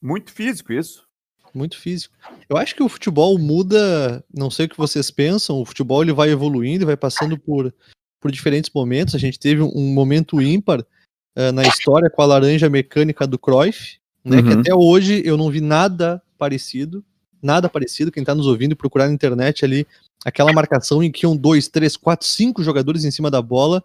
Muito 0.00 0.32
físico, 0.32 0.72
isso. 0.72 1.08
Muito 1.52 1.78
físico. 1.78 2.14
Eu 2.48 2.56
acho 2.56 2.74
que 2.74 2.82
o 2.82 2.88
futebol 2.88 3.36
muda, 3.38 4.24
não 4.32 4.50
sei 4.50 4.66
o 4.66 4.68
que 4.68 4.76
vocês 4.76 5.10
pensam, 5.10 5.56
o 5.56 5.64
futebol 5.64 6.02
ele 6.02 6.12
vai 6.12 6.30
evoluindo, 6.30 6.86
vai 6.86 6.96
passando 6.96 7.36
por, 7.38 7.74
por 8.20 8.30
diferentes 8.30 8.70
momentos. 8.72 9.14
A 9.14 9.18
gente 9.18 9.38
teve 9.38 9.62
um, 9.62 9.92
momento 9.92 10.40
ímpar 10.40 10.80
uh, 10.80 11.52
na 11.52 11.62
história 11.62 12.08
com 12.08 12.22
a 12.22 12.26
laranja 12.26 12.70
mecânica 12.70 13.26
do 13.26 13.38
Cruyff, 13.38 13.98
né, 14.24 14.38
uhum. 14.38 14.44
que 14.44 14.52
até 14.60 14.74
hoje 14.74 15.22
eu 15.24 15.36
não 15.36 15.50
vi 15.50 15.60
nada 15.60 16.22
parecido, 16.36 17.04
nada 17.42 17.68
parecido. 17.68 18.12
Quem 18.12 18.22
está 18.22 18.34
nos 18.34 18.46
ouvindo 18.46 18.76
procurar 18.76 19.06
na 19.06 19.14
internet 19.14 19.64
ali, 19.64 19.86
aquela 20.24 20.52
marcação 20.52 21.02
em 21.02 21.10
que 21.10 21.24
iam 21.24 21.36
dois, 21.36 21.68
três, 21.68 21.96
quatro, 21.96 22.26
cinco 22.26 22.62
jogadores 22.62 23.04
em 23.04 23.10
cima 23.10 23.30
da 23.30 23.40
bola 23.40 23.82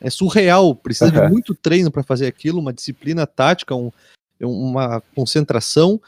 é 0.00 0.10
surreal, 0.10 0.74
precisa 0.74 1.06
uhum. 1.06 1.26
de 1.26 1.32
muito 1.32 1.54
treino 1.54 1.90
para 1.90 2.02
fazer 2.02 2.26
aquilo, 2.26 2.60
uma 2.60 2.72
disciplina 2.72 3.26
tática, 3.26 3.74
um, 3.74 3.90
uma 4.40 5.02
concentração 5.14 6.00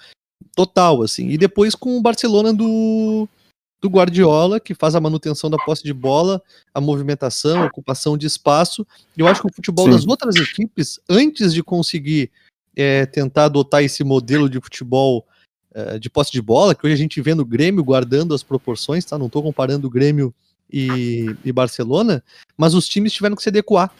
total, 0.54 1.02
assim. 1.02 1.28
E 1.28 1.38
depois 1.38 1.74
com 1.74 1.96
o 1.96 2.02
Barcelona 2.02 2.52
do, 2.52 3.28
do 3.80 3.88
Guardiola, 3.88 4.60
que 4.60 4.74
faz 4.74 4.94
a 4.94 5.00
manutenção 5.00 5.48
da 5.48 5.56
posse 5.56 5.82
de 5.82 5.92
bola, 5.92 6.42
a 6.74 6.80
movimentação, 6.80 7.62
a 7.62 7.66
ocupação 7.66 8.18
de 8.18 8.26
espaço. 8.26 8.86
Eu 9.16 9.26
acho 9.26 9.40
que 9.40 9.48
o 9.48 9.54
futebol 9.54 9.86
Sim. 9.86 9.92
das 9.92 10.06
outras 10.06 10.36
equipes, 10.36 11.00
antes 11.08 11.54
de 11.54 11.62
conseguir 11.62 12.30
é, 12.76 13.06
tentar 13.06 13.46
adotar 13.46 13.82
esse 13.82 14.04
modelo 14.04 14.48
de 14.48 14.60
futebol 14.60 15.24
é, 15.24 15.26
de 16.00 16.10
posse 16.10 16.32
de 16.32 16.40
bola, 16.42 16.74
que 16.74 16.86
hoje 16.86 16.94
a 16.94 16.98
gente 16.98 17.20
vê 17.20 17.34
no 17.34 17.44
Grêmio 17.44 17.84
guardando 17.84 18.34
as 18.34 18.42
proporções, 18.42 19.04
tá? 19.04 19.18
Não 19.18 19.26
estou 19.26 19.42
comparando 19.42 19.86
o 19.86 19.90
Grêmio 19.90 20.34
e, 20.70 21.26
e 21.44 21.52
Barcelona, 21.52 22.22
mas 22.56 22.74
os 22.74 22.88
times 22.88 23.12
tiveram 23.12 23.36
que 23.36 23.42
se 23.42 23.48
adequar. 23.48 23.92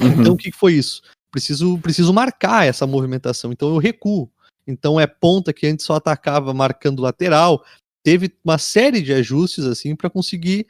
Uhum. 0.00 0.08
Então 0.08 0.34
o 0.34 0.36
que 0.36 0.52
foi 0.52 0.74
isso? 0.74 1.02
Preciso, 1.30 1.78
preciso 1.78 2.12
marcar 2.12 2.66
essa 2.66 2.86
movimentação, 2.86 3.52
então 3.52 3.68
eu 3.68 3.78
recuo. 3.78 4.30
Então 4.66 5.00
é 5.00 5.06
ponta 5.06 5.52
que 5.52 5.66
antes 5.66 5.86
só 5.86 5.94
atacava 5.94 6.52
marcando 6.52 7.02
lateral. 7.02 7.64
Teve 8.02 8.32
uma 8.44 8.58
série 8.58 9.00
de 9.00 9.12
ajustes 9.12 9.64
assim 9.64 9.96
para 9.96 10.10
conseguir 10.10 10.66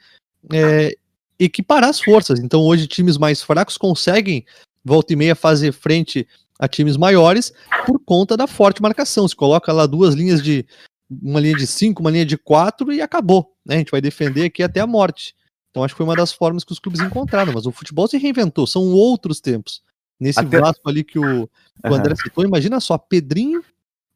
é, 0.51 0.95
equiparar 1.37 1.89
as 1.89 2.01
forças. 2.01 2.39
Então 2.39 2.61
hoje 2.61 2.87
times 2.87 3.17
mais 3.17 3.41
fracos 3.41 3.77
conseguem 3.77 4.45
volta 4.83 5.13
e 5.13 5.15
meia 5.15 5.35
fazer 5.35 5.71
frente 5.71 6.27
a 6.59 6.67
times 6.67 6.97
maiores 6.97 7.53
por 7.85 7.99
conta 7.99 8.35
da 8.35 8.45
forte 8.45 8.81
marcação. 8.81 9.27
Se 9.27 9.35
coloca 9.35 9.71
lá 9.71 9.85
duas 9.85 10.13
linhas 10.13 10.43
de 10.43 10.65
uma 11.09 11.39
linha 11.39 11.55
de 11.55 11.65
cinco, 11.65 12.01
uma 12.01 12.11
linha 12.11 12.25
de 12.25 12.37
quatro 12.37 12.91
e 12.91 13.01
acabou. 13.01 13.55
Né? 13.65 13.75
A 13.75 13.77
gente 13.79 13.91
vai 13.91 14.01
defender 14.01 14.45
aqui 14.45 14.61
até 14.61 14.81
a 14.81 14.87
morte. 14.87 15.33
Então 15.71 15.83
acho 15.83 15.93
que 15.93 15.97
foi 15.97 16.05
uma 16.05 16.15
das 16.15 16.31
formas 16.33 16.63
que 16.63 16.73
os 16.73 16.79
clubes 16.79 16.99
encontraram, 16.99 17.53
mas 17.53 17.65
o 17.65 17.71
futebol 17.71 18.07
se 18.07 18.17
reinventou, 18.17 18.67
são 18.67 18.91
outros 18.91 19.39
tempos. 19.39 19.81
Nesse 20.19 20.39
até... 20.39 20.59
Vasco 20.59 20.87
ali 20.89 21.03
que 21.03 21.17
o, 21.17 21.43
o 21.43 21.93
André 21.93 22.11
uhum. 22.11 22.17
citou, 22.17 22.43
imagina 22.43 22.79
só, 22.79 22.97
Pedrinho, 22.97 23.63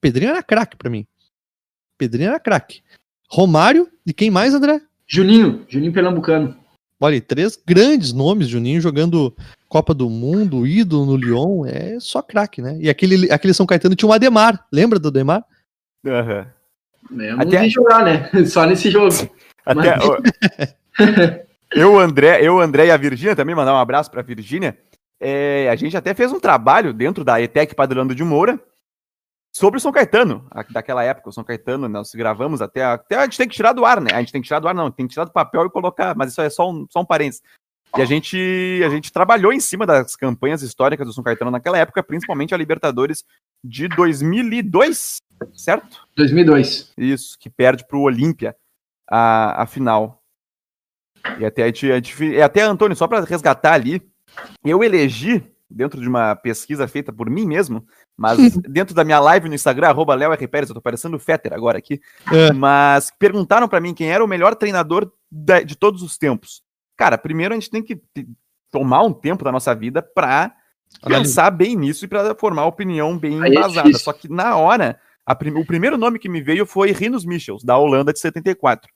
Pedrinho 0.01 0.31
era 0.31 0.43
craque 0.43 0.75
para 0.75 0.89
mim. 0.89 1.07
Pedrinho 1.97 2.29
era 2.29 2.39
craque. 2.39 2.81
Romário 3.29 3.89
e 4.05 4.11
quem 4.13 4.29
mais, 4.29 4.53
André? 4.53 4.81
Juninho, 5.07 5.65
Juninho 5.69 5.93
Pernambucano. 5.93 6.57
Olha, 7.03 7.19
três 7.19 7.61
grandes 7.67 8.13
nomes, 8.13 8.47
Juninho 8.47 8.79
jogando 8.79 9.35
Copa 9.67 9.93
do 9.93 10.09
Mundo, 10.09 10.65
ídolo 10.65 11.05
no 11.05 11.17
Lyon, 11.17 11.65
é 11.65 11.99
só 11.99 12.21
craque, 12.21 12.61
né? 12.61 12.77
E 12.79 12.89
aquele, 12.89 13.29
aquele 13.29 13.53
São 13.53 13.65
Caetano 13.65 13.93
tinha 13.93 14.07
um 14.07 14.13
Ademar, 14.13 14.65
lembra 14.71 14.97
do 14.97 15.09
Ademar? 15.09 15.43
Aham. 16.07 16.47
Uhum. 17.11 17.41
Até... 17.41 17.59
vi 17.59 17.69
jogar, 17.69 18.05
né? 18.05 18.29
Só 18.47 18.65
nesse 18.65 18.89
jogo. 18.89 19.09
Até... 19.65 19.97
Mas... 19.97 20.75
eu, 21.75 21.99
André, 21.99 22.41
eu, 22.41 22.61
André 22.61 22.85
e 22.85 22.91
a 22.91 22.95
Virgínia, 22.95 23.35
também 23.35 23.53
mandar 23.53 23.73
um 23.73 23.79
abraço 23.79 24.09
para 24.09 24.21
a 24.21 24.23
Virgínia. 24.23 24.77
É, 25.19 25.67
a 25.69 25.75
gente 25.75 25.97
até 25.97 26.13
fez 26.13 26.31
um 26.31 26.39
trabalho 26.39 26.93
dentro 26.93 27.25
da 27.25 27.41
ETEC 27.41 27.75
Padrão 27.75 28.07
de 28.07 28.23
Moura 28.23 28.57
sobre 29.53 29.77
o 29.77 29.81
São 29.81 29.91
Caetano, 29.91 30.47
daquela 30.71 31.03
época, 31.03 31.29
o 31.29 31.31
São 31.31 31.43
Caetano, 31.43 31.87
nós 31.87 32.13
gravamos 32.15 32.59
até, 32.59 32.83
até 32.83 33.17
a 33.17 33.23
gente 33.23 33.37
tem 33.37 33.47
que 33.47 33.55
tirar 33.55 33.71
do 33.71 33.85
ar, 33.85 34.01
né? 34.01 34.09
A 34.11 34.19
gente 34.19 34.31
tem 34.31 34.41
que 34.41 34.47
tirar 34.47 34.59
do 34.59 34.67
ar, 34.67 34.73
não, 34.73 34.89
tem 34.89 35.05
que 35.05 35.13
tirar 35.13 35.25
do 35.25 35.31
papel 35.31 35.67
e 35.67 35.69
colocar, 35.69 36.15
mas 36.15 36.31
isso 36.31 36.41
é 36.41 36.49
só 36.49 36.69
um, 36.69 36.87
só 36.89 37.01
um 37.01 37.05
parênteses. 37.05 37.43
E 37.95 38.01
a 38.01 38.05
gente, 38.05 38.81
a 38.83 38.89
gente 38.89 39.13
trabalhou 39.13 39.53
em 39.53 39.59
cima 39.59 39.85
das 39.85 40.15
campanhas 40.15 40.63
históricas 40.63 41.05
do 41.05 41.13
São 41.13 41.23
Caetano 41.23 41.51
naquela 41.51 41.77
época, 41.77 42.01
principalmente 42.01 42.53
a 42.53 42.57
Libertadores 42.57 43.23
de 43.63 43.87
2002, 43.87 45.17
certo? 45.53 46.01
2002. 46.17 46.91
Isso, 46.97 47.37
que 47.37 47.51
perde 47.51 47.85
para 47.85 47.97
o 47.97 48.01
Olímpia 48.01 48.55
a, 49.07 49.61
a 49.61 49.67
final. 49.67 50.19
E 51.39 51.45
até 51.45 51.63
a 51.63 51.65
gente, 51.67 51.91
a 51.91 51.95
gente, 51.95 52.41
até 52.41 52.61
Antônio, 52.63 52.97
só 52.97 53.07
para 53.07 53.23
resgatar 53.23 53.73
ali, 53.73 54.01
eu 54.65 54.83
elegi 54.83 55.47
dentro 55.69 56.01
de 56.01 56.07
uma 56.07 56.35
pesquisa 56.35 56.87
feita 56.87 57.13
por 57.13 57.29
mim 57.29 57.45
mesmo, 57.45 57.85
mas 58.17 58.57
dentro 58.69 58.93
da 58.93 59.03
minha 59.03 59.19
live 59.19 59.49
no 59.49 59.55
Instagram, 59.55 59.89
arroba 59.89 60.15
Léo 60.15 60.31
R. 60.31 60.47
Pérez, 60.47 60.69
eu 60.69 60.75
tô 60.75 60.81
parecendo 60.81 61.17
o 61.17 61.19
Fetter 61.19 61.53
agora 61.53 61.77
aqui, 61.77 61.99
é. 62.31 62.51
mas 62.53 63.11
perguntaram 63.17 63.67
para 63.67 63.79
mim 63.79 63.93
quem 63.93 64.11
era 64.11 64.23
o 64.23 64.27
melhor 64.27 64.55
treinador 64.55 65.11
de 65.65 65.75
todos 65.75 66.01
os 66.01 66.17
tempos. 66.17 66.61
Cara, 66.95 67.17
primeiro 67.17 67.53
a 67.53 67.57
gente 67.57 67.71
tem 67.71 67.81
que 67.81 67.99
tomar 68.71 69.03
um 69.03 69.13
tempo 69.13 69.43
da 69.43 69.51
nossa 69.51 69.73
vida 69.73 70.01
para 70.01 70.55
pensar 71.05 71.49
bem 71.51 71.75
nisso 71.75 72.05
e 72.05 72.07
para 72.07 72.35
formar 72.35 72.65
opinião 72.65 73.17
bem 73.17 73.43
é 73.43 73.47
embasada. 73.47 73.89
É 73.89 73.93
Só 73.93 74.13
que 74.13 74.29
na 74.29 74.55
hora, 74.55 74.99
prim 75.37 75.51
o 75.51 75.65
primeiro 75.65 75.97
nome 75.97 76.19
que 76.19 76.29
me 76.29 76.41
veio 76.41 76.65
foi 76.65 76.91
Rinus 76.91 77.25
Michels, 77.25 77.63
da 77.63 77.77
Holanda 77.77 78.13
de 78.13 78.19
74. 78.19 78.89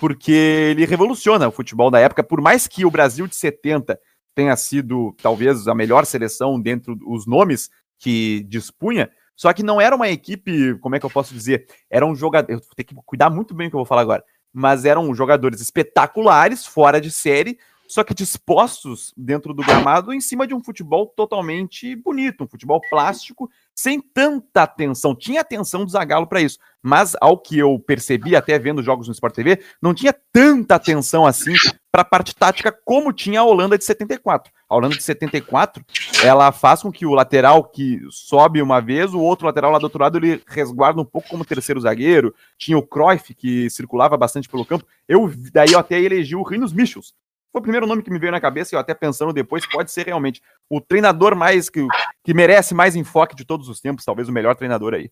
Porque 0.00 0.32
ele 0.32 0.84
revoluciona 0.84 1.48
o 1.48 1.52
futebol 1.52 1.90
da 1.90 2.00
época, 2.00 2.22
por 2.22 2.40
mais 2.40 2.66
que 2.66 2.84
o 2.84 2.90
Brasil 2.90 3.26
de 3.26 3.36
70 3.36 3.98
tenha 4.34 4.56
sido 4.56 5.14
talvez 5.22 5.68
a 5.68 5.74
melhor 5.74 6.04
seleção 6.04 6.60
dentro 6.60 6.96
dos 6.96 7.26
nomes 7.26 7.70
que 7.98 8.44
dispunha, 8.48 9.10
só 9.36 9.52
que 9.52 9.62
não 9.62 9.80
era 9.80 9.96
uma 9.96 10.08
equipe, 10.08 10.78
como 10.78 10.94
é 10.94 11.00
que 11.00 11.06
eu 11.06 11.10
posso 11.10 11.34
dizer? 11.34 11.66
Era 11.90 12.06
um 12.06 12.14
jogador. 12.14 12.52
Eu 12.52 12.58
vou 12.58 12.74
ter 12.76 12.84
que 12.84 12.94
cuidar 13.04 13.30
muito 13.30 13.54
bem 13.54 13.68
do 13.68 13.70
que 13.70 13.76
eu 13.76 13.80
vou 13.80 13.86
falar 13.86 14.02
agora. 14.02 14.24
Mas 14.52 14.84
eram 14.84 15.12
jogadores 15.14 15.60
espetaculares, 15.60 16.64
fora 16.64 17.00
de 17.00 17.10
série, 17.10 17.58
só 17.88 18.04
que 18.04 18.14
dispostos 18.14 19.12
dentro 19.16 19.52
do 19.52 19.62
gramado 19.62 20.12
em 20.12 20.20
cima 20.20 20.46
de 20.46 20.54
um 20.54 20.62
futebol 20.62 21.06
totalmente 21.06 21.96
bonito, 21.96 22.44
um 22.44 22.48
futebol 22.48 22.80
plástico, 22.88 23.50
sem 23.74 24.00
tanta 24.00 24.62
atenção. 24.62 25.14
Tinha 25.14 25.40
atenção 25.40 25.84
do 25.84 25.90
Zagallo 25.90 26.26
para 26.26 26.40
isso, 26.40 26.58
mas 26.82 27.16
ao 27.20 27.38
que 27.38 27.58
eu 27.58 27.78
percebi 27.78 28.36
até 28.36 28.58
vendo 28.58 28.82
jogos 28.82 29.08
no 29.08 29.12
Sport 29.12 29.34
TV, 29.34 29.62
não 29.82 29.94
tinha 29.94 30.14
tanta 30.32 30.74
atenção 30.74 31.26
assim 31.26 31.54
para 31.90 32.02
a 32.02 32.04
parte 32.04 32.34
tática 32.34 32.76
como 32.84 33.12
tinha 33.12 33.40
a 33.40 33.44
Holanda 33.44 33.78
de 33.78 33.84
74. 33.84 34.52
A 34.68 34.76
Holanda 34.76 34.96
de 34.96 35.02
74, 35.02 35.84
ela 36.24 36.50
faz 36.50 36.82
com 36.82 36.90
que 36.90 37.06
o 37.06 37.14
lateral 37.14 37.64
que 37.64 38.00
sobe 38.10 38.60
uma 38.60 38.80
vez, 38.80 39.14
o 39.14 39.20
outro 39.20 39.46
lateral 39.46 39.70
lá 39.70 39.78
do 39.78 39.84
outro 39.84 40.00
lado 40.00 40.18
ele 40.18 40.42
resguarda 40.46 41.00
um 41.00 41.04
pouco 41.04 41.28
como 41.28 41.44
terceiro 41.44 41.80
zagueiro. 41.80 42.34
Tinha 42.58 42.76
o 42.76 42.86
Cruyff 42.86 43.32
que 43.34 43.70
circulava 43.70 44.16
bastante 44.16 44.48
pelo 44.48 44.66
campo. 44.66 44.84
Eu 45.08 45.32
daí 45.52 45.72
eu 45.72 45.78
até 45.78 46.00
elegi 46.00 46.34
o 46.34 46.42
Rinos 46.42 46.72
Michels, 46.72 47.14
foi 47.54 47.60
o 47.60 47.62
primeiro 47.62 47.86
nome 47.86 48.02
que 48.02 48.10
me 48.10 48.18
veio 48.18 48.32
na 48.32 48.40
cabeça 48.40 48.74
e 48.74 48.76
eu 48.76 48.80
até 48.80 48.92
pensando 48.92 49.32
depois, 49.32 49.64
pode 49.64 49.92
ser 49.92 50.04
realmente 50.04 50.42
o 50.68 50.80
treinador 50.80 51.36
mais 51.36 51.70
que, 51.70 51.86
que 52.24 52.34
merece 52.34 52.74
mais 52.74 52.96
enfoque 52.96 53.36
de 53.36 53.44
todos 53.44 53.68
os 53.68 53.80
tempos, 53.80 54.04
talvez 54.04 54.28
o 54.28 54.32
melhor 54.32 54.56
treinador 54.56 54.92
aí. 54.92 55.08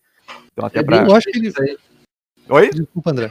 Então, 0.53 0.67
até 0.67 0.81
é 0.81 0.83
pra... 0.83 1.07
Eu 1.07 1.15
acho 1.15 1.31
que 1.31 1.39
ele. 1.39 1.53
Oi? 2.49 2.71
Desculpa, 2.71 3.13
André. 3.13 3.31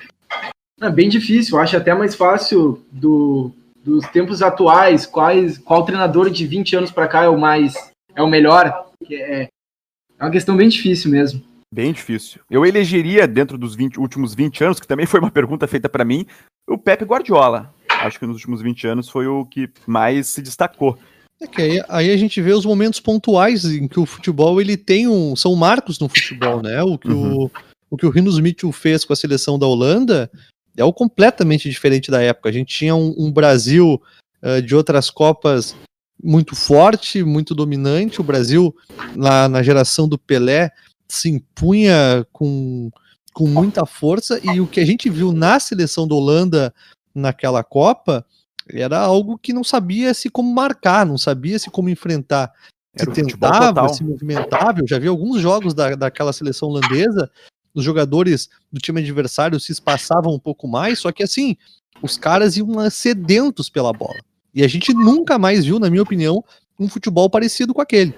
É 0.80 0.90
bem 0.90 1.10
difícil, 1.10 1.58
eu 1.58 1.62
acho 1.62 1.76
até 1.76 1.94
mais 1.94 2.16
fácil 2.16 2.82
do, 2.90 3.52
dos 3.84 4.08
tempos 4.08 4.42
atuais, 4.42 5.06
quais, 5.06 5.58
qual 5.58 5.84
treinador 5.84 6.30
de 6.30 6.48
20 6.48 6.78
anos 6.78 6.92
para 6.92 7.10
cá 7.10 7.24
é 7.24 7.28
o 7.28 7.38
mais 7.38 7.74
é 8.16 8.22
o 8.22 8.30
melhor. 8.30 8.92
É, 9.12 9.44
é 9.44 10.24
uma 10.24 10.32
questão 10.32 10.56
bem 10.56 10.70
difícil 10.70 11.12
mesmo. 11.12 11.44
Bem 11.74 11.92
difícil. 11.92 12.40
Eu 12.50 12.66
elegeria, 12.66 13.28
dentro 13.28 13.58
dos 13.58 13.76
20, 13.76 14.00
últimos 14.00 14.34
20 14.34 14.64
anos, 14.64 14.80
que 14.80 14.88
também 14.88 15.06
foi 15.06 15.20
uma 15.20 15.32
pergunta 15.32 15.68
feita 15.68 15.90
para 15.90 16.06
mim, 16.06 16.26
o 16.66 16.78
Pepe 16.78 17.04
Guardiola 17.04 17.74
acho 18.06 18.20
que 18.20 18.26
nos 18.26 18.38
últimos 18.38 18.62
20 18.62 18.88
anos 18.88 19.10
foi 19.10 19.28
o 19.28 19.46
que 19.46 19.70
mais 19.86 20.28
se 20.28 20.42
destacou. 20.42 20.98
É 21.42 21.48
que 21.48 21.62
aí, 21.62 21.84
aí, 21.90 22.12
a 22.12 22.18
gente 22.18 22.40
vê 22.40 22.54
os 22.54 22.66
momentos 22.66 23.00
pontuais 23.00 23.66
em 23.66 23.88
que 23.88 24.00
o 24.00 24.06
futebol 24.06 24.62
ele 24.62 24.78
tem 24.78 25.08
um. 25.08 25.36
São 25.36 25.56
marcos 25.56 25.98
no 26.00 26.08
futebol, 26.08 26.62
né? 26.62 26.84
O 26.84 27.00
que 27.00 27.10
uhum. 27.10 27.46
o, 27.46 27.52
o, 27.90 27.98
que 27.98 28.06
o 28.06 28.12
Rinos 28.12 28.40
Mitchell 28.40 28.72
fez 28.72 29.04
com 29.04 29.12
a 29.12 29.16
seleção 29.16 29.58
da 29.58 29.66
Holanda 29.66 30.30
é 30.78 30.84
o 30.84 30.94
completamente 30.94 31.68
diferente 31.68 32.12
da 32.12 32.22
época. 32.22 32.50
A 32.50 32.52
gente 32.52 32.76
tinha 32.76 32.96
um, 32.96 33.16
um 33.18 33.32
Brasil 33.32 34.00
uh, 34.44 34.62
de 34.62 34.76
outras 34.76 35.10
Copas 35.10 35.76
muito 36.24 36.56
forte, 36.56 37.24
muito 37.24 37.56
dominante. 37.56 38.22
O 38.22 38.24
Brasil, 38.24 38.76
lá 39.16 39.50
na 39.50 39.64
geração 39.64 40.08
do 40.08 40.20
Pelé, 40.20 40.70
se 41.08 41.30
impunha 41.30 42.26
com, 42.32 42.92
com 43.34 43.48
muita 43.48 43.86
força. 43.86 44.40
E 44.44 44.62
o 44.62 44.68
que 44.68 44.80
a 44.80 44.86
gente 44.86 45.10
viu 45.10 45.34
na 45.34 45.60
seleção 45.60 46.08
da 46.08 46.14
Holanda 46.14 46.74
naquela 47.14 47.64
Copa 47.64 48.26
era 48.70 49.00
algo 49.00 49.38
que 49.38 49.54
não 49.54 49.64
sabia 49.64 50.14
se 50.14 50.30
como 50.30 50.54
marcar, 50.54 51.06
não 51.06 51.18
sabia 51.18 51.58
se 51.60 51.70
como 51.70 51.90
enfrentar. 51.90 52.52
Era 52.98 53.14
se 53.14 53.24
tentava, 53.24 53.90
se 53.90 54.04
movimentava. 54.04 54.80
Eu 54.82 54.88
já 54.88 55.00
vi 55.00 55.08
alguns 55.08 55.42
jogos 55.42 55.74
da, 55.74 55.96
daquela 55.96 56.34
seleção 56.34 56.70
holandesa, 56.70 57.30
os 57.74 57.84
jogadores 57.84 58.50
do 58.72 58.80
time 58.80 59.02
adversário 59.02 59.60
se 59.60 59.72
espaçavam 59.72 60.34
um 60.34 60.40
pouco 60.40 60.68
mais, 60.68 61.00
só 61.00 61.12
que 61.12 61.24
assim, 61.24 61.56
os 62.02 62.18
caras 62.18 62.58
iam 62.58 62.90
sedentos 62.90 63.70
pela 63.70 63.94
bola. 63.94 64.20
E 64.54 64.64
a 64.64 64.68
gente 64.68 64.94
nunca 64.94 65.40
mais 65.40 65.64
viu, 65.64 65.80
na 65.80 65.90
minha 65.90 66.04
opinião, 66.04 66.44
um 66.78 66.90
futebol 66.90 67.30
parecido 67.30 67.74
com 67.74 67.82
aquele. 67.82 68.14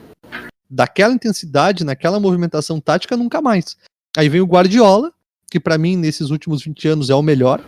Daquela 0.68 1.14
intensidade, 1.14 1.84
naquela 1.84 2.20
movimentação 2.20 2.80
tática, 2.82 3.16
nunca 3.16 3.42
mais. 3.42 3.78
Aí 4.18 4.28
vem 4.28 4.42
o 4.42 4.48
Guardiola, 4.48 5.14
que 5.52 5.60
para 5.60 5.78
mim, 5.78 5.96
nesses 5.96 6.32
últimos 6.32 6.64
20 6.64 6.88
anos, 6.88 7.10
é 7.12 7.16
o 7.16 7.22
melhor 7.22 7.64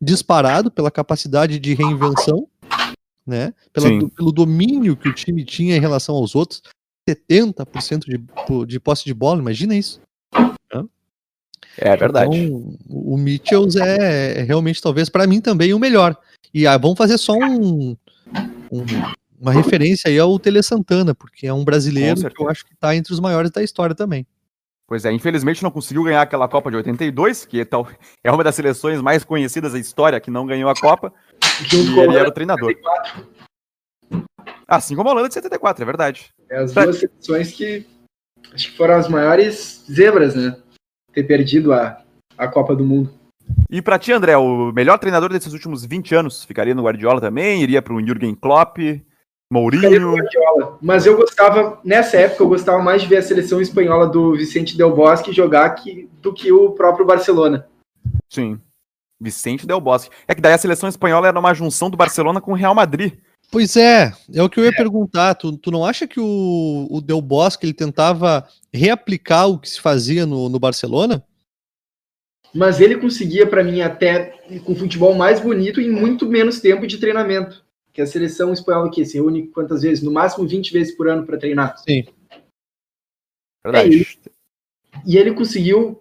disparado 0.00 0.70
pela 0.70 0.90
capacidade 0.90 1.58
de 1.58 1.74
reinvenção, 1.74 2.48
né? 3.26 3.52
Pela, 3.72 3.90
do, 3.90 4.08
pelo 4.08 4.32
domínio 4.32 4.96
que 4.96 5.08
o 5.08 5.14
time 5.14 5.44
tinha 5.44 5.76
em 5.76 5.80
relação 5.80 6.14
aos 6.14 6.34
outros. 6.34 6.62
70% 7.08 8.04
de, 8.04 8.66
de 8.66 8.80
posse 8.80 9.04
de 9.04 9.14
bola, 9.14 9.40
imagina 9.40 9.74
isso. 9.74 10.00
Né? 10.72 10.84
É 11.78 11.96
verdade. 11.96 12.36
Então, 12.36 12.76
o 12.88 13.16
Mitchells 13.16 13.80
é, 13.80 14.40
é 14.40 14.42
realmente, 14.42 14.82
talvez, 14.82 15.08
para 15.08 15.26
mim 15.26 15.40
também 15.40 15.72
o 15.72 15.78
melhor. 15.78 16.16
E 16.52 16.66
ah, 16.66 16.76
vamos 16.76 16.98
fazer 16.98 17.16
só 17.18 17.34
um, 17.34 17.96
um, 18.70 18.84
uma 19.40 19.52
referência 19.52 20.08
aí 20.08 20.18
ao 20.18 20.38
Tele 20.38 20.62
Santana, 20.62 21.14
porque 21.14 21.46
é 21.46 21.52
um 21.52 21.64
brasileiro 21.64 22.28
que 22.30 22.42
eu 22.42 22.48
acho 22.48 22.64
que 22.64 22.74
está 22.74 22.94
entre 22.94 23.12
os 23.12 23.20
maiores 23.20 23.50
da 23.50 23.62
história 23.62 23.94
também. 23.94 24.26
Pois 24.88 25.04
é, 25.04 25.12
infelizmente 25.12 25.62
não 25.62 25.70
conseguiu 25.70 26.02
ganhar 26.02 26.22
aquela 26.22 26.48
Copa 26.48 26.70
de 26.70 26.78
82, 26.78 27.44
que 27.44 27.60
é, 27.60 27.66
é 28.24 28.32
uma 28.32 28.42
das 28.42 28.54
seleções 28.54 29.02
mais 29.02 29.22
conhecidas 29.22 29.74
da 29.74 29.78
história 29.78 30.18
que 30.18 30.30
não 30.30 30.46
ganhou 30.46 30.70
a 30.70 30.74
Copa. 30.74 31.12
e 31.70 32.00
ele 32.00 32.16
era 32.16 32.30
o 32.30 32.32
treinador. 32.32 32.70
74. 32.70 33.28
Assim 34.66 34.96
como 34.96 35.10
a 35.10 35.12
Holanda 35.12 35.28
de 35.28 35.34
74, 35.34 35.82
é 35.82 35.86
verdade. 35.86 36.30
É 36.50 36.56
as 36.56 36.72
duas 36.72 36.98
seleções 36.98 37.52
que 37.52 37.86
acho 38.52 38.70
que 38.70 38.76
foram 38.76 38.94
as 38.94 39.08
maiores 39.08 39.84
zebras, 39.90 40.34
né? 40.34 40.56
Ter 41.12 41.24
perdido 41.24 41.74
a, 41.74 42.02
a 42.36 42.48
Copa 42.48 42.74
do 42.74 42.84
Mundo. 42.84 43.12
E 43.70 43.82
para 43.82 43.98
ti, 43.98 44.12
André, 44.12 44.36
o 44.38 44.72
melhor 44.72 44.98
treinador 44.98 45.30
desses 45.30 45.52
últimos 45.52 45.84
20 45.84 46.14
anos 46.14 46.44
ficaria 46.44 46.74
no 46.74 46.82
Guardiola 46.82 47.20
também? 47.20 47.62
Iria 47.62 47.82
para 47.82 47.92
o 47.92 48.00
Jürgen 48.00 48.34
Klopp? 48.34 48.78
Mourinho. 49.50 50.14
Mas 50.80 51.06
eu 51.06 51.16
gostava, 51.16 51.80
nessa 51.82 52.18
época, 52.18 52.42
eu 52.42 52.48
gostava 52.48 52.82
mais 52.82 53.00
de 53.00 53.08
ver 53.08 53.16
a 53.16 53.22
seleção 53.22 53.60
espanhola 53.60 54.06
do 54.06 54.36
Vicente 54.36 54.76
Del 54.76 54.94
Bosque 54.94 55.32
jogar 55.32 55.70
que, 55.70 56.08
do 56.20 56.34
que 56.34 56.52
o 56.52 56.72
próprio 56.72 57.06
Barcelona. 57.06 57.66
Sim. 58.28 58.60
Vicente 59.18 59.66
Del 59.66 59.80
Bosque. 59.80 60.14
É 60.26 60.34
que 60.34 60.40
daí 60.40 60.52
a 60.52 60.58
seleção 60.58 60.88
espanhola 60.88 61.28
era 61.28 61.38
uma 61.38 61.54
junção 61.54 61.88
do 61.88 61.96
Barcelona 61.96 62.40
com 62.40 62.52
o 62.52 62.54
Real 62.54 62.74
Madrid. 62.74 63.14
Pois 63.50 63.76
é, 63.78 64.12
é 64.34 64.42
o 64.42 64.50
que 64.50 64.60
eu 64.60 64.64
ia 64.64 64.70
é. 64.70 64.76
perguntar. 64.76 65.34
Tu, 65.34 65.56
tu 65.56 65.70
não 65.70 65.84
acha 65.84 66.06
que 66.06 66.20
o, 66.20 66.86
o 66.90 67.00
Del 67.00 67.22
Bosque 67.22 67.64
ele 67.64 67.72
tentava 67.72 68.46
reaplicar 68.72 69.48
o 69.48 69.58
que 69.58 69.70
se 69.70 69.80
fazia 69.80 70.26
no, 70.26 70.50
no 70.50 70.58
Barcelona? 70.58 71.24
Mas 72.54 72.80
ele 72.80 72.96
conseguia, 72.98 73.46
para 73.46 73.64
mim, 73.64 73.80
até 73.80 74.34
com 74.64 74.74
futebol 74.74 75.14
mais 75.14 75.40
bonito 75.40 75.80
em 75.80 75.90
muito 75.90 76.26
menos 76.26 76.60
tempo 76.60 76.86
de 76.86 76.98
treinamento 76.98 77.66
que 77.98 78.02
a 78.02 78.06
seleção 78.06 78.52
espanhola 78.52 78.92
que 78.92 79.04
se 79.04 79.14
reúne 79.14 79.48
quantas 79.48 79.82
vezes? 79.82 80.04
No 80.04 80.12
máximo 80.12 80.46
20 80.46 80.72
vezes 80.72 80.96
por 80.96 81.08
ano 81.08 81.26
para 81.26 81.36
treinar. 81.36 81.76
Sim. 81.78 82.06
Verdade. 83.64 83.88
É, 83.92 85.00
e, 85.02 85.14
e 85.14 85.18
ele 85.18 85.34
conseguiu, 85.34 86.00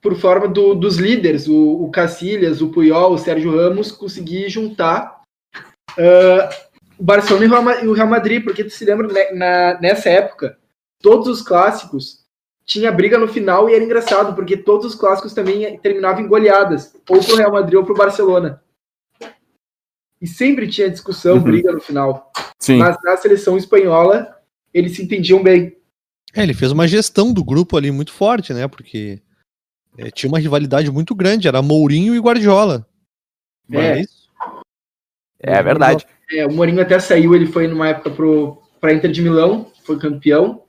por 0.00 0.16
forma 0.16 0.48
do, 0.48 0.74
dos 0.74 0.96
líderes, 0.96 1.46
o, 1.46 1.84
o 1.84 1.90
Cacilhas, 1.90 2.62
o 2.62 2.70
Puyol, 2.70 3.12
o 3.12 3.18
Sérgio 3.18 3.54
Ramos, 3.54 3.92
conseguir 3.92 4.48
juntar 4.48 5.24
uh, 5.98 6.72
o 6.98 7.04
Barcelona 7.04 7.82
e 7.82 7.86
o 7.86 7.92
Real 7.92 8.08
Madrid, 8.08 8.42
porque 8.42 8.64
tu 8.64 8.70
se 8.70 8.86
lembra, 8.86 9.06
né, 9.06 9.30
na, 9.32 9.78
nessa 9.78 10.08
época, 10.08 10.58
todos 11.02 11.28
os 11.28 11.42
clássicos 11.42 12.24
tinha 12.64 12.90
briga 12.90 13.18
no 13.18 13.28
final 13.28 13.68
e 13.68 13.74
era 13.74 13.84
engraçado, 13.84 14.34
porque 14.34 14.56
todos 14.56 14.86
os 14.86 14.94
clássicos 14.94 15.34
também 15.34 15.78
terminavam 15.80 16.22
em 16.22 16.28
goleadas, 16.28 16.96
ou 17.10 17.22
pro 17.22 17.36
Real 17.36 17.52
Madrid 17.52 17.74
ou 17.74 17.84
pro 17.84 17.94
Barcelona 17.94 18.64
e 20.20 20.26
sempre 20.26 20.68
tinha 20.68 20.90
discussão, 20.90 21.36
uhum. 21.36 21.42
briga 21.42 21.72
no 21.72 21.80
final. 21.80 22.32
Sim. 22.58 22.78
Mas 22.78 22.96
na 23.02 23.16
seleção 23.16 23.56
espanhola, 23.56 24.34
eles 24.72 24.96
se 24.96 25.02
entendiam 25.02 25.42
bem. 25.42 25.76
É, 26.34 26.42
ele 26.42 26.54
fez 26.54 26.70
uma 26.72 26.88
gestão 26.88 27.32
do 27.32 27.44
grupo 27.44 27.76
ali 27.76 27.90
muito 27.90 28.12
forte, 28.12 28.52
né? 28.52 28.68
Porque 28.68 29.20
é, 29.96 30.10
tinha 30.10 30.28
uma 30.28 30.38
rivalidade 30.38 30.90
muito 30.90 31.14
grande, 31.14 31.48
era 31.48 31.62
Mourinho 31.62 32.14
e 32.14 32.20
Guardiola. 32.20 32.86
É, 33.70 34.00
isso? 34.00 34.28
é 35.40 35.62
verdade. 35.62 36.06
É, 36.30 36.46
o 36.46 36.52
Mourinho 36.52 36.80
até 36.80 36.98
saiu, 36.98 37.34
ele 37.34 37.46
foi 37.46 37.66
numa 37.66 37.88
época 37.88 38.10
pro, 38.10 38.62
pra 38.80 38.92
Inter 38.92 39.10
de 39.10 39.22
Milão, 39.22 39.70
foi 39.84 39.98
campeão 39.98 40.62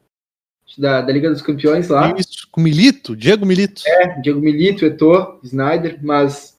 da, 0.77 1.01
da 1.01 1.11
Liga 1.11 1.29
dos 1.29 1.41
Campeões 1.41 1.87
lá. 1.87 2.13
Isso, 2.17 2.47
com 2.51 2.61
Milito, 2.61 3.15
Diego 3.15 3.45
Milito. 3.45 3.81
É, 3.85 4.19
Diego 4.21 4.39
Milito, 4.39 4.85
Eto'o, 4.85 5.39
Snyder, 5.43 5.99
mas 6.03 6.56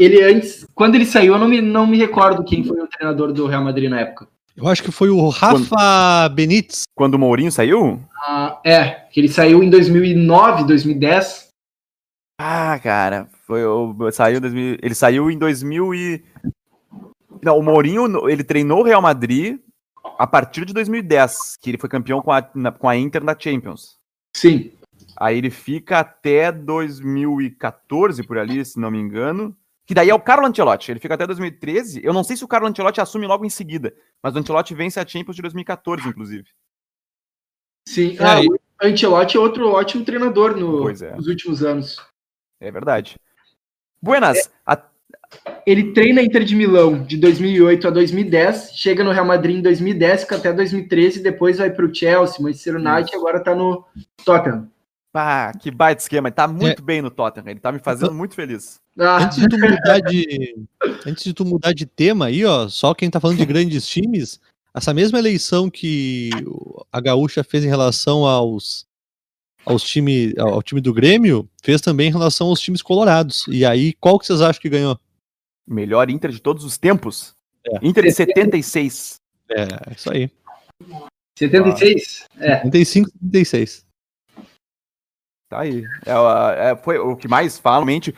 ele 0.00 0.22
antes, 0.22 0.66
quando 0.74 0.94
ele 0.94 1.04
saiu, 1.04 1.34
eu 1.34 1.38
não 1.38 1.46
me, 1.46 1.60
não 1.60 1.86
me 1.86 1.98
recordo 1.98 2.42
quem 2.42 2.64
foi 2.64 2.80
o 2.80 2.86
treinador 2.86 3.32
do 3.32 3.46
Real 3.46 3.62
Madrid 3.62 3.90
na 3.90 4.00
época. 4.00 4.26
Eu 4.56 4.66
acho 4.66 4.82
que 4.82 4.90
foi 4.90 5.10
o 5.10 5.28
Rafa 5.28 5.68
quando, 5.68 6.34
Benítez. 6.34 6.82
Quando 6.94 7.14
o 7.14 7.18
Mourinho 7.18 7.52
saiu? 7.52 8.02
Ah, 8.16 8.58
é, 8.64 8.90
que 9.10 9.20
ele 9.20 9.28
saiu 9.28 9.62
em 9.62 9.68
2009, 9.68 10.64
2010. 10.64 11.50
Ah, 12.40 12.78
cara, 12.82 13.28
foi 13.46 13.64
o 13.64 13.94
saiu 14.10 14.40
2000, 14.40 14.78
ele 14.82 14.94
saiu 14.94 15.30
em 15.30 15.38
2000 15.38 15.94
e 15.94 16.24
Não, 17.42 17.58
o 17.58 17.62
Mourinho, 17.62 18.28
ele 18.28 18.42
treinou 18.42 18.80
o 18.80 18.84
Real 18.84 19.02
Madrid 19.02 19.58
a 20.18 20.26
partir 20.26 20.64
de 20.64 20.72
2010, 20.72 21.58
que 21.60 21.70
ele 21.70 21.78
foi 21.78 21.88
campeão 21.88 22.22
com 22.22 22.32
a, 22.32 22.48
na, 22.54 22.72
com 22.72 22.88
a 22.88 22.96
Inter 22.96 23.22
na 23.22 23.36
Champions. 23.38 23.98
Sim. 24.34 24.72
Aí 25.16 25.36
ele 25.36 25.50
fica 25.50 25.98
até 25.98 26.50
2014 26.50 28.22
por 28.22 28.38
ali, 28.38 28.64
se 28.64 28.80
não 28.80 28.90
me 28.90 28.98
engano. 28.98 29.54
Que 29.90 29.94
daí 29.94 30.08
é 30.08 30.14
o 30.14 30.20
Carlo 30.20 30.46
Ancelotti. 30.46 30.92
Ele 30.92 31.00
fica 31.00 31.14
até 31.14 31.26
2013. 31.26 32.00
Eu 32.04 32.12
não 32.12 32.22
sei 32.22 32.36
se 32.36 32.44
o 32.44 32.46
Carlo 32.46 32.68
Ancelotti 32.68 33.00
assume 33.00 33.26
logo 33.26 33.44
em 33.44 33.50
seguida, 33.50 33.92
mas 34.22 34.32
o 34.32 34.38
Ancelotti 34.38 34.72
vence 34.72 35.00
a 35.00 35.04
Champions 35.04 35.34
de 35.34 35.42
2014, 35.42 36.08
inclusive. 36.08 36.44
Sim, 37.88 38.16
é, 38.20 38.24
ah, 38.24 38.40
o 38.40 38.86
Ancelotti 38.86 39.36
é 39.36 39.40
outro 39.40 39.68
ótimo 39.68 40.04
treinador 40.04 40.56
no, 40.56 40.88
é. 40.88 41.16
nos 41.16 41.26
últimos 41.26 41.64
anos. 41.64 41.96
É 42.60 42.70
verdade. 42.70 43.16
Buenas. 44.00 44.38
É, 44.38 44.50
a... 44.64 44.80
Ele 45.66 45.92
treina 45.92 46.22
Inter 46.22 46.44
de 46.44 46.54
Milão 46.54 47.02
de 47.02 47.16
2008 47.16 47.88
a 47.88 47.90
2010, 47.90 48.70
chega 48.76 49.02
no 49.02 49.10
Real 49.10 49.26
Madrid 49.26 49.56
em 49.56 49.62
2010, 49.62 50.20
fica 50.20 50.36
até 50.36 50.52
2013, 50.52 51.20
depois 51.20 51.58
vai 51.58 51.68
para 51.68 51.84
o 51.84 51.92
Chelsea, 51.92 52.40
Manchester 52.40 52.76
United, 52.76 53.10
e 53.12 53.16
agora 53.16 53.38
está 53.38 53.56
no 53.56 53.84
Tottenham. 54.24 54.70
Pá, 55.12 55.52
que 55.52 55.70
baita 55.70 56.02
esquema. 56.02 56.28
Ele 56.28 56.34
tá 56.34 56.46
muito 56.46 56.80
é. 56.80 56.84
bem 56.84 57.02
no 57.02 57.10
Tottenham. 57.10 57.48
Ele 57.48 57.60
tá 57.60 57.72
me 57.72 57.80
fazendo 57.80 58.14
muito 58.14 58.34
feliz. 58.34 58.80
Antes 58.96 59.38
de 59.38 59.48
tu 59.48 59.58
mudar 59.58 60.00
de, 60.00 60.66
antes 61.06 61.24
de 61.24 61.34
tu 61.34 61.44
mudar 61.44 61.72
de 61.72 61.86
tema 61.86 62.26
aí, 62.26 62.44
ó, 62.44 62.68
só 62.68 62.94
quem 62.94 63.10
tá 63.10 63.18
falando 63.18 63.38
de 63.38 63.44
grandes 63.46 63.86
times, 63.88 64.40
essa 64.72 64.94
mesma 64.94 65.18
eleição 65.18 65.68
que 65.68 66.30
a 66.92 67.00
Gaúcha 67.00 67.42
fez 67.42 67.64
em 67.64 67.68
relação 67.68 68.24
aos 68.24 68.88
aos 69.64 69.82
time, 69.82 70.32
ao 70.38 70.62
time 70.62 70.80
do 70.80 70.94
Grêmio, 70.94 71.48
fez 71.62 71.80
também 71.80 72.08
em 72.08 72.12
relação 72.12 72.46
aos 72.46 72.60
times 72.60 72.80
colorados. 72.80 73.46
E 73.48 73.64
aí, 73.64 73.92
qual 73.94 74.18
que 74.18 74.26
vocês 74.26 74.40
acham 74.40 74.60
que 74.60 74.68
ganhou? 74.68 74.98
Melhor 75.66 76.08
Inter 76.08 76.30
de 76.30 76.40
todos 76.40 76.64
os 76.64 76.78
tempos? 76.78 77.34
É. 77.66 77.78
Inter 77.82 78.04
de 78.04 78.12
76. 78.12 79.20
É, 79.50 79.66
isso 79.94 80.10
aí. 80.10 80.30
76? 81.38 82.26
Ah, 82.38 82.44
é. 82.44 82.56
75, 82.64 83.10
76. 83.10 83.89
Tá 85.50 85.62
aí. 85.62 85.84
É, 86.06 86.70
é, 86.70 86.76
foi 86.76 86.96
o 86.98 87.16
que 87.16 87.26
mais 87.26 87.58
fala, 87.58 87.84
mente. 87.84 88.14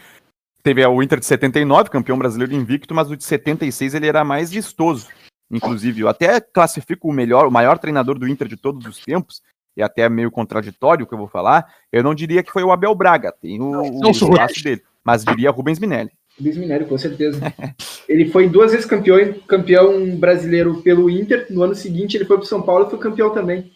Teve 0.62 0.87
o 0.87 1.03
Inter 1.03 1.18
de 1.18 1.24
79, 1.24 1.89
campeão 1.89 2.18
brasileiro 2.18 2.55
invicto, 2.55 2.95
mas 2.95 3.11
o 3.11 3.16
de 3.16 3.24
76 3.24 3.95
ele 3.95 4.07
era 4.07 4.22
mais 4.22 4.51
vistoso. 4.51 5.09
Inclusive, 5.51 6.03
eu 6.03 6.09
até 6.09 6.41
classifico 6.41 7.09
o 7.09 7.12
melhor, 7.12 7.49
o 7.49 7.51
maior 7.51 7.78
treinador 7.78 8.18
do 8.18 8.28
Inter 8.28 8.47
de 8.47 8.57
todos 8.57 8.87
os 8.87 8.99
tempos, 8.99 9.43
e 9.76 9.83
até 9.83 10.09
meio 10.09 10.30
contraditório 10.30 11.05
o 11.05 11.09
que 11.09 11.14
eu 11.14 11.18
vou 11.18 11.26
falar. 11.26 11.66
Eu 11.91 12.03
não 12.03 12.14
diria 12.14 12.43
que 12.43 12.53
foi 12.53 12.62
o 12.62 12.70
Abel 12.70 12.95
Braga, 12.95 13.33
tem 13.33 13.61
o, 13.61 13.80
o 13.80 14.11
espaço 14.11 14.62
dele, 14.62 14.83
mas 15.03 15.24
diria 15.24 15.51
Rubens 15.51 15.78
Minelli. 15.78 16.11
Rubens 16.39 16.57
Minelli, 16.59 16.85
com 16.85 16.99
certeza. 16.99 17.41
ele 18.07 18.30
foi 18.30 18.47
duas 18.47 18.72
vezes 18.72 18.87
campeão, 18.87 19.35
campeão 19.49 20.16
brasileiro 20.16 20.83
pelo 20.83 21.09
Inter. 21.09 21.47
No 21.51 21.62
ano 21.62 21.74
seguinte, 21.74 22.16
ele 22.16 22.26
foi 22.26 22.37
para 22.37 22.47
São 22.47 22.62
Paulo 22.62 22.87
e 22.87 22.91
foi 22.91 22.99
campeão 22.99 23.30
também. 23.30 23.72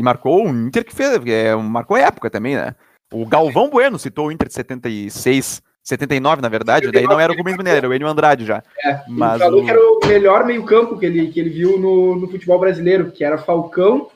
E 0.00 0.02
marcou 0.02 0.46
o 0.46 0.48
Inter 0.48 0.82
que 0.82 0.96
fez, 0.96 1.20
é, 1.26 1.54
marcou 1.54 1.94
época 1.94 2.30
também, 2.30 2.54
né? 2.54 2.74
O 3.12 3.26
Galvão 3.26 3.68
Bueno 3.68 3.98
citou 3.98 4.28
o 4.28 4.32
Inter 4.32 4.48
de 4.48 4.54
76, 4.54 5.60
79, 5.84 6.40
na 6.40 6.48
verdade, 6.48 6.86
79, 6.86 6.92
daí 6.92 7.14
não 7.14 7.20
era 7.20 7.30
o 7.30 7.36
Rubens 7.36 7.58
Mineiro, 7.58 7.76
era 7.76 7.88
o 7.90 7.92
Enio 7.92 8.08
Andrade 8.08 8.46
já. 8.46 8.62
É, 8.82 9.02
mas 9.06 9.34
ele 9.34 9.44
falou 9.44 9.60
o... 9.60 9.64
que 9.66 9.70
era 9.70 9.78
o 9.78 10.00
melhor 10.06 10.46
meio-campo 10.46 10.98
que 10.98 11.04
ele, 11.04 11.30
que 11.30 11.38
ele 11.38 11.50
viu 11.50 11.78
no, 11.78 12.16
no 12.16 12.30
futebol 12.30 12.58
brasileiro, 12.58 13.12
que 13.12 13.22
era 13.22 13.36
Falcão, 13.36 14.10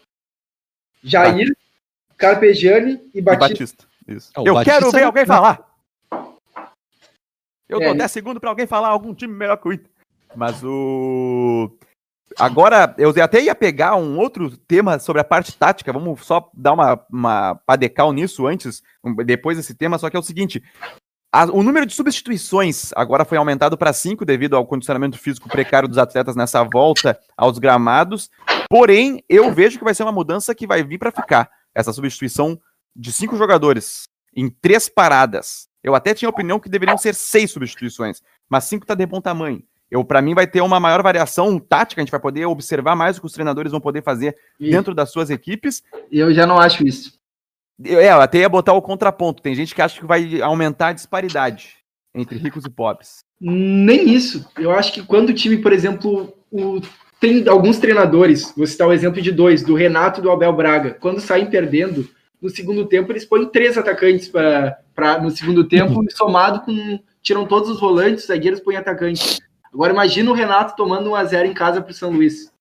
Jair. 1.03 1.55
Carpegiani 2.17 3.03
e 3.13 3.21
Batista. 3.21 3.45
E 3.45 3.51
Batista. 3.51 3.85
Isso. 4.09 4.33
É, 4.35 4.41
Eu 4.41 4.55
Batista 4.55 4.79
quero 4.79 4.91
ver 4.91 5.03
alguém 5.03 5.27
falar. 5.27 5.69
Eu 7.69 7.79
é, 7.83 7.85
dou 7.85 7.95
10 7.95 8.11
segundos 8.11 8.41
para 8.41 8.49
alguém 8.49 8.67
falar 8.67 8.89
algum 8.89 9.15
time 9.15 9.35
melhor 9.35 9.59
que 9.59 9.69
o 9.69 9.73
Inter. 9.75 9.91
Mas 10.35 10.65
o. 10.65 11.71
Agora, 12.39 12.95
eu 12.99 13.11
até 13.23 13.43
ia 13.43 13.55
pegar 13.55 13.97
um 13.97 14.19
outro 14.19 14.57
tema 14.57 14.99
sobre 14.99 15.21
a 15.21 15.25
parte 15.25 15.57
tática. 15.57 15.93
Vamos 15.93 16.25
só 16.25 16.51
dar 16.55 16.73
uma, 16.73 17.01
uma 17.11 17.55
padecal 17.67 18.13
nisso 18.13 18.47
antes, 18.47 18.83
depois 19.25 19.57
desse 19.57 19.75
tema. 19.75 19.99
Só 19.99 20.11
que 20.11 20.17
é 20.17 20.21
o 20.21 20.23
seguinte: 20.23 20.63
a, 21.33 21.45
o 21.47 21.63
número 21.63 21.85
de 21.87 21.95
substituições 21.95 22.93
agora 22.95 23.25
foi 23.25 23.39
aumentado 23.39 23.77
para 23.77 23.93
5 23.93 24.25
devido 24.25 24.57
ao 24.57 24.67
condicionamento 24.67 25.19
físico 25.19 25.49
precário 25.49 25.89
dos 25.89 25.99
atletas 25.99 26.37
nessa 26.37 26.63
volta 26.63 27.19
aos 27.37 27.59
gramados. 27.59 28.31
Porém, 28.69 29.23
eu 29.29 29.53
vejo 29.53 29.79
que 29.79 29.85
vai 29.85 29.95
ser 29.95 30.05
uma 30.05 30.13
mudança 30.13 30.55
que 30.55 30.67
vai 30.67 30.83
vir 30.83 30.99
para 30.99 31.11
ficar. 31.11 31.51
Essa 31.75 31.93
substituição 31.93 32.59
de 32.95 33.13
cinco 33.13 33.37
jogadores 33.37 34.05
em 34.37 34.49
três 34.49 34.89
paradas. 34.89 35.69
Eu 35.83 35.95
até 35.95 36.15
tinha 36.15 36.29
a 36.29 36.31
opinião 36.31 36.61
que 36.61 36.69
deveriam 36.69 36.97
ser 36.97 37.15
seis 37.15 37.51
substituições, 37.51 38.23
mas 38.49 38.65
cinco 38.65 38.85
está 38.85 38.95
de 38.95 39.05
bom 39.05 39.21
tamanho. 39.21 39.63
Eu, 39.95 40.05
para 40.05 40.21
mim, 40.21 40.35
vai 40.35 40.45
ter 40.45 40.61
uma 40.61 40.81
maior 40.81 41.01
variação 41.05 41.57
tática, 41.57 42.01
a 42.01 42.05
gente 42.05 42.11
vai 42.11 42.19
poder 42.19 42.47
observar 42.47 42.97
mais 42.97 43.17
o 43.17 43.21
que 43.21 43.29
os 43.29 43.33
treinadores 43.33 43.71
vão 43.71 43.81
poder 43.81 44.03
fazer 44.03 44.37
e... 44.59 44.73
dentro 44.73 44.93
das 44.93 45.13
suas 45.13 45.31
equipes. 45.31 45.85
E 46.11 46.19
eu 46.19 46.35
já 46.35 46.45
não 46.45 46.59
acho 46.59 46.85
isso. 46.85 47.13
Eu, 47.79 48.01
é, 48.01 48.11
eu 48.11 48.21
até 48.21 48.39
ia 48.39 48.49
botar 48.49 48.73
o 48.73 48.83
contraponto. 48.83 49.41
Tem 49.41 49.55
gente 49.55 49.73
que 49.73 49.81
acha 49.81 50.01
que 50.01 50.05
vai 50.05 50.43
aumentar 50.43 50.89
a 50.89 50.93
disparidade 50.93 51.77
entre 52.13 52.37
ricos 52.37 52.65
e 52.65 52.71
pobres. 52.71 53.25
Nem 53.41 54.11
isso. 54.13 54.45
Eu 54.59 54.73
acho 54.73 54.93
que 54.93 55.01
quando 55.05 55.29
o 55.29 55.33
time, 55.33 55.59
por 55.59 55.73
exemplo, 55.73 56.37
o... 56.51 56.81
tem 57.21 57.47
alguns 57.47 57.79
treinadores, 57.79 58.53
vou 58.57 58.67
citar 58.67 58.89
o 58.89 58.93
exemplo 58.93 59.23
de 59.23 59.31
dois, 59.31 59.63
do 59.63 59.77
Renato 59.77 60.19
e 60.19 60.25
do 60.25 60.31
Abel 60.33 60.53
Braga, 60.53 60.95
quando 60.95 61.21
saem 61.21 61.47
perdendo, 61.47 62.11
no 62.43 62.51
segundo 62.51 62.85
tempo 62.87 63.13
eles 63.13 63.25
põem 63.25 63.47
três 63.47 63.79
atacantes 63.79 64.27
para 64.27 65.23
no 65.23 65.31
segundo 65.31 65.63
tempo, 65.63 66.05
somado 66.11 66.63
com. 66.63 66.99
tiram 67.23 67.47
todos 67.47 67.71
os 67.71 67.79
volantes, 67.79 68.25
os 68.25 68.27
zagueiros 68.27 68.59
põem 68.59 68.75
atacantes. 68.75 69.41
Agora 69.75 69.93
imagina 69.93 70.31
o 70.31 70.35
Renato 70.35 70.77
tomando 70.77 71.11
1x0 71.11 71.47
em 71.47 71.53
casa 71.53 71.83
para 71.83 71.91
o 71.91 71.95
São 71.95 72.11
Luís. 72.11 72.53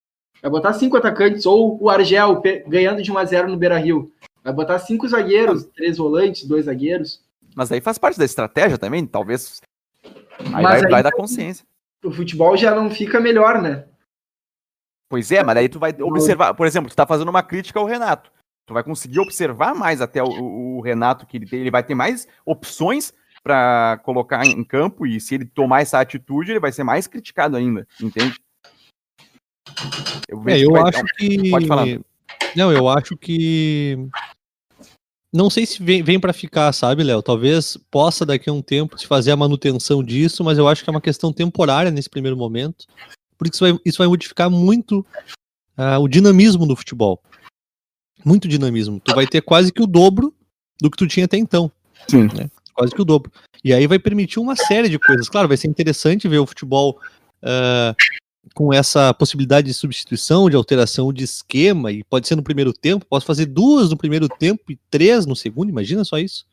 Vai 0.42 0.50
botar 0.50 0.72
cinco 0.72 0.96
atacantes, 0.96 1.46
ou 1.46 1.80
o 1.80 1.88
Argel 1.88 2.42
ganhando 2.66 3.00
de 3.00 3.12
1x0 3.12 3.46
no 3.46 3.56
Beira 3.56 3.78
Rio. 3.78 4.12
Vai 4.42 4.52
botar 4.52 4.80
cinco 4.80 5.08
zagueiros, 5.08 5.64
três 5.76 5.96
volantes, 5.96 6.44
dois 6.44 6.64
zagueiros. 6.64 7.22
Mas 7.54 7.70
aí 7.70 7.80
faz 7.80 7.98
parte 7.98 8.18
da 8.18 8.24
estratégia 8.24 8.76
também, 8.76 9.06
talvez. 9.06 9.62
Aí 10.52 10.62
vai, 10.62 10.84
aí, 10.84 10.90
vai 10.90 11.02
dar 11.04 11.12
consciência. 11.12 11.64
O 12.04 12.10
futebol 12.10 12.56
já 12.56 12.74
não 12.74 12.90
fica 12.90 13.20
melhor, 13.20 13.62
né? 13.62 13.84
Pois 15.08 15.30
é, 15.30 15.44
mas 15.44 15.56
aí 15.56 15.68
tu 15.68 15.78
vai 15.78 15.94
observar, 16.02 16.52
por 16.54 16.66
exemplo, 16.66 16.90
tu 16.90 16.96
tá 16.96 17.06
fazendo 17.06 17.28
uma 17.28 17.42
crítica 17.44 17.78
ao 17.78 17.86
Renato. 17.86 18.30
Tu 18.66 18.74
vai 18.74 18.82
conseguir 18.82 19.20
observar 19.20 19.74
mais 19.74 20.00
até 20.00 20.22
o, 20.22 20.26
o 20.26 20.80
Renato 20.80 21.26
que 21.26 21.36
ele 21.36 21.46
tem, 21.46 21.60
ele 21.60 21.70
vai 21.70 21.84
ter 21.84 21.94
mais 21.94 22.26
opções 22.44 23.14
para 23.44 24.00
colocar 24.02 24.44
em 24.46 24.64
campo 24.64 25.06
e 25.06 25.20
se 25.20 25.34
ele 25.34 25.44
tomar 25.44 25.82
essa 25.82 26.00
atitude, 26.00 26.50
ele 26.50 26.60
vai 26.60 26.72
ser 26.72 26.82
mais 26.82 27.06
criticado 27.06 27.56
ainda, 27.56 27.86
entende? 28.00 28.34
Eu, 30.26 30.42
é, 30.48 30.58
eu 30.58 30.74
acho 30.76 31.04
que 31.18 31.50
pode 31.50 31.66
falar. 31.66 31.86
Não, 32.56 32.72
eu 32.72 32.88
acho 32.88 33.16
que 33.16 34.08
não 35.34 35.50
sei 35.50 35.66
se 35.66 35.82
vem, 35.82 36.00
vem 36.00 36.20
para 36.20 36.32
ficar, 36.32 36.72
sabe, 36.72 37.02
Léo? 37.02 37.20
Talvez 37.20 37.76
possa 37.90 38.24
daqui 38.24 38.48
a 38.48 38.52
um 38.52 38.62
tempo 38.62 38.96
se 38.96 39.04
fazer 39.04 39.32
a 39.32 39.36
manutenção 39.36 40.02
disso, 40.02 40.44
mas 40.44 40.56
eu 40.56 40.68
acho 40.68 40.84
que 40.84 40.88
é 40.88 40.92
uma 40.92 41.00
questão 41.00 41.32
temporária 41.32 41.90
nesse 41.90 42.08
primeiro 42.08 42.36
momento, 42.36 42.86
porque 43.36 43.56
isso 43.56 43.64
vai, 43.64 43.78
isso 43.84 43.98
vai 43.98 44.06
modificar 44.06 44.48
muito 44.48 45.04
uh, 45.76 46.00
o 46.00 46.06
dinamismo 46.06 46.66
do 46.66 46.76
futebol. 46.76 47.20
Muito 48.24 48.46
dinamismo. 48.46 49.00
Tu 49.00 49.14
vai 49.14 49.26
ter 49.26 49.42
quase 49.42 49.72
que 49.72 49.82
o 49.82 49.88
dobro 49.88 50.32
do 50.80 50.88
que 50.88 50.96
tu 50.96 51.06
tinha 51.06 51.26
até 51.26 51.36
então. 51.36 51.70
Sim. 52.08 52.28
Né? 52.32 52.48
Quase 52.74 52.94
que 52.94 53.00
o 53.00 53.04
dobro. 53.04 53.30
E 53.62 53.72
aí 53.72 53.86
vai 53.86 53.98
permitir 53.98 54.38
uma 54.38 54.56
série 54.56 54.88
de 54.88 54.98
coisas. 54.98 55.28
Claro, 55.28 55.48
vai 55.48 55.56
ser 55.56 55.68
interessante 55.68 56.28
ver 56.28 56.38
o 56.38 56.46
futebol 56.46 56.98
uh, 57.42 57.94
com 58.52 58.72
essa 58.72 59.14
possibilidade 59.14 59.66
de 59.66 59.74
substituição, 59.74 60.50
de 60.50 60.56
alteração 60.56 61.12
de 61.12 61.24
esquema, 61.24 61.90
e 61.90 62.04
pode 62.04 62.28
ser 62.28 62.36
no 62.36 62.42
primeiro 62.42 62.72
tempo, 62.72 63.06
posso 63.06 63.24
fazer 63.24 63.46
duas 63.46 63.90
no 63.90 63.96
primeiro 63.96 64.28
tempo 64.28 64.70
e 64.70 64.78
três 64.90 65.24
no 65.24 65.34
segundo, 65.34 65.70
imagina 65.70 66.04
só 66.04 66.18
isso. 66.18 66.46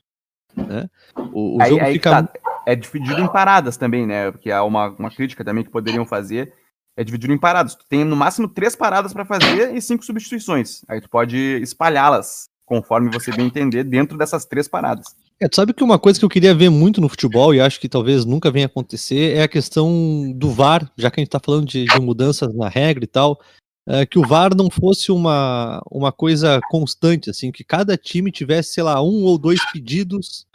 Né? 0.56 0.90
O, 1.34 1.58
o 1.58 1.62
aí, 1.62 1.70
jogo 1.70 1.84
aí 1.84 1.94
fica. 1.94 2.24
Tá. 2.24 2.34
É 2.66 2.76
dividido 2.76 3.20
em 3.20 3.28
paradas 3.28 3.76
também, 3.76 4.06
né? 4.06 4.32
Porque 4.32 4.52
há 4.52 4.64
uma, 4.64 4.90
uma 4.90 5.10
crítica 5.10 5.44
também 5.44 5.64
que 5.64 5.72
poderiam 5.72 6.06
fazer. 6.06 6.54
É 6.96 7.04
dividido 7.04 7.34
em 7.34 7.38
paradas. 7.38 7.74
Tu 7.74 7.86
tem 7.88 8.04
no 8.04 8.16
máximo 8.16 8.48
três 8.48 8.76
paradas 8.76 9.14
para 9.14 9.26
fazer 9.26 9.76
e 9.76 9.82
cinco 9.82 10.06
substituições. 10.06 10.84
Aí 10.88 11.02
tu 11.02 11.10
pode 11.10 11.38
espalhá-las 11.62 12.50
conforme 12.66 13.10
você 13.10 13.32
bem 13.32 13.48
entender 13.48 13.84
dentro 13.84 14.18
dessas 14.18 14.46
três 14.46 14.68
paradas. 14.68 15.16
É, 15.42 15.50
tu 15.50 15.56
sabe 15.56 15.74
que 15.74 15.84
uma 15.84 15.98
coisa 15.98 16.20
que 16.20 16.24
eu 16.24 16.30
queria 16.30 16.54
ver 16.54 16.70
muito 16.70 17.02
no 17.02 17.10
futebol, 17.10 17.52
e 17.52 17.60
acho 17.60 17.80
que 17.80 17.90
talvez 17.90 18.26
nunca 18.26 18.52
venha 18.52 18.68
acontecer, 18.68 19.36
é 19.36 19.42
a 19.42 19.48
questão 19.48 20.32
do 20.36 20.52
VAR, 20.52 20.92
já 20.96 21.10
que 21.10 21.20
a 21.20 21.22
gente 21.22 21.30
está 21.30 21.40
falando 21.40 21.68
de, 21.68 21.86
de, 21.86 22.00
mudanças 22.00 22.54
na 22.54 22.70
regra 22.70 23.04
e 23.04 23.08
tal, 23.08 23.42
é, 23.88 24.06
que 24.06 24.20
o 24.20 24.28
VAR 24.28 24.56
não 24.56 24.70
fosse 24.70 25.12
uma, 25.12 25.82
uma 25.90 26.12
coisa 26.12 26.60
constante, 26.70 27.32
assim, 27.32 27.52
que 27.52 27.64
cada 27.64 27.98
time 27.98 28.32
tivesse, 28.32 28.74
sei 28.74 28.84
lá, 28.84 29.02
um 29.02 29.24
ou 29.24 29.36
dois 29.40 29.60
pedidos 29.72 30.46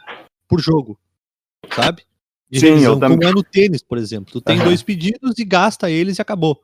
por 0.47 0.61
jogo, 0.61 0.97
sabe? 1.75 2.03
De 2.49 2.61
Sim, 2.61 2.67
revisão, 2.67 2.93
eu 2.93 2.99
também. 2.99 3.17
Como 3.17 3.29
é 3.29 3.33
no 3.33 3.43
tênis, 3.43 3.83
por 3.83 3.97
exemplo. 3.97 4.31
Tu 4.31 4.39
tem 4.39 4.57
uhum. 4.57 4.63
dois 4.63 4.81
pedidos 4.81 5.37
e 5.37 5.43
gasta 5.43 5.91
eles 5.91 6.17
e 6.17 6.21
acabou. 6.21 6.63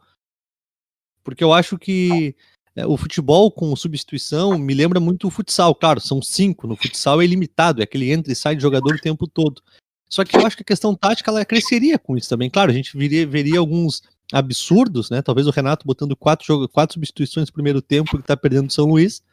Porque 1.25 1.43
eu 1.43 1.51
acho 1.51 1.77
que 1.77 2.33
é, 2.75 2.85
o 2.87 2.97
futebol 2.97 3.51
com 3.51 3.75
substituição 3.75 4.57
me 4.57 4.73
lembra 4.73 4.99
muito 4.99 5.27
o 5.27 5.31
futsal. 5.31 5.75
Claro, 5.75 5.99
são 5.99 6.21
cinco. 6.21 6.67
No 6.67 6.75
futsal 6.75 7.21
é 7.21 7.25
ilimitado, 7.25 7.81
é 7.81 7.83
aquele 7.83 8.11
entra 8.11 8.31
e 8.31 8.35
sai 8.35 8.55
de 8.55 8.61
jogador 8.61 8.95
o 8.95 9.01
tempo 9.01 9.27
todo. 9.27 9.61
Só 10.09 10.23
que 10.23 10.35
eu 10.35 10.45
acho 10.45 10.55
que 10.55 10.63
a 10.63 10.65
questão 10.65 10.95
tática 10.95 11.31
ela 11.31 11.45
cresceria 11.45 11.97
com 11.97 12.15
isso 12.17 12.29
também. 12.29 12.49
Claro, 12.49 12.71
a 12.71 12.73
gente 12.73 12.95
viria, 12.97 13.25
veria 13.25 13.59
alguns 13.59 14.03
absurdos, 14.31 15.09
né? 15.09 15.21
Talvez 15.21 15.47
o 15.47 15.51
Renato 15.51 15.85
botando 15.85 16.15
quatro, 16.15 16.67
quatro 16.69 16.93
substituições 16.93 17.47
no 17.47 17.53
primeiro 17.53 17.81
tempo 17.81 18.17
que 18.17 18.23
tá 18.23 18.37
perdendo 18.37 18.69
o 18.69 18.71
São 18.71 18.85
Luís. 18.85 19.23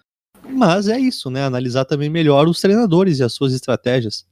Mas 0.49 0.88
é 0.88 0.99
isso, 0.99 1.30
né? 1.30 1.45
Analisar 1.45 1.84
também 1.84 2.09
melhor 2.09 2.49
os 2.49 2.61
treinadores 2.61 3.18
e 3.18 3.22
as 3.22 3.32
suas 3.32 3.53
estratégias. 3.53 4.26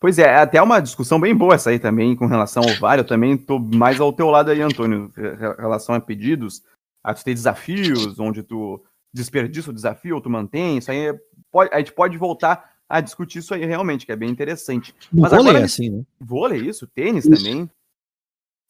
Pois 0.00 0.18
é, 0.18 0.24
é 0.24 0.36
até 0.36 0.60
uma 0.60 0.80
discussão 0.80 1.18
bem 1.18 1.34
boa 1.34 1.54
essa 1.54 1.70
aí 1.70 1.78
também 1.78 2.14
com 2.14 2.26
relação 2.26 2.62
ao 2.62 2.74
VAR. 2.76 2.98
Eu 2.98 3.04
também 3.04 3.36
tô 3.36 3.58
mais 3.58 4.00
ao 4.00 4.12
teu 4.12 4.28
lado 4.30 4.50
aí, 4.50 4.60
Antônio, 4.60 5.10
em 5.16 5.60
relação 5.60 5.94
a 5.94 6.00
pedidos. 6.00 6.62
Aí 7.04 7.14
tu 7.14 7.22
tem 7.22 7.34
desafios, 7.34 8.18
onde 8.18 8.42
tu 8.42 8.82
desperdiça 9.12 9.70
o 9.70 9.74
desafio 9.74 10.16
ou 10.16 10.20
tu 10.22 10.30
mantém. 10.30 10.78
Isso 10.78 10.90
aí 10.90 11.08
é, 11.08 11.20
pode, 11.52 11.72
a 11.72 11.78
gente 11.78 11.92
pode 11.92 12.16
voltar 12.16 12.72
a 12.88 13.00
discutir 13.00 13.38
isso 13.38 13.52
aí 13.54 13.64
realmente, 13.64 14.06
que 14.06 14.12
é 14.12 14.16
bem 14.16 14.30
interessante. 14.30 14.94
No 15.12 15.22
mas 15.22 15.30
vôlei 15.30 15.48
agora, 15.50 15.64
é 15.64 15.66
assim, 15.66 15.90
né? 15.90 16.02
Vôlei, 16.18 16.60
isso, 16.60 16.86
tênis 16.86 17.26
isso. 17.26 17.36
também. 17.36 17.70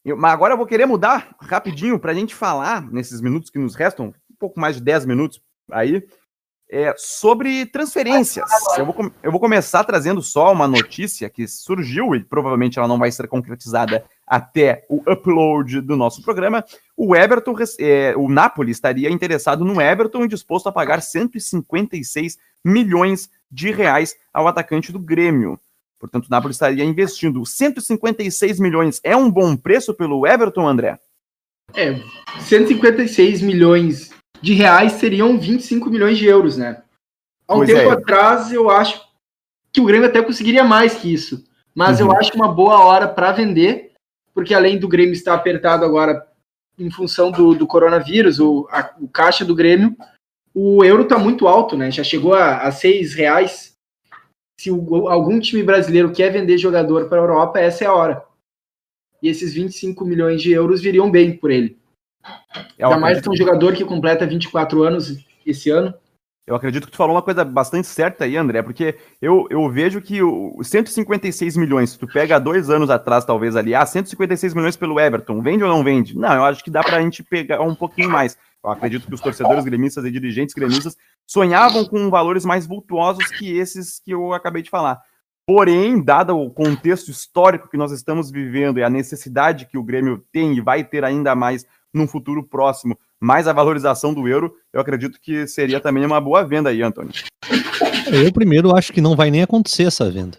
Eu, 0.05 0.17
mas 0.17 0.33
agora 0.33 0.53
eu 0.53 0.59
vou 0.59 0.67
querer 0.67 0.87
mudar 0.87 1.35
rapidinho 1.41 1.99
para 1.99 2.13
a 2.13 2.15
gente 2.15 2.35
falar, 2.35 2.91
nesses 2.93 3.21
minutos 3.21 3.49
que 3.49 3.59
nos 3.59 3.75
restam, 3.75 4.13
um 4.31 4.37
pouco 4.39 4.61
mais 4.61 4.77
de 4.77 4.83
10 4.83 5.07
minutos 5.07 5.41
aí, 5.71 6.07
é, 6.71 6.95
sobre 6.99 7.67
transferências. 7.67 8.51
Eu 8.77 8.85
vou, 8.85 9.13
eu 9.23 9.31
vou 9.31 9.41
começar 9.41 9.85
trazendo 9.85 10.21
só 10.23 10.53
uma 10.53 10.67
notícia 10.67 11.31
que 11.31 11.47
surgiu 11.47 12.15
e 12.15 12.25
provavelmente 12.25 12.79
ela 12.79 12.89
não 12.89 12.99
vai 12.99 13.11
ser 13.11 13.29
concretizada 13.29 14.05
até 14.27 14.85
o 14.89 15.03
upload 15.11 15.81
do 15.81 15.97
nosso 15.97 16.23
programa. 16.23 16.65
O 16.97 17.15
Everton, 17.15 17.55
é, 17.79 18.15
o 18.17 18.29
Napoli 18.29 18.71
estaria 18.71 19.11
interessado 19.11 19.65
no 19.65 19.81
Everton 19.81 20.25
e 20.25 20.29
disposto 20.29 20.69
a 20.69 20.73
pagar 20.73 21.03
156 21.03 22.39
milhões 22.65 23.31
de 23.51 23.71
reais 23.71 24.17
ao 24.33 24.49
atacante 24.49 24.91
do 24.91 24.99
Grêmio. 24.99 25.59
Portanto, 25.99 26.27
o 26.27 26.31
Napoli 26.31 26.53
estaria 26.53 26.85
investindo 26.85 27.45
156 27.45 28.61
milhões. 28.61 29.01
É 29.03 29.17
um 29.17 29.31
bom 29.31 29.57
preço 29.57 29.95
pelo 29.95 30.27
Everton, 30.27 30.67
André? 30.67 30.99
É, 31.75 31.99
156 32.41 33.41
milhões 33.41 34.11
de 34.41 34.53
reais 34.53 34.93
seriam 34.93 35.39
25 35.39 35.89
milhões 35.89 36.19
de 36.19 36.27
euros, 36.27 36.57
né? 36.59 36.83
Há 37.49 37.55
um 37.55 37.59
pois 37.59 37.71
tempo 37.71 37.91
é. 37.91 37.93
atrás, 37.93 38.53
eu 38.53 38.69
acho 38.69 39.01
que 39.73 39.81
o 39.81 39.85
Grêmio 39.85 40.07
até 40.07 40.23
conseguiria 40.23 40.63
mais 40.63 40.95
que 40.95 41.13
isso. 41.13 41.45
Mas 41.75 42.01
uhum. 42.01 42.07
eu 42.07 42.17
acho 42.17 42.35
uma 42.35 42.53
boa 42.53 42.85
hora 42.85 43.09
para 43.09 43.33
vender, 43.33 43.93
porque 44.35 44.53
além 44.53 44.79
do 44.79 44.89
Grêmio 44.89 45.13
estar 45.13 45.35
apertado 45.35 45.85
agora 45.85 46.27
em 46.79 46.91
função 46.91 47.31
do, 47.31 47.55
do 47.55 47.67
coronavírus, 47.67 48.41
o, 48.41 48.67
a, 48.71 48.95
o 49.01 49.09
caixa 49.09 49.45
do 49.45 49.55
Grêmio, 49.55 49.97
o 50.53 50.85
euro 50.85 51.05
está 51.05 51.19
muito 51.19 51.47
alto, 51.47 51.77
né? 51.77 51.91
Já 51.91 52.03
chegou 52.03 52.35
a, 52.35 52.59
a 52.59 52.73
seis 52.73 53.15
reais 53.15 53.75
se 54.59 54.71
o, 54.71 55.09
algum 55.09 55.39
time 55.41 55.63
brasileiro 55.63 56.13
quer 56.13 56.31
vender 56.31 56.59
jogador 56.59 57.09
para 57.09 57.19
a 57.19 57.23
Europa, 57.23 57.61
essa 57.61 57.85
é 57.85 57.87
a 57.87 57.93
hora. 57.93 58.25
E 59.23 59.29
esses 59.29 59.55
25 59.55 60.05
milhões 60.05 60.43
de 60.43 60.53
euros 60.53 60.83
viriam 60.83 61.11
bem 61.11 61.37
por 61.37 61.51
ele. 61.51 61.79
É 62.79 62.85
Ainda 62.85 62.99
mais 62.99 63.21
que 63.21 63.29
é 63.29 63.31
um 63.33 63.37
jogador 63.37 63.75
que 63.75 63.85
completa 63.85 64.27
24 64.27 64.83
anos 64.83 65.25
esse 65.47 65.71
ano. 65.71 65.95
Eu 66.47 66.55
acredito 66.55 66.85
que 66.87 66.93
tu 66.93 66.99
falou 66.99 67.15
uma 67.15 67.23
coisa 67.23 67.43
bastante 67.43 67.87
certa 67.87 68.25
aí, 68.25 68.37
André, 68.37 68.63
porque 68.63 68.99
eu, 69.21 69.47
eu 69.49 69.67
vejo 69.71 70.01
que 70.03 70.23
os 70.23 70.69
156 70.69 71.57
milhões, 71.57 71.91
se 71.91 71.99
tu 71.99 72.07
pega 72.07 72.39
dois 72.39 72.69
anos 72.69 72.91
atrás, 72.91 73.25
talvez 73.25 73.57
ali, 73.57 73.75
ah, 73.75 73.87
156 73.87 74.53
milhões 74.53 74.77
pelo 74.77 75.01
Everton, 75.01 75.41
vende 75.41 75.65
ou 75.65 75.71
não 75.71 75.83
vende? 75.83 76.15
Não, 76.15 76.35
eu 76.35 76.45
acho 76.45 76.63
que 76.63 76.71
dá 76.71 76.83
pra 76.83 77.01
gente 77.01 77.23
pegar 77.23 77.63
um 77.63 77.75
pouquinho 77.75 78.11
mais. 78.11 78.37
Eu 78.63 78.71
acredito 78.71 79.07
que 79.07 79.15
os 79.15 79.23
torcedores 79.23 79.65
gremistas 79.65 80.05
e 80.05 80.11
dirigentes 80.11 80.55
gremistas 80.55 80.97
sonhavam 81.27 81.85
com 81.87 82.11
valores 82.11 82.45
mais 82.45 82.67
vultuosos 82.67 83.27
que 83.29 83.57
esses 83.57 83.99
que 83.99 84.11
eu 84.11 84.35
acabei 84.35 84.61
de 84.61 84.71
falar. 84.71 85.01
Porém, 85.47 86.03
dado 86.03 86.39
o 86.39 86.51
contexto 86.51 87.11
histórico 87.11 87.69
que 87.69 87.77
nós 87.77 87.91
estamos 87.91 88.31
vivendo 88.31 88.79
e 88.79 88.83
a 88.83 88.91
necessidade 88.91 89.67
que 89.67 89.79
o 89.79 89.83
Grêmio 89.83 90.25
tem 90.33 90.55
e 90.55 90.61
vai 90.61 90.85
ter 90.85 91.05
ainda 91.05 91.35
mais 91.35 91.67
num 91.93 92.09
futuro 92.09 92.43
próximo, 92.43 92.99
mais 93.25 93.49
a 93.49 93.53
valorização 93.55 94.13
do 94.13 94.29
euro, 94.29 94.55
eu 94.71 94.81
acredito 94.81 95.19
que 95.19 95.47
seria 95.47 95.81
também 95.81 96.05
uma 96.05 96.21
boa 96.21 96.45
venda 96.45 96.69
aí, 96.69 96.83
Antônio. 96.83 97.11
Eu 98.13 98.31
primeiro 98.31 98.77
acho 98.77 98.93
que 98.93 99.01
não 99.01 99.17
vai 99.17 99.31
nem 99.31 99.43
acontecer 99.43 99.85
essa 99.85 100.11
venda. 100.11 100.37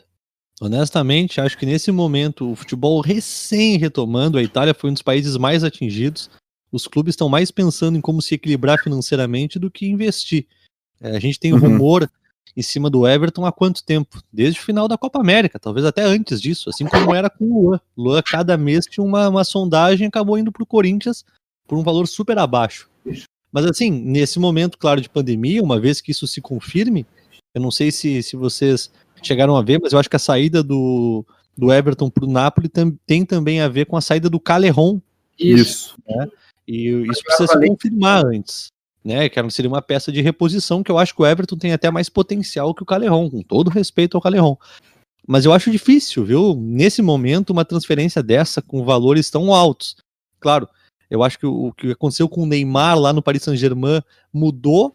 Honestamente, 0.61 1.41
acho 1.41 1.57
que 1.57 1.65
nesse 1.65 1.91
momento 1.91 2.51
o 2.51 2.55
futebol 2.55 3.01
recém 3.01 3.77
retomando, 3.77 4.37
a 4.37 4.43
Itália 4.43 4.73
foi 4.73 4.91
um 4.91 4.93
dos 4.93 5.01
países 5.01 5.35
mais 5.35 5.63
atingidos. 5.63 6.29
Os 6.71 6.87
clubes 6.87 7.13
estão 7.13 7.27
mais 7.27 7.49
pensando 7.49 7.97
em 7.97 8.01
como 8.01 8.21
se 8.21 8.35
equilibrar 8.35 8.81
financeiramente 8.81 9.57
do 9.57 9.71
que 9.71 9.87
investir. 9.87 10.45
É, 11.01 11.17
a 11.17 11.19
gente 11.19 11.39
tem 11.39 11.53
uhum. 11.53 11.59
rumor 11.59 12.09
em 12.55 12.61
cima 12.61 12.87
do 12.87 13.07
Everton 13.07 13.45
há 13.45 13.51
quanto 13.51 13.83
tempo? 13.83 14.21
Desde 14.31 14.59
o 14.59 14.63
final 14.63 14.87
da 14.87 14.97
Copa 14.97 15.19
América, 15.19 15.59
talvez 15.59 15.85
até 15.85 16.03
antes 16.03 16.39
disso, 16.39 16.69
assim 16.69 16.85
como 16.85 17.15
era 17.15 17.31
com 17.31 17.45
o 17.45 17.61
Luan. 17.61 17.79
Luan, 17.97 18.21
cada 18.21 18.55
mês 18.55 18.85
tinha 18.85 19.03
uma, 19.03 19.27
uma 19.27 19.43
sondagem 19.43 20.07
acabou 20.07 20.37
indo 20.37 20.51
para 20.51 20.63
o 20.63 20.67
Corinthians 20.67 21.25
por 21.67 21.77
um 21.77 21.83
valor 21.83 22.07
super 22.07 22.37
abaixo. 22.37 22.89
Mas 23.51 23.65
assim, 23.65 23.89
nesse 23.89 24.39
momento, 24.39 24.77
claro, 24.77 24.99
de 24.99 25.09
pandemia, 25.09 25.63
uma 25.63 25.79
vez 25.79 26.01
que 26.01 26.11
isso 26.11 26.27
se 26.27 26.41
confirme, 26.41 27.05
eu 27.53 27.61
não 27.61 27.71
sei 27.71 27.91
se, 27.91 28.21
se 28.21 28.35
vocês 28.35 28.91
chegaram 29.23 29.55
a 29.55 29.61
ver, 29.61 29.79
mas 29.81 29.93
eu 29.93 29.99
acho 29.99 30.09
que 30.09 30.15
a 30.15 30.19
saída 30.19 30.61
do, 30.61 31.25
do 31.57 31.71
Everton 31.71 32.09
para 32.09 32.25
o 32.25 32.31
Napoli 32.31 32.67
tem, 32.67 32.99
tem 33.05 33.25
também 33.25 33.61
a 33.61 33.67
ver 33.67 33.85
com 33.85 33.95
a 33.95 34.01
saída 34.01 34.29
do 34.29 34.39
Caleron. 34.39 34.99
Isso. 35.39 35.95
Né? 36.07 36.27
E 36.67 36.89
isso 37.09 37.23
precisa 37.23 37.47
se 37.47 37.67
confirmar 37.67 38.25
antes 38.25 38.69
né? 39.05 39.29
Que 39.29 39.51
seria 39.51 39.69
uma 39.69 39.83
peça 39.83 40.11
de 40.11 40.19
reposição 40.19 40.81
que 40.81 40.91
eu 40.91 40.97
acho 40.97 41.13
que 41.13 41.21
o 41.21 41.25
Everton 41.25 41.55
tem 41.55 41.71
até 41.71 41.91
mais 41.91 42.09
potencial 42.09 42.73
que 42.73 42.81
o 42.81 42.85
Caleron, 42.85 43.29
com 43.29 43.43
todo 43.43 43.69
respeito 43.69 44.17
ao 44.17 44.21
Caleron. 44.21 44.57
Mas 45.27 45.45
eu 45.45 45.53
acho 45.53 45.69
difícil, 45.69 46.25
viu? 46.25 46.55
Nesse 46.55 47.03
momento, 47.03 47.51
uma 47.51 47.63
transferência 47.63 48.23
dessa 48.23 48.63
com 48.63 48.83
valores 48.83 49.29
tão 49.29 49.53
altos. 49.53 49.95
Claro, 50.39 50.67
eu 51.09 51.23
acho 51.23 51.37
que 51.39 51.45
o, 51.45 51.67
o 51.67 51.73
que 51.73 51.91
aconteceu 51.91 52.27
com 52.27 52.43
o 52.43 52.45
Neymar 52.45 52.99
lá 52.99 53.13
no 53.13 53.21
Paris 53.21 53.43
Saint-Germain 53.43 54.01
mudou 54.33 54.93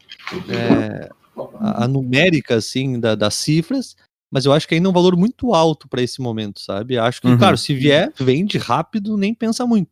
é, 0.49 1.11
a, 1.59 1.85
a, 1.85 1.89
numérica 1.89 2.57
assim 2.57 2.99
da, 2.99 3.15
das 3.15 3.35
cifras, 3.35 3.97
mas 4.31 4.45
eu 4.45 4.53
acho 4.53 4.69
que 4.69 4.75
ainda 4.75 4.89
é 4.89 4.91
um 4.91 4.95
valor 4.95 5.17
muito 5.17 5.55
alto 5.55 5.89
para 5.89 6.03
esse 6.03 6.21
momento, 6.21 6.61
sabe? 6.61 6.99
Acho 6.99 7.21
que, 7.21 7.29
uhum. 7.29 7.39
claro, 7.39 7.57
se 7.57 7.75
vier, 7.75 8.13
vende 8.19 8.59
rápido, 8.59 9.17
nem 9.17 9.35
pensa 9.35 9.67
muito. 9.67 9.91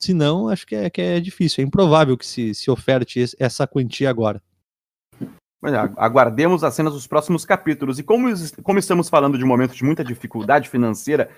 Se 0.00 0.14
não, 0.14 0.48
acho 0.48 0.66
que 0.66 0.76
é, 0.76 0.88
que 0.88 1.02
é 1.02 1.20
difícil. 1.20 1.62
É 1.62 1.66
improvável 1.66 2.16
que 2.16 2.24
se, 2.24 2.54
se 2.54 2.70
oferte 2.70 3.24
essa 3.38 3.66
quantia 3.66 4.08
agora. 4.08 4.40
Mas 5.60 5.74
aguardemos 5.96 6.62
as 6.62 6.72
cenas 6.74 6.92
dos 6.92 7.06
próximos 7.06 7.44
capítulos. 7.44 7.98
E 7.98 8.04
como, 8.04 8.28
como 8.62 8.78
estamos 8.78 9.08
falando 9.08 9.36
de 9.36 9.42
um 9.42 9.48
momento 9.48 9.74
de 9.74 9.82
muita 9.82 10.04
dificuldade 10.04 10.68
financeira, 10.68 11.28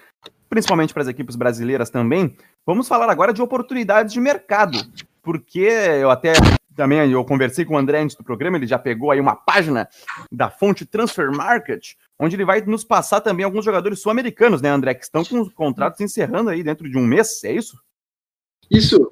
principalmente 0.49 0.93
para 0.93 1.03
as 1.03 1.09
equipes 1.09 1.37
brasileiras 1.37 1.89
também, 1.89 2.37
vamos 2.67 2.89
falar 2.89 3.11
agora 3.11 3.33
de 3.33 3.43
oportunidades 3.43 4.13
de 4.13 4.21
mercado. 4.21 4.79
Porque 5.23 5.61
eu 5.61 6.11
até 6.11 6.33
também 6.81 7.11
eu 7.11 7.25
conversei 7.25 7.65
com 7.65 7.75
o 7.75 7.79
André 7.79 8.01
antes 8.01 8.17
do 8.17 8.25
programa, 8.25 8.57
ele 8.57 8.67
já 8.67 8.79
pegou 8.79 9.11
aí 9.11 9.21
uma 9.21 9.37
página 9.37 9.89
da 10.33 10.49
fonte 10.49 10.87
Transfer 10.87 11.31
Market, 11.31 11.95
onde 12.19 12.37
ele 12.37 12.45
vai 12.45 12.63
nos 12.63 12.85
passar 12.85 13.21
também 13.21 13.45
alguns 13.45 13.65
jogadores 13.65 14.01
sul-americanos, 14.01 14.63
né, 14.63 14.71
André, 14.71 14.95
que 14.95 15.05
estão 15.05 15.23
com 15.23 15.41
os 15.41 15.53
contratos 15.53 16.01
encerrando 16.01 16.49
aí 16.49 16.63
dentro 16.63 16.89
de 16.89 16.97
um 16.97 17.05
mês, 17.05 17.45
é 17.45 17.53
isso? 17.53 17.79
Isso. 18.71 19.11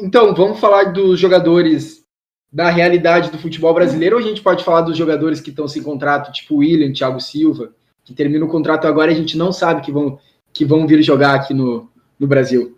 Então, 0.00 0.34
vamos 0.34 0.58
falar 0.58 0.84
dos 0.84 1.20
jogadores 1.20 2.04
da 2.50 2.70
realidade 2.70 3.30
do 3.30 3.38
futebol 3.38 3.74
brasileiro 3.74 4.16
ou 4.16 4.22
a 4.22 4.24
gente 4.24 4.40
pode 4.40 4.64
falar 4.64 4.80
dos 4.80 4.96
jogadores 4.96 5.40
que 5.40 5.50
estão 5.50 5.68
sem 5.68 5.82
contrato, 5.82 6.32
tipo 6.32 6.56
William, 6.56 6.92
Thiago 6.92 7.20
Silva, 7.20 7.74
que 8.04 8.14
termina 8.14 8.44
o 8.44 8.48
contrato 8.48 8.86
agora 8.86 9.10
e 9.10 9.14
a 9.14 9.18
gente 9.18 9.36
não 9.36 9.52
sabe 9.52 9.82
que 9.82 9.92
vão, 9.92 10.18
que 10.52 10.64
vão 10.64 10.86
vir 10.86 11.02
jogar 11.02 11.34
aqui 11.34 11.52
no, 11.52 11.90
no 12.18 12.26
Brasil? 12.26 12.76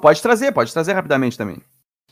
Pode 0.00 0.22
trazer, 0.22 0.52
pode 0.52 0.72
trazer 0.72 0.92
rapidamente 0.92 1.36
também. 1.36 1.58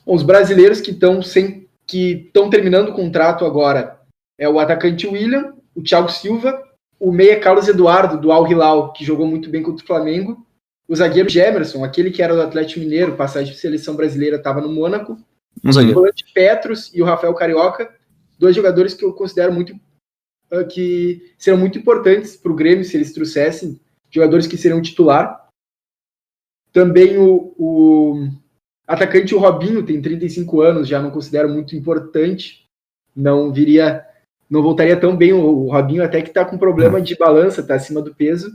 Bom, 0.05 0.14
os 0.14 0.22
brasileiros 0.22 0.81
que 0.81 0.91
estão 0.91 1.22
sem 1.22 1.66
que 1.87 2.26
estão 2.26 2.51
terminando 2.51 2.91
o 2.91 2.95
contrato 2.95 3.47
agora 3.47 3.99
é 4.39 4.47
o 4.49 4.59
atacante 4.59 5.07
William, 5.07 5.55
o 5.74 5.83
Thiago 5.83 6.11
Silva, 6.11 6.62
o 7.01 7.11
meia 7.11 7.41
Carlos 7.41 7.66
Eduardo 7.66 8.20
do 8.20 8.31
Al 8.31 8.47
Hilal, 8.47 8.93
que 8.93 9.05
jogou 9.05 9.26
muito 9.26 9.49
bem 9.49 9.62
contra 9.62 9.83
o 9.83 9.87
Flamengo, 9.87 10.47
o 10.89 10.97
zagueiro 10.97 11.29
Gemerson, 11.29 11.85
aquele 11.85 12.11
que 12.11 12.22
era 12.22 12.35
do 12.35 12.43
Atlético 12.43 12.81
Mineiro, 12.81 13.16
passagem 13.16 13.53
de 13.53 13.59
seleção 13.59 13.95
brasileira, 13.95 14.37
estava 14.37 14.61
no 14.61 14.72
Mônaco. 14.72 15.18
Um 15.64 15.70
o 15.70 15.95
volante 15.95 16.24
Petros 16.33 16.91
e 16.95 17.03
o 17.03 17.05
Rafael 17.05 17.35
Carioca, 17.35 17.95
dois 18.39 18.55
jogadores 18.55 18.95
que 18.95 19.05
eu 19.05 19.12
considero 19.12 19.53
muito 19.53 19.74
uh, 20.53 20.66
que 20.68 21.35
serão 21.37 21.59
muito 21.59 21.79
importantes 21.79 22.37
para 22.37 22.53
o 22.53 22.55
Grêmio 22.55 22.85
se 22.85 22.97
eles 22.97 23.12
trouxessem 23.12 23.81
jogadores 24.11 24.47
que 24.47 24.57
serão 24.57 24.81
titular. 24.81 25.47
Também 26.73 27.19
o, 27.19 27.55
o 27.59 28.29
atacante 28.87 29.35
o 29.35 29.39
Robinho 29.39 29.85
tem 29.85 30.01
35 30.01 30.61
anos, 30.61 30.89
já 30.89 31.01
não 31.01 31.11
considero 31.11 31.49
muito 31.49 31.75
importante. 31.77 32.66
Não 33.14 33.53
viria, 33.53 34.05
não 34.49 34.62
voltaria 34.62 34.97
tão 34.97 35.16
bem 35.16 35.33
o, 35.33 35.41
o 35.41 35.73
Robinho 35.73 36.05
até 36.05 36.23
que 36.23 36.29
está 36.29 36.45
com 36.45 36.57
problema 36.57 37.01
de 37.01 37.16
balança, 37.16 37.61
está 37.61 37.75
acima 37.75 38.01
do 38.01 38.14
peso. 38.14 38.51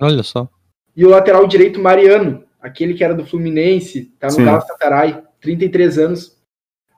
Olha 0.00 0.22
só. 0.22 0.48
E 0.96 1.04
o 1.04 1.10
lateral 1.10 1.46
direito, 1.46 1.80
Mariano, 1.80 2.44
aquele 2.60 2.94
que 2.94 3.04
era 3.04 3.14
do 3.14 3.26
Fluminense, 3.26 4.12
tá 4.18 4.28
no 4.28 4.44
Galatasaray, 4.44 5.22
33 5.40 5.98
anos. 5.98 6.36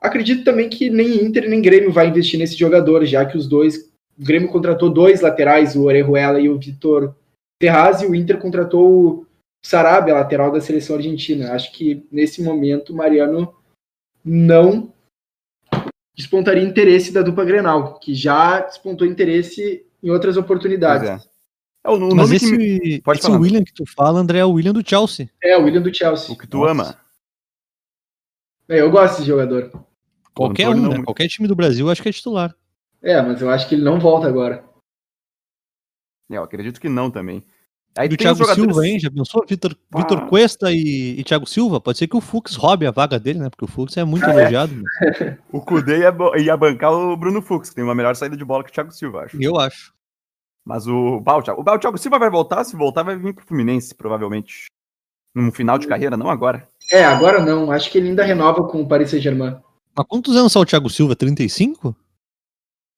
Acredito 0.01 0.43
também 0.43 0.69
que 0.69 0.89
nem 0.89 1.23
Inter 1.23 1.49
nem 1.49 1.61
Grêmio 1.61 1.91
vai 1.91 2.07
investir 2.07 2.39
nesse 2.39 2.57
jogador, 2.57 3.05
já 3.05 3.25
que 3.25 3.37
os 3.37 3.47
dois. 3.47 3.89
O 4.17 4.23
Grêmio 4.23 4.49
contratou 4.49 4.89
dois 4.89 5.21
laterais, 5.21 5.75
o 5.75 5.83
Orejuela 5.83 6.39
e 6.39 6.49
o 6.49 6.57
Vitor 6.57 7.15
Terraz, 7.59 8.01
e 8.01 8.05
o 8.05 8.15
Inter 8.15 8.37
contratou 8.37 8.87
o 8.87 9.25
Sarabia, 9.61 10.13
lateral 10.13 10.51
da 10.51 10.61
seleção 10.61 10.95
argentina. 10.95 11.53
Acho 11.53 11.71
que 11.71 12.07
nesse 12.11 12.41
momento 12.41 12.91
o 12.91 12.95
Mariano 12.95 13.53
não 14.23 14.93
despontaria 16.15 16.63
interesse 16.63 17.11
da 17.11 17.21
dupla 17.21 17.45
Grenal, 17.45 17.99
que 17.99 18.13
já 18.13 18.59
despontou 18.61 19.07
interesse 19.07 19.85
em 20.01 20.09
outras 20.09 20.37
oportunidades. 20.37 21.09
É. 21.09 21.29
É 21.83 21.89
o, 21.89 21.95
o 21.95 22.15
Mas 22.15 22.31
esse, 22.31 22.55
me... 22.55 23.01
Pode 23.01 23.19
esse 23.19 23.27
falar. 23.27 23.39
William 23.39 23.63
que 23.63 23.73
tu 23.73 23.85
fala, 23.85 24.19
André, 24.19 24.39
é 24.39 24.45
o 24.45 24.51
William 24.51 24.73
do 24.73 24.87
Chelsea. 24.87 25.29
É, 25.41 25.57
o 25.57 25.63
William 25.63 25.81
do 25.81 25.93
Chelsea. 25.93 26.33
O 26.33 26.37
que 26.37 26.45
tu 26.45 26.57
Nossa. 26.57 26.71
ama. 26.71 26.99
É, 28.67 28.81
eu 28.81 28.91
gosto 28.91 29.17
desse 29.17 29.27
jogador. 29.27 29.71
Qualquer 30.33 30.69
um, 30.69 30.89
né? 30.89 31.03
Qualquer 31.03 31.27
time 31.27 31.47
do 31.47 31.55
Brasil 31.55 31.89
acho 31.89 32.03
que 32.03 32.09
é 32.09 32.11
titular. 32.11 32.55
É, 33.01 33.21
mas 33.21 33.41
eu 33.41 33.49
acho 33.49 33.67
que 33.67 33.75
ele 33.75 33.83
não 33.83 33.99
volta 33.99 34.27
agora. 34.27 34.63
É, 36.29 36.37
eu 36.37 36.43
acredito 36.43 36.79
que 36.79 36.89
não 36.89 37.09
também. 37.09 37.43
Aí 37.99 38.07
do 38.07 38.15
Thiago 38.15 38.37
jogadores... 38.37 38.63
Silva, 38.63 38.87
hein? 38.87 38.97
Já 38.97 39.11
pensou? 39.11 39.45
Vitor, 39.45 39.75
ah. 39.93 39.97
Vitor 39.97 40.25
Cuesta 40.29 40.71
e, 40.71 41.19
e 41.19 41.23
Thiago 41.25 41.45
Silva? 41.45 41.81
Pode 41.81 41.97
ser 41.97 42.07
que 42.07 42.15
o 42.15 42.21
Fux 42.21 42.55
roube 42.55 42.87
a 42.87 42.91
vaga 42.91 43.19
dele, 43.19 43.39
né? 43.39 43.49
Porque 43.49 43.65
o 43.65 43.67
Fux 43.67 43.97
é 43.97 44.05
muito 44.05 44.23
elogiado. 44.23 44.71
o 45.51 45.59
Kudê 45.59 45.99
ia, 45.99 46.15
ia 46.37 46.55
bancar 46.55 46.93
o 46.93 47.17
Bruno 47.17 47.41
Fux, 47.41 47.69
que 47.69 47.75
tem 47.75 47.83
uma 47.83 47.93
melhor 47.93 48.15
saída 48.15 48.37
de 48.37 48.45
bola 48.45 48.63
que 48.63 48.69
o 48.69 48.73
Thiago 48.73 48.93
Silva, 48.93 49.25
acho. 49.25 49.43
Eu 49.43 49.59
acho. 49.59 49.93
Mas 50.65 50.87
o 50.87 51.19
Baltiago, 51.19 51.61
o 51.61 51.77
Thiago 51.77 51.97
Silva 51.97 52.17
vai 52.17 52.29
voltar, 52.29 52.63
se 52.63 52.73
voltar 52.77 53.03
vai 53.03 53.17
vir 53.17 53.33
pro 53.33 53.45
Fluminense, 53.45 53.93
provavelmente. 53.93 54.67
No 55.35 55.51
final 55.51 55.77
de 55.77 55.85
carreira, 55.85 56.15
não 56.15 56.29
agora. 56.29 56.69
É, 56.89 57.03
agora 57.03 57.43
não. 57.43 57.69
Acho 57.69 57.91
que 57.91 57.97
ele 57.97 58.09
ainda 58.09 58.23
renova 58.23 58.63
com 58.65 58.81
o 58.81 58.87
Paris 58.87 59.09
Saint-Germain. 59.09 59.57
Mas 59.93 60.05
quantos 60.07 60.37
anos 60.37 60.53
só 60.53 60.61
o 60.61 60.65
Thiago 60.65 60.89
Silva? 60.89 61.17
35? 61.17 61.93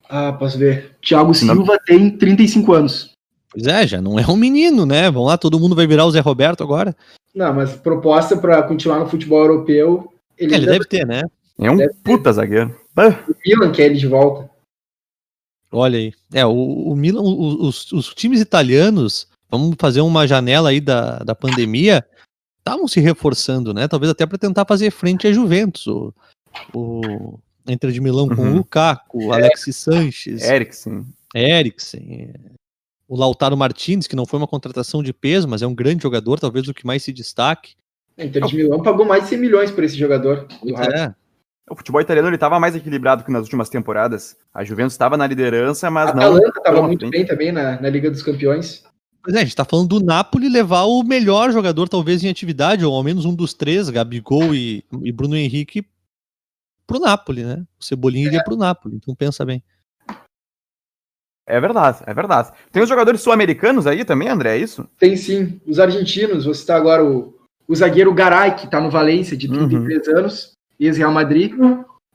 Ah, 0.07 0.33
posso 0.33 0.59
ver. 0.59 0.95
Thiago 1.01 1.33
Silva 1.33 1.73
não. 1.73 1.79
tem 1.85 2.17
35 2.17 2.73
anos. 2.73 3.10
Pois 3.51 3.67
é, 3.67 3.85
já 3.85 4.01
não 4.01 4.17
é 4.17 4.25
um 4.27 4.35
menino, 4.35 4.85
né? 4.85 5.11
Vamos 5.11 5.27
lá, 5.27 5.37
todo 5.37 5.59
mundo 5.59 5.75
vai 5.75 5.85
virar 5.85 6.05
o 6.05 6.11
Zé 6.11 6.21
Roberto 6.21 6.63
agora. 6.63 6.95
Não, 7.35 7.53
mas 7.53 7.73
proposta 7.75 8.37
para 8.37 8.63
continuar 8.63 8.99
no 8.99 9.09
futebol 9.09 9.39
europeu, 9.39 10.11
ele, 10.37 10.53
é, 10.53 10.57
ele 10.57 10.65
deve 10.65 10.85
ter, 10.85 11.05
né? 11.05 11.21
É 11.59 11.69
um 11.69 11.77
puta 12.03 12.31
zagueiro. 12.31 12.75
O 12.97 13.35
Milan 13.45 13.71
quer 13.71 13.85
ele 13.87 13.99
de 13.99 14.07
volta. 14.07 14.49
Olha 15.71 15.97
aí. 15.97 16.13
É, 16.33 16.45
o, 16.45 16.51
o 16.51 16.95
Milan, 16.95 17.21
os, 17.21 17.91
os 17.91 18.13
times 18.13 18.41
italianos, 18.41 19.27
vamos 19.49 19.75
fazer 19.79 20.01
uma 20.01 20.27
janela 20.27 20.69
aí 20.69 20.81
da, 20.81 21.19
da 21.19 21.35
pandemia, 21.35 22.05
estavam 22.59 22.87
se 22.87 22.99
reforçando, 22.99 23.73
né? 23.73 23.87
Talvez 23.87 24.11
até 24.11 24.25
para 24.25 24.37
tentar 24.37 24.65
fazer 24.65 24.91
frente 24.91 25.27
a 25.27 25.33
Juventus. 25.33 25.87
O, 25.87 26.13
o 26.73 27.39
Inter 27.67 27.91
de 27.91 28.01
Milão 28.01 28.27
com 28.27 28.41
o 28.41 28.45
uhum. 28.45 28.55
Lukaku, 28.55 29.31
Alexis 29.31 29.75
Sanches. 29.77 30.41
Eriksen. 30.41 31.05
Eriksen. 31.33 32.33
O 33.11 33.17
Lautaro 33.17 33.57
Martins, 33.57 34.07
que 34.07 34.15
não 34.15 34.25
foi 34.25 34.39
uma 34.39 34.47
contratação 34.47 35.03
de 35.03 35.11
peso, 35.11 35.45
mas 35.45 35.61
é 35.61 35.67
um 35.67 35.75
grande 35.75 36.01
jogador, 36.01 36.39
talvez 36.39 36.69
o 36.69 36.73
que 36.73 36.87
mais 36.87 37.03
se 37.03 37.11
destaque. 37.11 37.73
A 38.17 38.23
Inter 38.23 38.45
de 38.45 38.55
Milão 38.55 38.81
pagou 38.81 39.05
mais 39.05 39.23
de 39.23 39.29
100 39.31 39.37
milhões 39.37 39.69
por 39.69 39.83
esse 39.83 39.97
jogador. 39.97 40.47
É. 40.95 41.13
O 41.69 41.75
futebol 41.75 41.99
italiano 41.99 42.29
ele 42.29 42.35
estava 42.35 42.57
mais 42.57 42.73
equilibrado 42.73 43.25
que 43.25 43.31
nas 43.31 43.43
últimas 43.43 43.67
temporadas. 43.67 44.37
A 44.53 44.63
Juventus 44.63 44.93
estava 44.93 45.17
na 45.17 45.27
liderança, 45.27 45.91
mas 45.91 46.09
a 46.11 46.13
não. 46.13 46.21
A 46.21 46.25
Atalanta 46.27 46.59
estava 46.59 46.81
muito 46.83 47.09
bem 47.09 47.25
também 47.25 47.51
na, 47.51 47.81
na 47.81 47.89
Liga 47.89 48.09
dos 48.09 48.23
Campeões. 48.23 48.81
Pois 49.21 49.35
é, 49.35 49.39
a 49.39 49.43
gente 49.43 49.57
tá 49.57 49.65
falando 49.65 49.89
do 49.89 50.05
Napoli 50.05 50.47
levar 50.47 50.83
o 50.83 51.03
melhor 51.03 51.51
jogador, 51.51 51.89
talvez, 51.89 52.23
em 52.23 52.29
atividade, 52.29 52.85
ou 52.85 52.95
ao 52.95 53.03
menos 53.03 53.25
um 53.25 53.35
dos 53.35 53.53
três, 53.53 53.89
Gabigol 53.89 54.55
e, 54.55 54.85
e 55.03 55.11
Bruno 55.11 55.35
Henrique, 55.35 55.85
pro 56.87 56.97
Napoli, 56.97 57.43
né? 57.43 57.65
O 57.77 57.83
Cebolinha 57.83 58.27
é. 58.27 58.29
iria 58.29 58.43
pro 58.45 58.55
Napoli, 58.55 58.95
então 58.95 59.13
pensa 59.13 59.43
bem. 59.43 59.61
É 61.47 61.59
verdade, 61.59 61.99
é 62.05 62.13
verdade. 62.13 62.51
Tem 62.71 62.81
os 62.81 62.89
jogadores 62.89 63.21
sul-americanos 63.21 63.87
aí 63.87 64.05
também, 64.05 64.29
André, 64.29 64.57
é 64.57 64.61
isso? 64.61 64.87
Tem 64.99 65.15
sim. 65.15 65.59
Os 65.65 65.79
argentinos, 65.79 66.45
você 66.45 66.61
está 66.61 66.75
agora 66.75 67.03
o, 67.03 67.35
o 67.67 67.75
zagueiro 67.75 68.13
Garay, 68.13 68.55
que 68.55 68.69
tá 68.69 68.79
no 68.79 68.91
Valência, 68.91 69.35
de 69.35 69.47
33 69.47 70.07
uhum. 70.07 70.17
anos, 70.17 70.53
ex-Real 70.79 71.11
Madrid. 71.11 71.53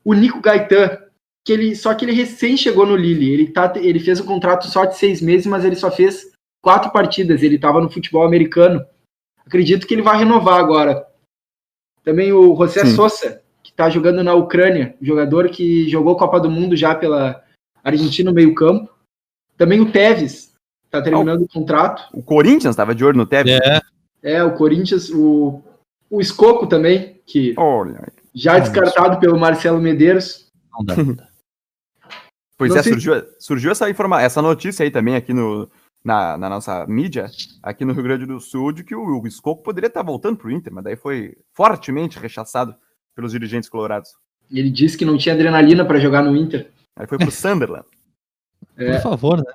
O 0.05 0.15
Nico 0.15 0.41
Gaetan, 0.41 0.99
que 1.45 1.53
ele, 1.53 1.77
só 1.77 1.95
que 1.95 2.05
ele 2.05 2.13
recém 2.13 2.57
chegou 2.57 2.87
no 2.87 2.97
Lille. 2.97 3.33
Ele, 3.33 3.47
tá, 3.49 3.73
ele 3.77 4.01
fez 4.01 4.21
um 4.21 4.27
contrato 4.27 4.67
só 4.67 4.85
de 4.85 4.97
seis 4.97 5.21
meses, 5.21 5.47
mas 5.47 5.65
ele 5.65 5.77
só 5.77 5.91
fez 5.91 6.31
quatro 6.63 6.91
partidas. 6.91 7.43
Ele 7.43 7.57
estava 7.57 7.81
no 7.81 7.91
futebol 7.91 8.25
americano. 8.25 8.85
Acredito 9.47 9.87
que 9.87 9.95
ele 9.95 10.03
vai 10.03 10.19
renovar 10.19 10.59
agora. 10.59 11.07
Também 12.03 12.33
o 12.33 12.57
José 12.57 12.85
Sim. 12.85 12.95
Sosa, 12.95 13.43
que 13.63 13.71
está 13.71 13.89
jogando 13.89 14.23
na 14.23 14.35
Ucrânia, 14.35 14.97
jogador 15.01 15.49
que 15.49 15.89
jogou 15.89 16.17
Copa 16.17 16.41
do 16.41 16.51
Mundo 16.51 16.77
já 16.77 16.95
pela 16.95 17.43
Argentina 17.83 18.31
no 18.31 18.35
meio-campo. 18.35 18.96
Também 19.57 19.81
o 19.81 19.91
Tevez, 19.91 20.53
está 20.85 21.03
terminando 21.03 21.43
o 21.43 21.49
contrato. 21.49 22.09
O 22.13 22.23
Corinthians 22.23 22.73
estava 22.73 22.95
de 22.95 23.05
olho 23.05 23.17
no 23.17 23.27
Tevez. 23.27 23.59
É. 23.61 23.81
É, 24.23 24.43
o 24.43 24.55
Corinthians, 24.55 25.11
o, 25.11 25.63
o 26.11 26.21
Escoco 26.21 26.67
também, 26.67 27.21
que 27.25 27.55
Olha. 27.57 28.13
já 28.35 28.59
descartado 28.59 29.21
pelo 29.21 29.39
Marcelo 29.39 29.81
Medeiros. 29.81 30.51
Não 30.73 30.85
dá. 30.85 30.95
pois 32.59 32.73
Não 32.73 32.79
é, 32.79 32.83
surgiu, 32.83 33.15
surgiu 33.39 33.71
essa, 33.71 33.89
informa 33.89 34.21
essa 34.21 34.43
notícia 34.43 34.83
aí 34.83 34.91
também 34.91 35.15
aqui 35.15 35.33
no, 35.33 35.71
na, 36.05 36.37
na, 36.37 36.49
nossa 36.49 36.87
mídia, 36.87 37.31
aqui 37.63 37.85
no 37.85 37.93
Rio 37.93 38.03
Grande 38.03 38.27
do 38.27 38.41
Sul, 38.41 38.73
de 38.73 38.83
que 38.83 38.95
o, 38.95 39.21
o 39.21 39.27
Escoco 39.27 39.63
poderia 39.63 39.89
estar 39.89 40.03
voltando 40.03 40.39
para 40.39 40.49
o 40.49 40.51
Inter, 40.51 40.73
mas 40.73 40.85
daí 40.85 40.97
foi 40.97 41.37
fortemente 41.55 42.19
rechaçado 42.19 42.75
pelos 43.15 43.33
dirigentes 43.33 43.69
colorados. 43.69 44.11
Ele 44.51 44.71
disse 44.71 44.97
que 44.97 45.05
não 45.05 45.17
tinha 45.17 45.35
adrenalina 45.35 45.85
para 45.85 45.99
jogar 45.99 46.23
no 46.23 46.37
Inter. 46.37 46.71
Aí 46.97 47.07
foi 47.07 47.19
pro 47.19 47.31
Sunderland. 47.33 47.87
É. 48.77 48.95
Por 48.95 49.03
favor, 49.03 49.39
né? 49.39 49.53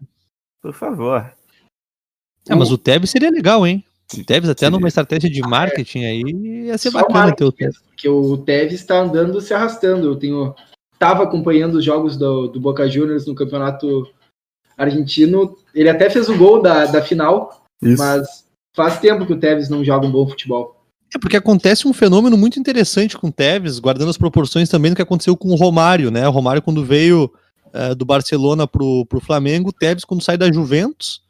Por 0.62 0.74
favor. 0.74 1.34
É, 2.50 2.56
mas 2.56 2.72
o 2.72 2.78
Tevez 2.78 3.10
seria 3.10 3.30
legal, 3.30 3.66
hein? 3.66 3.84
O 4.14 4.24
Tevez 4.24 4.50
até 4.50 4.70
numa 4.70 4.88
estratégia 4.88 5.30
de 5.30 5.42
marketing 5.42 6.04
aí 6.04 6.22
ia 6.66 6.78
ser 6.78 6.92
Só 6.92 7.02
bacana 7.02 7.34
ter 7.34 7.46
o 7.46 7.52
Tevez. 7.52 7.78
Porque 7.88 8.10
o 8.10 8.38
Tevez 8.38 8.74
está 8.74 9.00
andando 9.00 9.40
se 9.40 9.54
arrastando. 9.54 10.08
Eu 10.08 10.16
tenho 10.16 10.54
tava 11.00 11.24
acompanhando 11.24 11.76
os 11.76 11.86
jogos 11.86 12.16
do, 12.16 12.48
do 12.48 12.60
Boca 12.60 12.88
Juniors 12.88 13.26
no 13.26 13.34
campeonato 13.34 14.08
argentino. 14.78 15.56
Ele 15.74 15.90
até 15.90 16.10
fez 16.10 16.30
o 16.30 16.38
gol 16.38 16.62
da, 16.62 16.86
da 16.86 17.02
final, 17.02 17.64
Isso. 17.82 17.98
mas 17.98 18.46
faz 18.76 19.00
tempo 19.00 19.26
que 19.26 19.34
o 19.34 19.40
Tevez 19.40 19.70
não 19.70 19.84
joga 19.84 20.06
um 20.06 20.12
bom 20.12 20.28
futebol. 20.28 20.80
É 21.14 21.20
porque 21.20 21.36
acontece 21.36 21.88
um 21.88 21.94
fenômeno 21.94 22.38
muito 22.38 22.60
interessante 22.60 23.18
com 23.18 23.28
o 23.28 23.32
Tevez, 23.32 23.80
guardando 23.80 24.10
as 24.10 24.18
proporções 24.18 24.70
também 24.70 24.92
do 24.92 24.96
que 24.96 25.02
aconteceu 25.02 25.36
com 25.36 25.50
o 25.50 25.56
Romário, 25.56 26.12
né? 26.12 26.28
O 26.28 26.32
Romário, 26.32 26.62
quando 26.62 26.86
veio 26.86 27.32
uh, 27.74 27.96
do 27.96 28.06
Barcelona 28.06 28.68
pro, 28.68 29.06
pro 29.06 29.20
Flamengo, 29.20 29.70
o 29.70 29.74
Tevez, 29.74 30.06
quando 30.06 30.24
sai 30.24 30.38
da 30.38 30.52
Juventus 30.52 31.22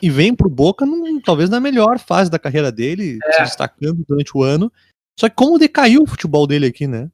e 0.00 0.10
vem 0.10 0.34
pro 0.34 0.48
Boca, 0.48 0.86
num, 0.86 1.20
talvez 1.20 1.50
na 1.50 1.60
melhor 1.60 1.98
fase 1.98 2.30
da 2.30 2.38
carreira 2.38 2.72
dele, 2.72 3.18
é. 3.24 3.32
se 3.32 3.42
destacando 3.42 4.04
durante 4.08 4.36
o 4.36 4.42
ano. 4.42 4.72
Só 5.18 5.28
que 5.28 5.34
como 5.34 5.58
decaiu 5.58 6.02
o 6.02 6.06
futebol 6.06 6.46
dele 6.46 6.66
aqui, 6.66 6.86
né? 6.86 7.10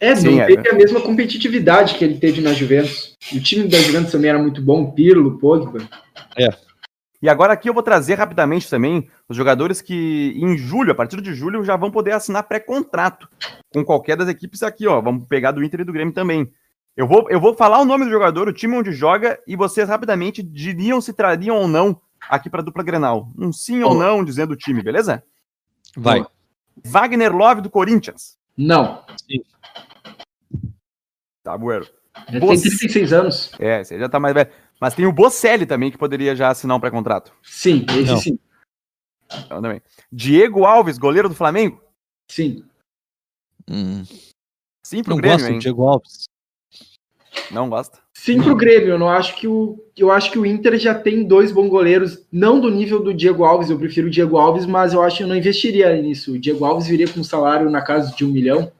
É, 0.00 0.14
Sim, 0.14 0.36
não 0.36 0.42
é. 0.42 0.46
teve 0.46 0.68
a 0.68 0.74
mesma 0.74 1.00
competitividade 1.00 1.96
que 1.96 2.04
ele 2.04 2.18
teve 2.18 2.40
na 2.40 2.52
Juventus. 2.52 3.16
O 3.32 3.40
time 3.40 3.66
da 3.66 3.78
Juventus 3.78 4.12
também 4.12 4.30
era 4.30 4.38
muito 4.38 4.62
bom, 4.62 4.92
Pirlo, 4.92 5.38
Pogba. 5.38 5.88
É. 6.38 6.48
E 7.20 7.28
agora 7.28 7.52
aqui 7.52 7.68
eu 7.68 7.74
vou 7.74 7.82
trazer 7.82 8.14
rapidamente 8.14 8.70
também 8.70 9.08
os 9.28 9.36
jogadores 9.36 9.80
que 9.80 10.34
em 10.36 10.56
julho, 10.56 10.92
a 10.92 10.94
partir 10.94 11.20
de 11.20 11.34
julho, 11.34 11.64
já 11.64 11.76
vão 11.76 11.90
poder 11.90 12.12
assinar 12.12 12.44
pré-contrato 12.44 13.28
com 13.72 13.84
qualquer 13.84 14.16
das 14.16 14.28
equipes 14.28 14.62
aqui, 14.62 14.86
ó. 14.86 15.00
Vamos 15.00 15.26
pegar 15.26 15.50
do 15.50 15.64
Inter 15.64 15.80
e 15.80 15.84
do 15.84 15.92
Grêmio 15.92 16.14
também. 16.14 16.48
Eu 16.98 17.06
vou, 17.06 17.30
eu 17.30 17.40
vou 17.40 17.54
falar 17.54 17.78
o 17.78 17.84
nome 17.84 18.04
do 18.04 18.10
jogador, 18.10 18.48
o 18.48 18.52
time 18.52 18.74
onde 18.76 18.90
joga, 18.90 19.40
e 19.46 19.54
vocês 19.54 19.88
rapidamente 19.88 20.42
diriam 20.42 21.00
se 21.00 21.12
trariam 21.12 21.56
ou 21.56 21.68
não 21.68 22.00
aqui 22.28 22.50
para 22.50 22.60
dupla 22.60 22.82
Grenal. 22.82 23.32
Um 23.38 23.52
sim 23.52 23.84
ou 23.84 23.94
não, 23.94 24.24
dizendo 24.24 24.50
o 24.50 24.56
time, 24.56 24.82
beleza? 24.82 25.22
Vai. 25.96 26.26
Wagner 26.84 27.32
Love 27.32 27.60
do 27.60 27.70
Corinthians. 27.70 28.36
Não. 28.56 29.04
Sim. 29.16 29.44
Tá, 31.44 31.56
bueno. 31.56 31.86
Já 32.32 32.40
tem 32.40 32.60
36 32.60 33.12
anos. 33.12 33.52
É, 33.60 33.84
você 33.84 33.96
já 33.96 34.08
tá 34.08 34.18
mais 34.18 34.34
velho. 34.34 34.50
Mas 34.80 34.92
tem 34.92 35.06
o 35.06 35.12
Bocelli 35.12 35.66
também, 35.66 35.92
que 35.92 35.98
poderia 35.98 36.34
já 36.34 36.48
assinar 36.50 36.76
um 36.76 36.80
pré-contrato. 36.80 37.32
Sim, 37.44 37.86
esse 37.90 38.10
Não. 38.10 38.16
sim. 38.18 38.38
Então, 39.44 39.62
também. 39.62 39.80
Diego 40.10 40.64
Alves, 40.64 40.98
goleiro 40.98 41.28
do 41.28 41.34
Flamengo? 41.36 41.80
Sim. 42.28 42.64
Hum. 43.70 44.02
Sim 44.82 45.04
pro 45.04 45.12
não 45.12 45.18
Grêmio, 45.18 45.38
gosto 45.38 45.52
hein? 45.52 45.58
Diego 45.60 45.84
Alves. 45.84 46.28
Não 47.50 47.68
gosta? 47.68 47.98
Sim 48.12 48.42
pro 48.42 48.56
Grêmio. 48.56 48.90
Eu 48.90 48.98
não 48.98 49.08
acho 49.08 49.36
que 49.36 49.46
o 49.46 49.78
eu 49.96 50.12
acho 50.12 50.30
que 50.30 50.38
o 50.38 50.46
Inter 50.46 50.78
já 50.78 50.94
tem 50.94 51.24
dois 51.24 51.50
bons 51.50 51.68
goleiros, 51.68 52.24
não 52.30 52.60
do 52.60 52.70
nível 52.70 53.02
do 53.02 53.12
Diego 53.12 53.44
Alves. 53.44 53.70
Eu 53.70 53.78
prefiro 53.78 54.06
o 54.06 54.10
Diego 54.10 54.36
Alves, 54.36 54.64
mas 54.64 54.92
eu 54.92 55.02
acho 55.02 55.18
que 55.18 55.22
eu 55.24 55.26
não 55.26 55.36
investiria 55.36 56.00
nisso. 56.00 56.34
O 56.34 56.38
Diego 56.38 56.64
Alves 56.64 56.86
viria 56.86 57.08
com 57.08 57.20
um 57.20 57.24
salário 57.24 57.68
na 57.68 57.82
casa 57.82 58.14
de 58.14 58.24
um 58.24 58.28
milhão. 58.28 58.70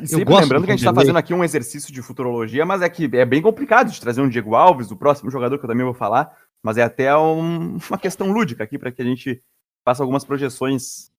E 0.00 0.06
sempre 0.06 0.34
lembrando 0.34 0.64
que 0.64 0.70
a 0.70 0.76
gente 0.76 0.86
está 0.86 0.94
fazendo 0.94 1.16
aqui 1.16 1.32
um 1.32 1.44
exercício 1.44 1.92
de 1.92 2.02
futurologia, 2.02 2.66
mas 2.66 2.82
é 2.82 2.88
que 2.88 3.08
é 3.14 3.24
bem 3.24 3.40
complicado 3.40 3.90
de 3.90 4.00
trazer 4.00 4.20
um 4.20 4.28
Diego 4.28 4.54
Alves, 4.54 4.90
o 4.90 4.96
próximo 4.96 5.30
jogador 5.30 5.58
que 5.58 5.64
eu 5.64 5.68
também 5.68 5.84
vou 5.84 5.94
falar, 5.94 6.36
mas 6.62 6.76
é 6.76 6.82
até 6.82 7.16
um, 7.16 7.78
uma 7.88 7.98
questão 7.98 8.30
lúdica 8.30 8.64
aqui 8.64 8.78
para 8.78 8.92
que 8.92 9.00
a 9.00 9.04
gente 9.04 9.42
faça 9.84 10.02
algumas 10.02 10.24
projeções. 10.24 11.10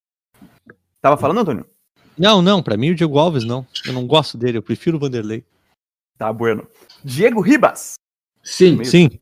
Tava 1.02 1.18
falando, 1.18 1.40
Antônio? 1.40 1.66
Não, 2.18 2.42
não, 2.42 2.62
para 2.62 2.78
mim 2.78 2.92
o 2.92 2.96
Diego 2.96 3.18
Alves 3.18 3.44
não. 3.44 3.66
Eu 3.86 3.94
não 3.94 4.06
gosto 4.06 4.38
dele, 4.38 4.58
eu 4.58 4.64
prefiro 4.64 4.98
o 4.98 5.00
Vanderlei. 5.00 5.44
Tá 6.18 6.32
bueno. 6.32 6.68
Diego 7.04 7.42
Ribas. 7.42 7.96
Sim, 8.44 8.84
sim. 8.84 9.20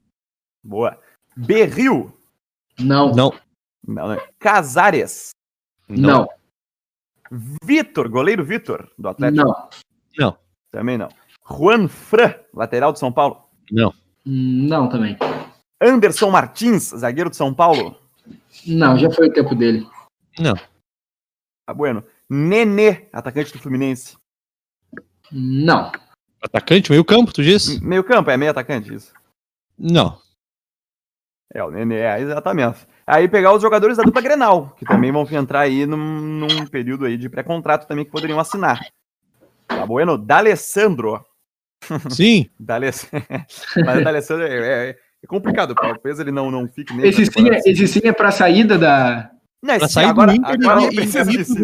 Boa. 0.63 0.99
Berril. 1.35 2.11
Não. 2.79 3.11
Não. 3.13 3.33
Não, 3.85 4.07
né? 4.09 4.17
Casares. 4.39 5.31
Não. 5.87 6.09
não. 6.09 6.29
Vitor, 7.63 8.09
goleiro 8.09 8.45
Vitor, 8.45 8.89
do 8.97 9.09
Atlético? 9.09 9.45
Não. 9.45 9.69
Não. 10.17 10.37
Também 10.71 10.97
não. 10.97 11.09
Juan 11.47 11.87
Fran, 11.87 12.33
lateral 12.53 12.93
de 12.93 12.99
São 12.99 13.11
Paulo? 13.11 13.49
Não. 13.71 13.93
Não, 14.25 14.89
também. 14.89 15.17
Anderson 15.81 16.31
Martins, 16.31 16.89
zagueiro 16.89 17.29
de 17.29 17.35
São 17.35 17.53
Paulo? 17.53 17.99
Não, 18.65 18.97
já 18.97 19.11
foi 19.11 19.27
o 19.27 19.33
tempo 19.33 19.53
dele. 19.53 19.87
Não. 20.39 20.55
Tá 21.65 21.73
bueno. 21.73 22.03
Nenê, 22.29 23.07
atacante 23.13 23.53
do 23.53 23.59
Fluminense? 23.59 24.17
Não. 25.31 25.91
Atacante, 26.45 26.91
meio 26.91 27.03
campo, 27.03 27.33
tu 27.33 27.41
disse? 27.41 27.83
Meio 27.83 28.03
campo, 28.03 28.29
é 28.29 28.37
meio 28.37 28.51
atacante 28.51 28.93
isso? 28.93 29.11
Não. 29.77 30.17
É, 31.53 31.63
o 31.63 31.71
Nenê, 31.71 32.01
é, 32.01 32.19
exatamente. 32.19 32.79
Aí 33.07 33.27
pegar 33.27 33.53
os 33.53 33.61
jogadores 33.61 33.97
da 33.97 34.03
dupla 34.03 34.21
Grenal, 34.21 34.75
que 34.77 34.85
também 34.85 35.11
vão 35.11 35.27
entrar 35.31 35.61
aí 35.61 35.85
num, 35.85 35.97
num 35.97 36.67
período 36.67 37.05
aí 37.05 37.17
de 37.17 37.29
pré-contrato 37.29 37.87
também 37.87 38.05
que 38.05 38.11
poderiam 38.11 38.39
assinar. 38.39 38.79
Tá 39.67 39.85
bueno? 39.85 40.17
D'Alessandro. 40.17 41.25
Sim. 42.09 42.49
Mas 42.59 43.99
o 43.99 44.03
D'Alessandro 44.03 44.45
é, 44.45 44.89
é, 44.89 44.89
é, 44.89 45.27
complicado, 45.27 45.73
talvez 45.73 46.19
ele 46.19 46.31
não, 46.31 46.51
não 46.51 46.67
fique 46.67 46.93
nem. 46.93 47.07
Esse 47.07 47.25
sim, 47.25 47.49
é, 47.49 47.59
esse 47.65 47.87
sim 47.87 48.01
é 48.03 48.11
pra 48.11 48.31
saída 48.31 48.77
da. 48.77 49.31
Não, 49.63 49.77
pra 49.77 49.87
sair 49.87 50.05
agora, 50.05 50.31
do 50.31 50.37
Inter 50.37 50.53
agora 50.53 50.81
não 50.81 50.89
precisa 50.89 51.25
disso. 51.25 51.55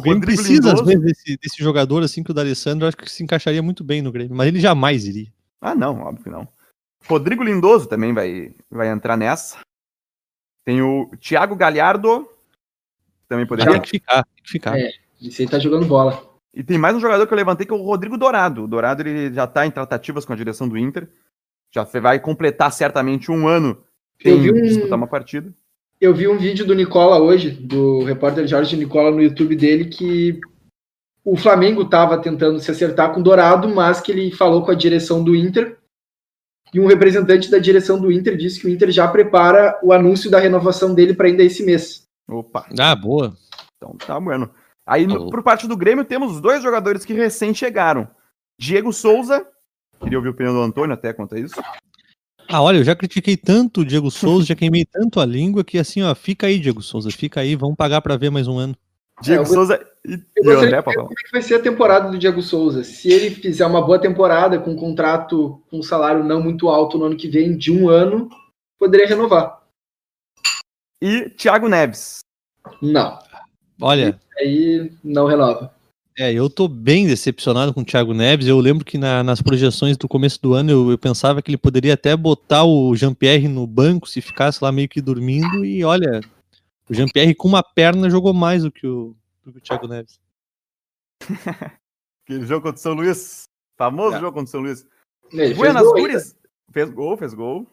O 0.00 0.02
Grêmio 0.02 0.20
precisa, 0.20 0.72
às 0.72 0.80
vezes, 0.80 1.02
desse, 1.02 1.38
desse 1.38 1.62
jogador 1.62 2.02
assim 2.02 2.22
que 2.22 2.30
o 2.30 2.34
D'Alessandro 2.34 2.86
acho 2.86 2.96
que 2.96 3.10
se 3.10 3.22
encaixaria 3.22 3.62
muito 3.62 3.84
bem 3.84 4.02
no 4.02 4.12
Grêmio, 4.12 4.36
mas 4.36 4.48
ele 4.48 4.60
jamais 4.60 5.06
iria. 5.06 5.32
Ah, 5.60 5.74
não, 5.74 6.00
óbvio 6.00 6.24
que 6.24 6.30
não. 6.30 6.48
Rodrigo 7.08 7.42
Lindoso 7.42 7.88
também 7.88 8.12
vai, 8.12 8.54
vai 8.70 8.88
entrar 8.88 9.16
nessa. 9.16 9.58
Tem 10.64 10.82
o 10.82 11.10
Thiago 11.20 11.54
Galhardo. 11.54 12.28
Também 13.28 13.46
poderia. 13.46 13.72
Tem 13.72 13.80
que 13.80 13.90
ficar, 13.90 14.24
tem 14.24 14.44
que 14.44 14.50
ficar. 14.50 14.78
É, 14.78 14.90
esse 15.22 15.42
aí 15.42 15.48
tá 15.48 15.58
jogando 15.58 15.86
bola. 15.86 16.22
E 16.52 16.64
tem 16.64 16.78
mais 16.78 16.96
um 16.96 17.00
jogador 17.00 17.26
que 17.26 17.32
eu 17.32 17.36
levantei 17.36 17.66
que 17.66 17.72
é 17.72 17.76
o 17.76 17.82
Rodrigo 17.82 18.16
Dourado. 18.16 18.64
O 18.64 18.68
Dourado 18.68 19.02
ele 19.02 19.32
já 19.32 19.46
tá 19.46 19.66
em 19.66 19.70
tratativas 19.70 20.24
com 20.24 20.32
a 20.32 20.36
direção 20.36 20.68
do 20.68 20.76
Inter. 20.76 21.08
Já 21.72 21.84
vai 21.84 22.18
completar 22.18 22.72
certamente 22.72 23.30
um 23.30 23.46
ano 23.46 23.82
sem 24.20 24.50
um... 24.50 24.62
disputar 24.62 24.96
uma 24.96 25.06
partida. 25.06 25.52
Eu 26.00 26.14
vi 26.14 26.28
um 26.28 26.36
vídeo 26.36 26.66
do 26.66 26.74
Nicola 26.74 27.18
hoje, 27.18 27.50
do 27.50 28.04
repórter 28.04 28.46
Jorge 28.46 28.76
Nicola 28.76 29.10
no 29.10 29.22
YouTube 29.22 29.56
dele, 29.56 29.86
que 29.86 30.38
o 31.24 31.36
Flamengo 31.36 31.82
estava 31.82 32.18
tentando 32.18 32.60
se 32.60 32.70
acertar 32.70 33.12
com 33.12 33.20
o 33.20 33.22
Dourado, 33.22 33.68
mas 33.68 34.00
que 34.00 34.12
ele 34.12 34.30
falou 34.30 34.62
com 34.62 34.70
a 34.70 34.74
direção 34.74 35.24
do 35.24 35.34
Inter. 35.34 35.78
E 36.74 36.78
um 36.78 36.86
representante 36.86 37.50
da 37.50 37.58
direção 37.58 37.98
do 37.98 38.12
Inter 38.12 38.36
disse 38.36 38.60
que 38.60 38.66
o 38.66 38.70
Inter 38.70 38.90
já 38.90 39.08
prepara 39.08 39.78
o 39.82 39.92
anúncio 39.92 40.30
da 40.30 40.38
renovação 40.38 40.94
dele 40.94 41.14
para 41.14 41.28
ainda 41.28 41.42
esse 41.42 41.64
mês. 41.64 42.06
Opa. 42.28 42.66
Ah, 42.78 42.94
boa. 42.94 43.34
Então 43.76 43.96
tá 43.96 44.20
bueno. 44.20 44.50
Aí, 44.86 45.06
no, 45.06 45.30
por 45.30 45.42
parte 45.42 45.66
do 45.66 45.76
Grêmio, 45.76 46.04
temos 46.04 46.40
dois 46.40 46.62
jogadores 46.62 47.04
que 47.04 47.14
recém 47.14 47.54
chegaram. 47.54 48.06
Diego 48.60 48.92
Souza. 48.92 49.46
Queria 50.00 50.18
ouvir 50.18 50.28
o 50.28 50.32
opinião 50.32 50.54
do 50.54 50.60
Antônio 50.60 50.92
até 50.92 51.12
quanto 51.12 51.34
a 51.34 51.40
isso. 51.40 51.54
Ah, 52.48 52.62
olha, 52.62 52.78
eu 52.78 52.84
já 52.84 52.94
critiquei 52.94 53.36
tanto 53.36 53.80
o 53.80 53.84
Diego 53.84 54.10
Souza, 54.12 54.46
já 54.46 54.54
queimei 54.54 54.84
tanto 54.84 55.20
a 55.20 55.26
língua 55.26 55.64
que 55.64 55.78
assim, 55.78 56.02
ó, 56.02 56.14
fica 56.14 56.46
aí, 56.46 56.58
Diego 56.58 56.82
Souza, 56.82 57.10
fica 57.10 57.40
aí, 57.40 57.56
vamos 57.56 57.76
pagar 57.76 58.00
para 58.00 58.16
ver 58.16 58.30
mais 58.30 58.46
um 58.46 58.58
ano. 58.58 58.76
Diego 59.22 59.42
é, 59.42 59.46
Souza 59.46 59.86
e, 60.04 60.20
e 60.36 60.48
o 60.48 60.58
André, 60.58 60.82
Como 60.82 61.08
é 61.10 61.24
que 61.24 61.32
vai 61.32 61.42
ser 61.42 61.54
a 61.54 61.62
temporada 61.62 62.10
do 62.10 62.18
Diego 62.18 62.42
Souza? 62.42 62.84
Se 62.84 63.10
ele 63.10 63.30
fizer 63.30 63.64
uma 63.64 63.80
boa 63.80 63.98
temporada 63.98 64.58
com 64.58 64.72
um 64.72 64.76
contrato 64.76 65.62
com 65.70 65.78
um 65.78 65.82
salário 65.82 66.22
não 66.22 66.42
muito 66.42 66.68
alto 66.68 66.98
no 66.98 67.06
ano 67.06 67.16
que 67.16 67.28
vem, 67.28 67.56
de 67.56 67.72
um 67.72 67.88
ano, 67.88 68.28
poderia 68.78 69.06
renovar. 69.06 69.62
E 71.00 71.30
Thiago 71.30 71.68
Neves. 71.68 72.20
Não. 72.82 73.18
Olha. 73.80 74.20
E 74.38 74.42
aí 74.42 74.92
não 75.02 75.26
renova. 75.26 75.74
É, 76.18 76.32
eu 76.32 76.48
tô 76.48 76.66
bem 76.66 77.06
decepcionado 77.06 77.74
com 77.74 77.82
o 77.82 77.84
Thiago 77.84 78.14
Neves. 78.14 78.46
Eu 78.46 78.58
lembro 78.58 78.86
que 78.86 78.96
na, 78.96 79.22
nas 79.22 79.42
projeções 79.42 79.98
do 79.98 80.08
começo 80.08 80.40
do 80.40 80.54
ano 80.54 80.70
eu, 80.70 80.90
eu, 80.90 80.98
pensava 80.98 81.42
que 81.42 81.50
ele 81.50 81.58
poderia 81.58 81.92
até 81.92 82.16
botar 82.16 82.64
o 82.64 82.96
Jean-Pierre 82.96 83.48
no 83.48 83.66
banco 83.66 84.08
se 84.08 84.22
ficasse 84.22 84.64
lá 84.64 84.72
meio 84.72 84.88
que 84.88 85.02
dormindo. 85.02 85.62
E 85.62 85.84
olha, 85.84 86.22
o 86.88 86.94
Jean-Pierre 86.94 87.34
com 87.34 87.46
uma 87.46 87.62
perna 87.62 88.08
jogou 88.08 88.32
mais 88.32 88.62
do 88.62 88.72
que 88.72 88.86
o, 88.86 89.14
do 89.44 89.52
que 89.52 89.58
o 89.58 89.60
Thiago 89.60 89.86
Neves. 89.86 90.18
Aquele 92.24 92.46
jogo 92.46 92.62
contra 92.62 92.78
o 92.78 92.82
São 92.82 92.94
Luís. 92.94 93.44
Famoso 93.76 94.16
é. 94.16 94.20
jogo 94.20 94.32
contra 94.32 94.48
o 94.48 94.50
São 94.50 94.60
Luís. 94.62 94.86
Ele 95.30 95.54
Buenas 95.54 95.82
fez 95.82 95.92
Guris. 95.92 96.36
Fez 96.72 96.90
gol, 96.90 97.16
fez 97.18 97.34
gol. 97.34 97.66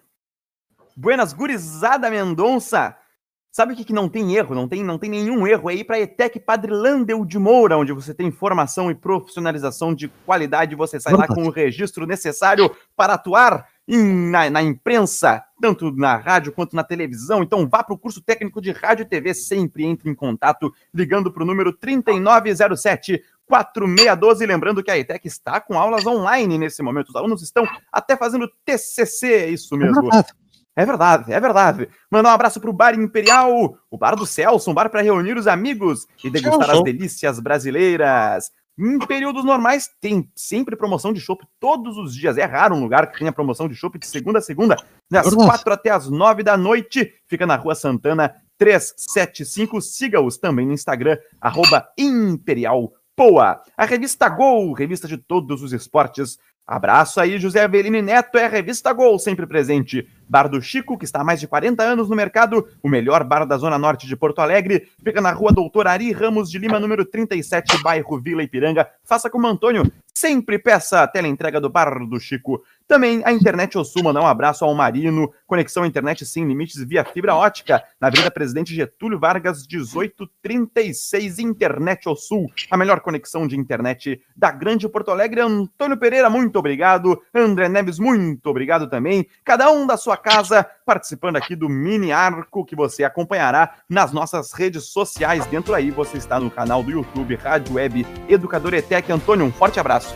Buenas 0.97 1.31
Gurizada 1.31 2.09
Mendonça. 2.09 2.97
Sabe 3.53 3.73
o 3.73 3.75
que, 3.75 3.85
que 3.85 3.93
não 3.93 4.09
tem 4.09 4.35
erro? 4.35 4.55
Não 4.55 4.67
tem, 4.67 4.83
não 4.83 4.97
tem 4.97 5.11
nenhum 5.11 5.45
erro 5.45 5.69
aí 5.69 5.83
para 5.83 5.99
ETEC 5.99 6.39
Padre 6.39 6.71
Landel 6.71 7.23
de 7.23 7.37
Moura, 7.37 7.77
onde 7.77 7.93
você 7.93 8.11
tem 8.11 8.31
formação 8.31 8.89
e 8.89 8.95
profissionalização 8.95 9.93
de 9.93 10.07
qualidade. 10.25 10.73
Você 10.73 10.99
sai 10.99 11.13
lá 11.13 11.27
com 11.27 11.43
o 11.43 11.51
registro 11.51 12.07
necessário 12.07 12.75
para 12.95 13.13
atuar 13.13 13.67
em, 13.87 14.31
na, 14.31 14.49
na, 14.49 14.63
imprensa, 14.63 15.43
tanto 15.61 15.91
na 15.91 16.15
rádio 16.15 16.51
quanto 16.51 16.75
na 16.75 16.83
televisão. 16.83 17.43
Então 17.43 17.69
vá 17.69 17.83
para 17.83 17.93
o 17.93 17.97
curso 17.97 18.23
técnico 18.23 18.59
de 18.59 18.71
rádio 18.71 19.03
e 19.03 19.07
TV. 19.07 19.35
Sempre 19.35 19.85
entre 19.85 20.09
em 20.09 20.15
contato 20.15 20.73
ligando 20.91 21.31
para 21.31 21.43
o 21.43 21.45
número 21.45 21.71
3907 21.71 23.23
4612. 23.45 24.47
Lembrando 24.47 24.81
que 24.81 24.89
a 24.89 24.97
ETEC 24.97 25.27
está 25.27 25.61
com 25.61 25.77
aulas 25.77 26.07
online 26.07 26.57
nesse 26.57 26.81
momento. 26.81 27.09
Os 27.09 27.15
alunos 27.15 27.43
estão 27.43 27.67
até 27.91 28.17
fazendo 28.17 28.51
TCC, 28.65 29.27
é 29.31 29.49
isso 29.51 29.77
mesmo. 29.77 30.09
É 30.75 30.85
verdade, 30.85 31.31
é 31.31 31.39
verdade. 31.39 31.87
Mandar 32.09 32.31
um 32.31 32.33
abraço 32.33 32.59
pro 32.59 32.73
Bar 32.73 32.95
Imperial, 32.95 33.77
o 33.91 33.97
Bar 33.97 34.15
do 34.15 34.25
Celso, 34.25 34.71
um 34.71 34.73
bar 34.73 34.89
para 34.89 35.01
reunir 35.01 35.37
os 35.37 35.47
amigos 35.47 36.07
e 36.23 36.29
degustar 36.29 36.69
as 36.71 36.83
delícias 36.83 37.39
brasileiras. 37.39 38.51
Em 38.77 38.97
períodos 38.97 39.45
normais 39.45 39.87
tem 40.01 40.27
sempre 40.35 40.75
promoção 40.75 41.13
de 41.13 41.19
chopp 41.19 41.45
todos 41.59 41.95
os 41.95 42.15
dias. 42.15 42.39
É 42.39 42.45
raro 42.45 42.75
um 42.75 42.81
lugar 42.81 43.11
que 43.11 43.19
tenha 43.19 43.31
promoção 43.31 43.69
de 43.69 43.75
chopp 43.75 43.99
de 43.99 44.07
segunda 44.07 44.39
a 44.39 44.41
segunda, 44.41 44.75
das 45.09 45.31
quatro 45.33 45.71
até 45.71 45.91
as 45.91 46.09
nove 46.09 46.41
da 46.41 46.57
noite. 46.57 47.13
Fica 47.27 47.45
na 47.45 47.55
Rua 47.55 47.75
Santana 47.75 48.33
375. 48.57 49.79
Siga-os 49.79 50.37
também 50.39 50.65
no 50.65 50.73
Instagram, 50.73 51.17
arroba 51.39 51.87
Imperial 51.95 52.91
Poa. 53.15 53.61
A 53.77 53.85
revista 53.85 54.27
Gol, 54.27 54.73
revista 54.73 55.07
de 55.07 55.17
todos 55.17 55.61
os 55.61 55.71
esportes, 55.71 56.39
Abraço 56.65 57.19
aí, 57.19 57.37
José 57.39 57.61
Avelino 57.61 58.01
Neto, 58.01 58.37
é 58.37 58.45
a 58.45 58.49
revista 58.49 58.93
Gol, 58.93 59.19
sempre 59.19 59.45
presente. 59.45 60.07
Bar 60.33 60.49
do 60.49 60.59
Chico, 60.59 60.97
que 60.97 61.05
está 61.05 61.21
há 61.21 61.23
mais 61.23 61.39
de 61.39 61.47
40 61.47 61.83
anos 61.83 62.09
no 62.09 62.15
mercado, 62.15 62.67
o 62.81 62.89
melhor 62.89 63.23
bar 63.23 63.45
da 63.45 63.55
Zona 63.55 63.77
Norte 63.77 64.07
de 64.07 64.15
Porto 64.15 64.39
Alegre, 64.39 64.89
fica 65.03 65.21
na 65.21 65.31
rua 65.31 65.53
Doutor 65.53 65.85
Ari 65.85 66.11
Ramos 66.11 66.49
de 66.49 66.57
Lima, 66.57 66.79
número 66.79 67.05
37, 67.05 67.83
bairro 67.83 68.19
Vila 68.19 68.41
Ipiranga. 68.41 68.89
Faça 69.03 69.29
como 69.29 69.45
Antônio, 69.45 69.85
sempre 70.11 70.57
peça 70.57 71.03
a 71.03 71.07
teleentrega 71.07 71.61
do 71.61 71.69
Bar 71.69 72.07
do 72.07 72.19
Chico. 72.19 72.63
Também 72.87 73.21
a 73.25 73.31
Internet 73.31 73.77
Osul, 73.77 74.03
mandar 74.03 74.21
um 74.21 74.27
abraço 74.27 74.65
ao 74.65 74.73
Marino, 74.73 75.31
conexão 75.47 75.85
internet 75.85 76.25
sem 76.25 76.45
limites 76.45 76.83
via 76.83 77.03
fibra 77.03 77.33
ótica, 77.33 77.83
na 77.99 78.07
Avenida 78.07 78.29
Presidente 78.29 78.75
Getúlio 78.75 79.19
Vargas, 79.19 79.65
1836, 79.65 81.39
Internet 81.39 82.07
Osul, 82.09 82.51
a 82.69 82.77
melhor 82.77 82.99
conexão 82.99 83.47
de 83.47 83.57
internet 83.57 84.21
da 84.35 84.51
Grande 84.51 84.87
Porto 84.87 85.11
Alegre. 85.11 85.41
Antônio 85.41 85.97
Pereira, 85.97 86.29
muito 86.29 86.59
obrigado. 86.59 87.21
André 87.33 87.69
Neves, 87.69 87.99
muito 87.99 88.47
obrigado 88.47 88.89
também. 88.89 89.27
Cada 89.43 89.71
um 89.71 89.87
da 89.87 89.97
sua 89.97 90.17
casa, 90.23 90.65
participando 90.85 91.35
aqui 91.35 91.55
do 91.55 91.67
mini 91.67 92.11
arco 92.11 92.65
que 92.65 92.75
você 92.75 93.03
acompanhará 93.03 93.75
nas 93.89 94.11
nossas 94.13 94.53
redes 94.53 94.85
sociais. 94.85 95.45
Dentro 95.47 95.75
aí 95.75 95.91
você 95.91 96.17
está 96.17 96.39
no 96.39 96.49
canal 96.49 96.81
do 96.81 96.91
YouTube 96.91 97.35
Rádio 97.35 97.75
Web 97.75 98.07
Educador 98.29 98.73
ETEC. 98.73 99.11
Antônio, 99.11 99.45
um 99.45 99.51
forte 99.51 99.79
abraço. 99.79 100.15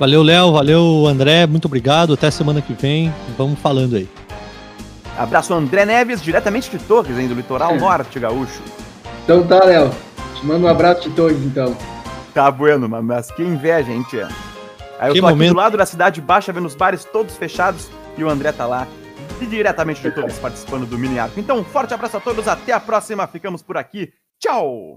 Valeu, 0.00 0.22
Léo. 0.22 0.52
Valeu, 0.52 1.06
André. 1.06 1.46
Muito 1.46 1.66
obrigado. 1.66 2.14
Até 2.14 2.30
semana 2.30 2.62
que 2.62 2.72
vem. 2.72 3.12
Vamos 3.36 3.58
falando 3.58 3.96
aí. 3.96 4.08
Abraço, 5.18 5.54
André 5.54 5.84
Neves, 5.84 6.20
diretamente 6.20 6.70
de 6.70 6.78
Torres, 6.78 7.18
hein, 7.18 7.28
do 7.28 7.34
litoral 7.34 7.72
é. 7.72 7.78
norte 7.78 8.18
gaúcho. 8.18 8.60
Então 9.24 9.46
tá, 9.46 9.64
Léo. 9.64 9.90
Te 10.34 10.44
mando 10.44 10.66
um 10.66 10.68
abraço 10.68 11.08
de 11.08 11.14
Torres, 11.14 11.38
então. 11.42 11.76
Tá 12.34 12.50
bueno, 12.50 12.86
mas 12.86 13.30
que 13.30 13.42
inveja, 13.42 13.90
hein, 13.90 14.04
tia. 14.10 14.28
Aí 14.98 15.08
eu 15.08 15.14
que 15.14 15.20
tô 15.20 15.28
momento... 15.28 15.48
aqui 15.48 15.54
do 15.54 15.56
lado 15.56 15.76
da 15.78 15.86
cidade 15.86 16.20
baixa, 16.20 16.52
vendo 16.52 16.66
os 16.66 16.74
bares 16.74 17.04
todos 17.04 17.34
fechados 17.36 17.88
e 18.18 18.24
o 18.24 18.28
André 18.28 18.52
tá 18.52 18.66
lá 18.66 18.86
e 19.40 19.46
diretamente 19.46 20.00
de 20.02 20.10
Torres 20.10 20.38
participando 20.38 20.86
do 20.86 20.98
mini 20.98 21.18
arco. 21.18 21.38
Então, 21.38 21.58
um 21.58 21.64
forte 21.64 21.92
abraço 21.92 22.16
a 22.16 22.20
todos, 22.20 22.46
até 22.48 22.72
a 22.72 22.80
próxima. 22.80 23.26
Ficamos 23.26 23.62
por 23.62 23.76
aqui. 23.76 24.12
Tchau! 24.38 24.94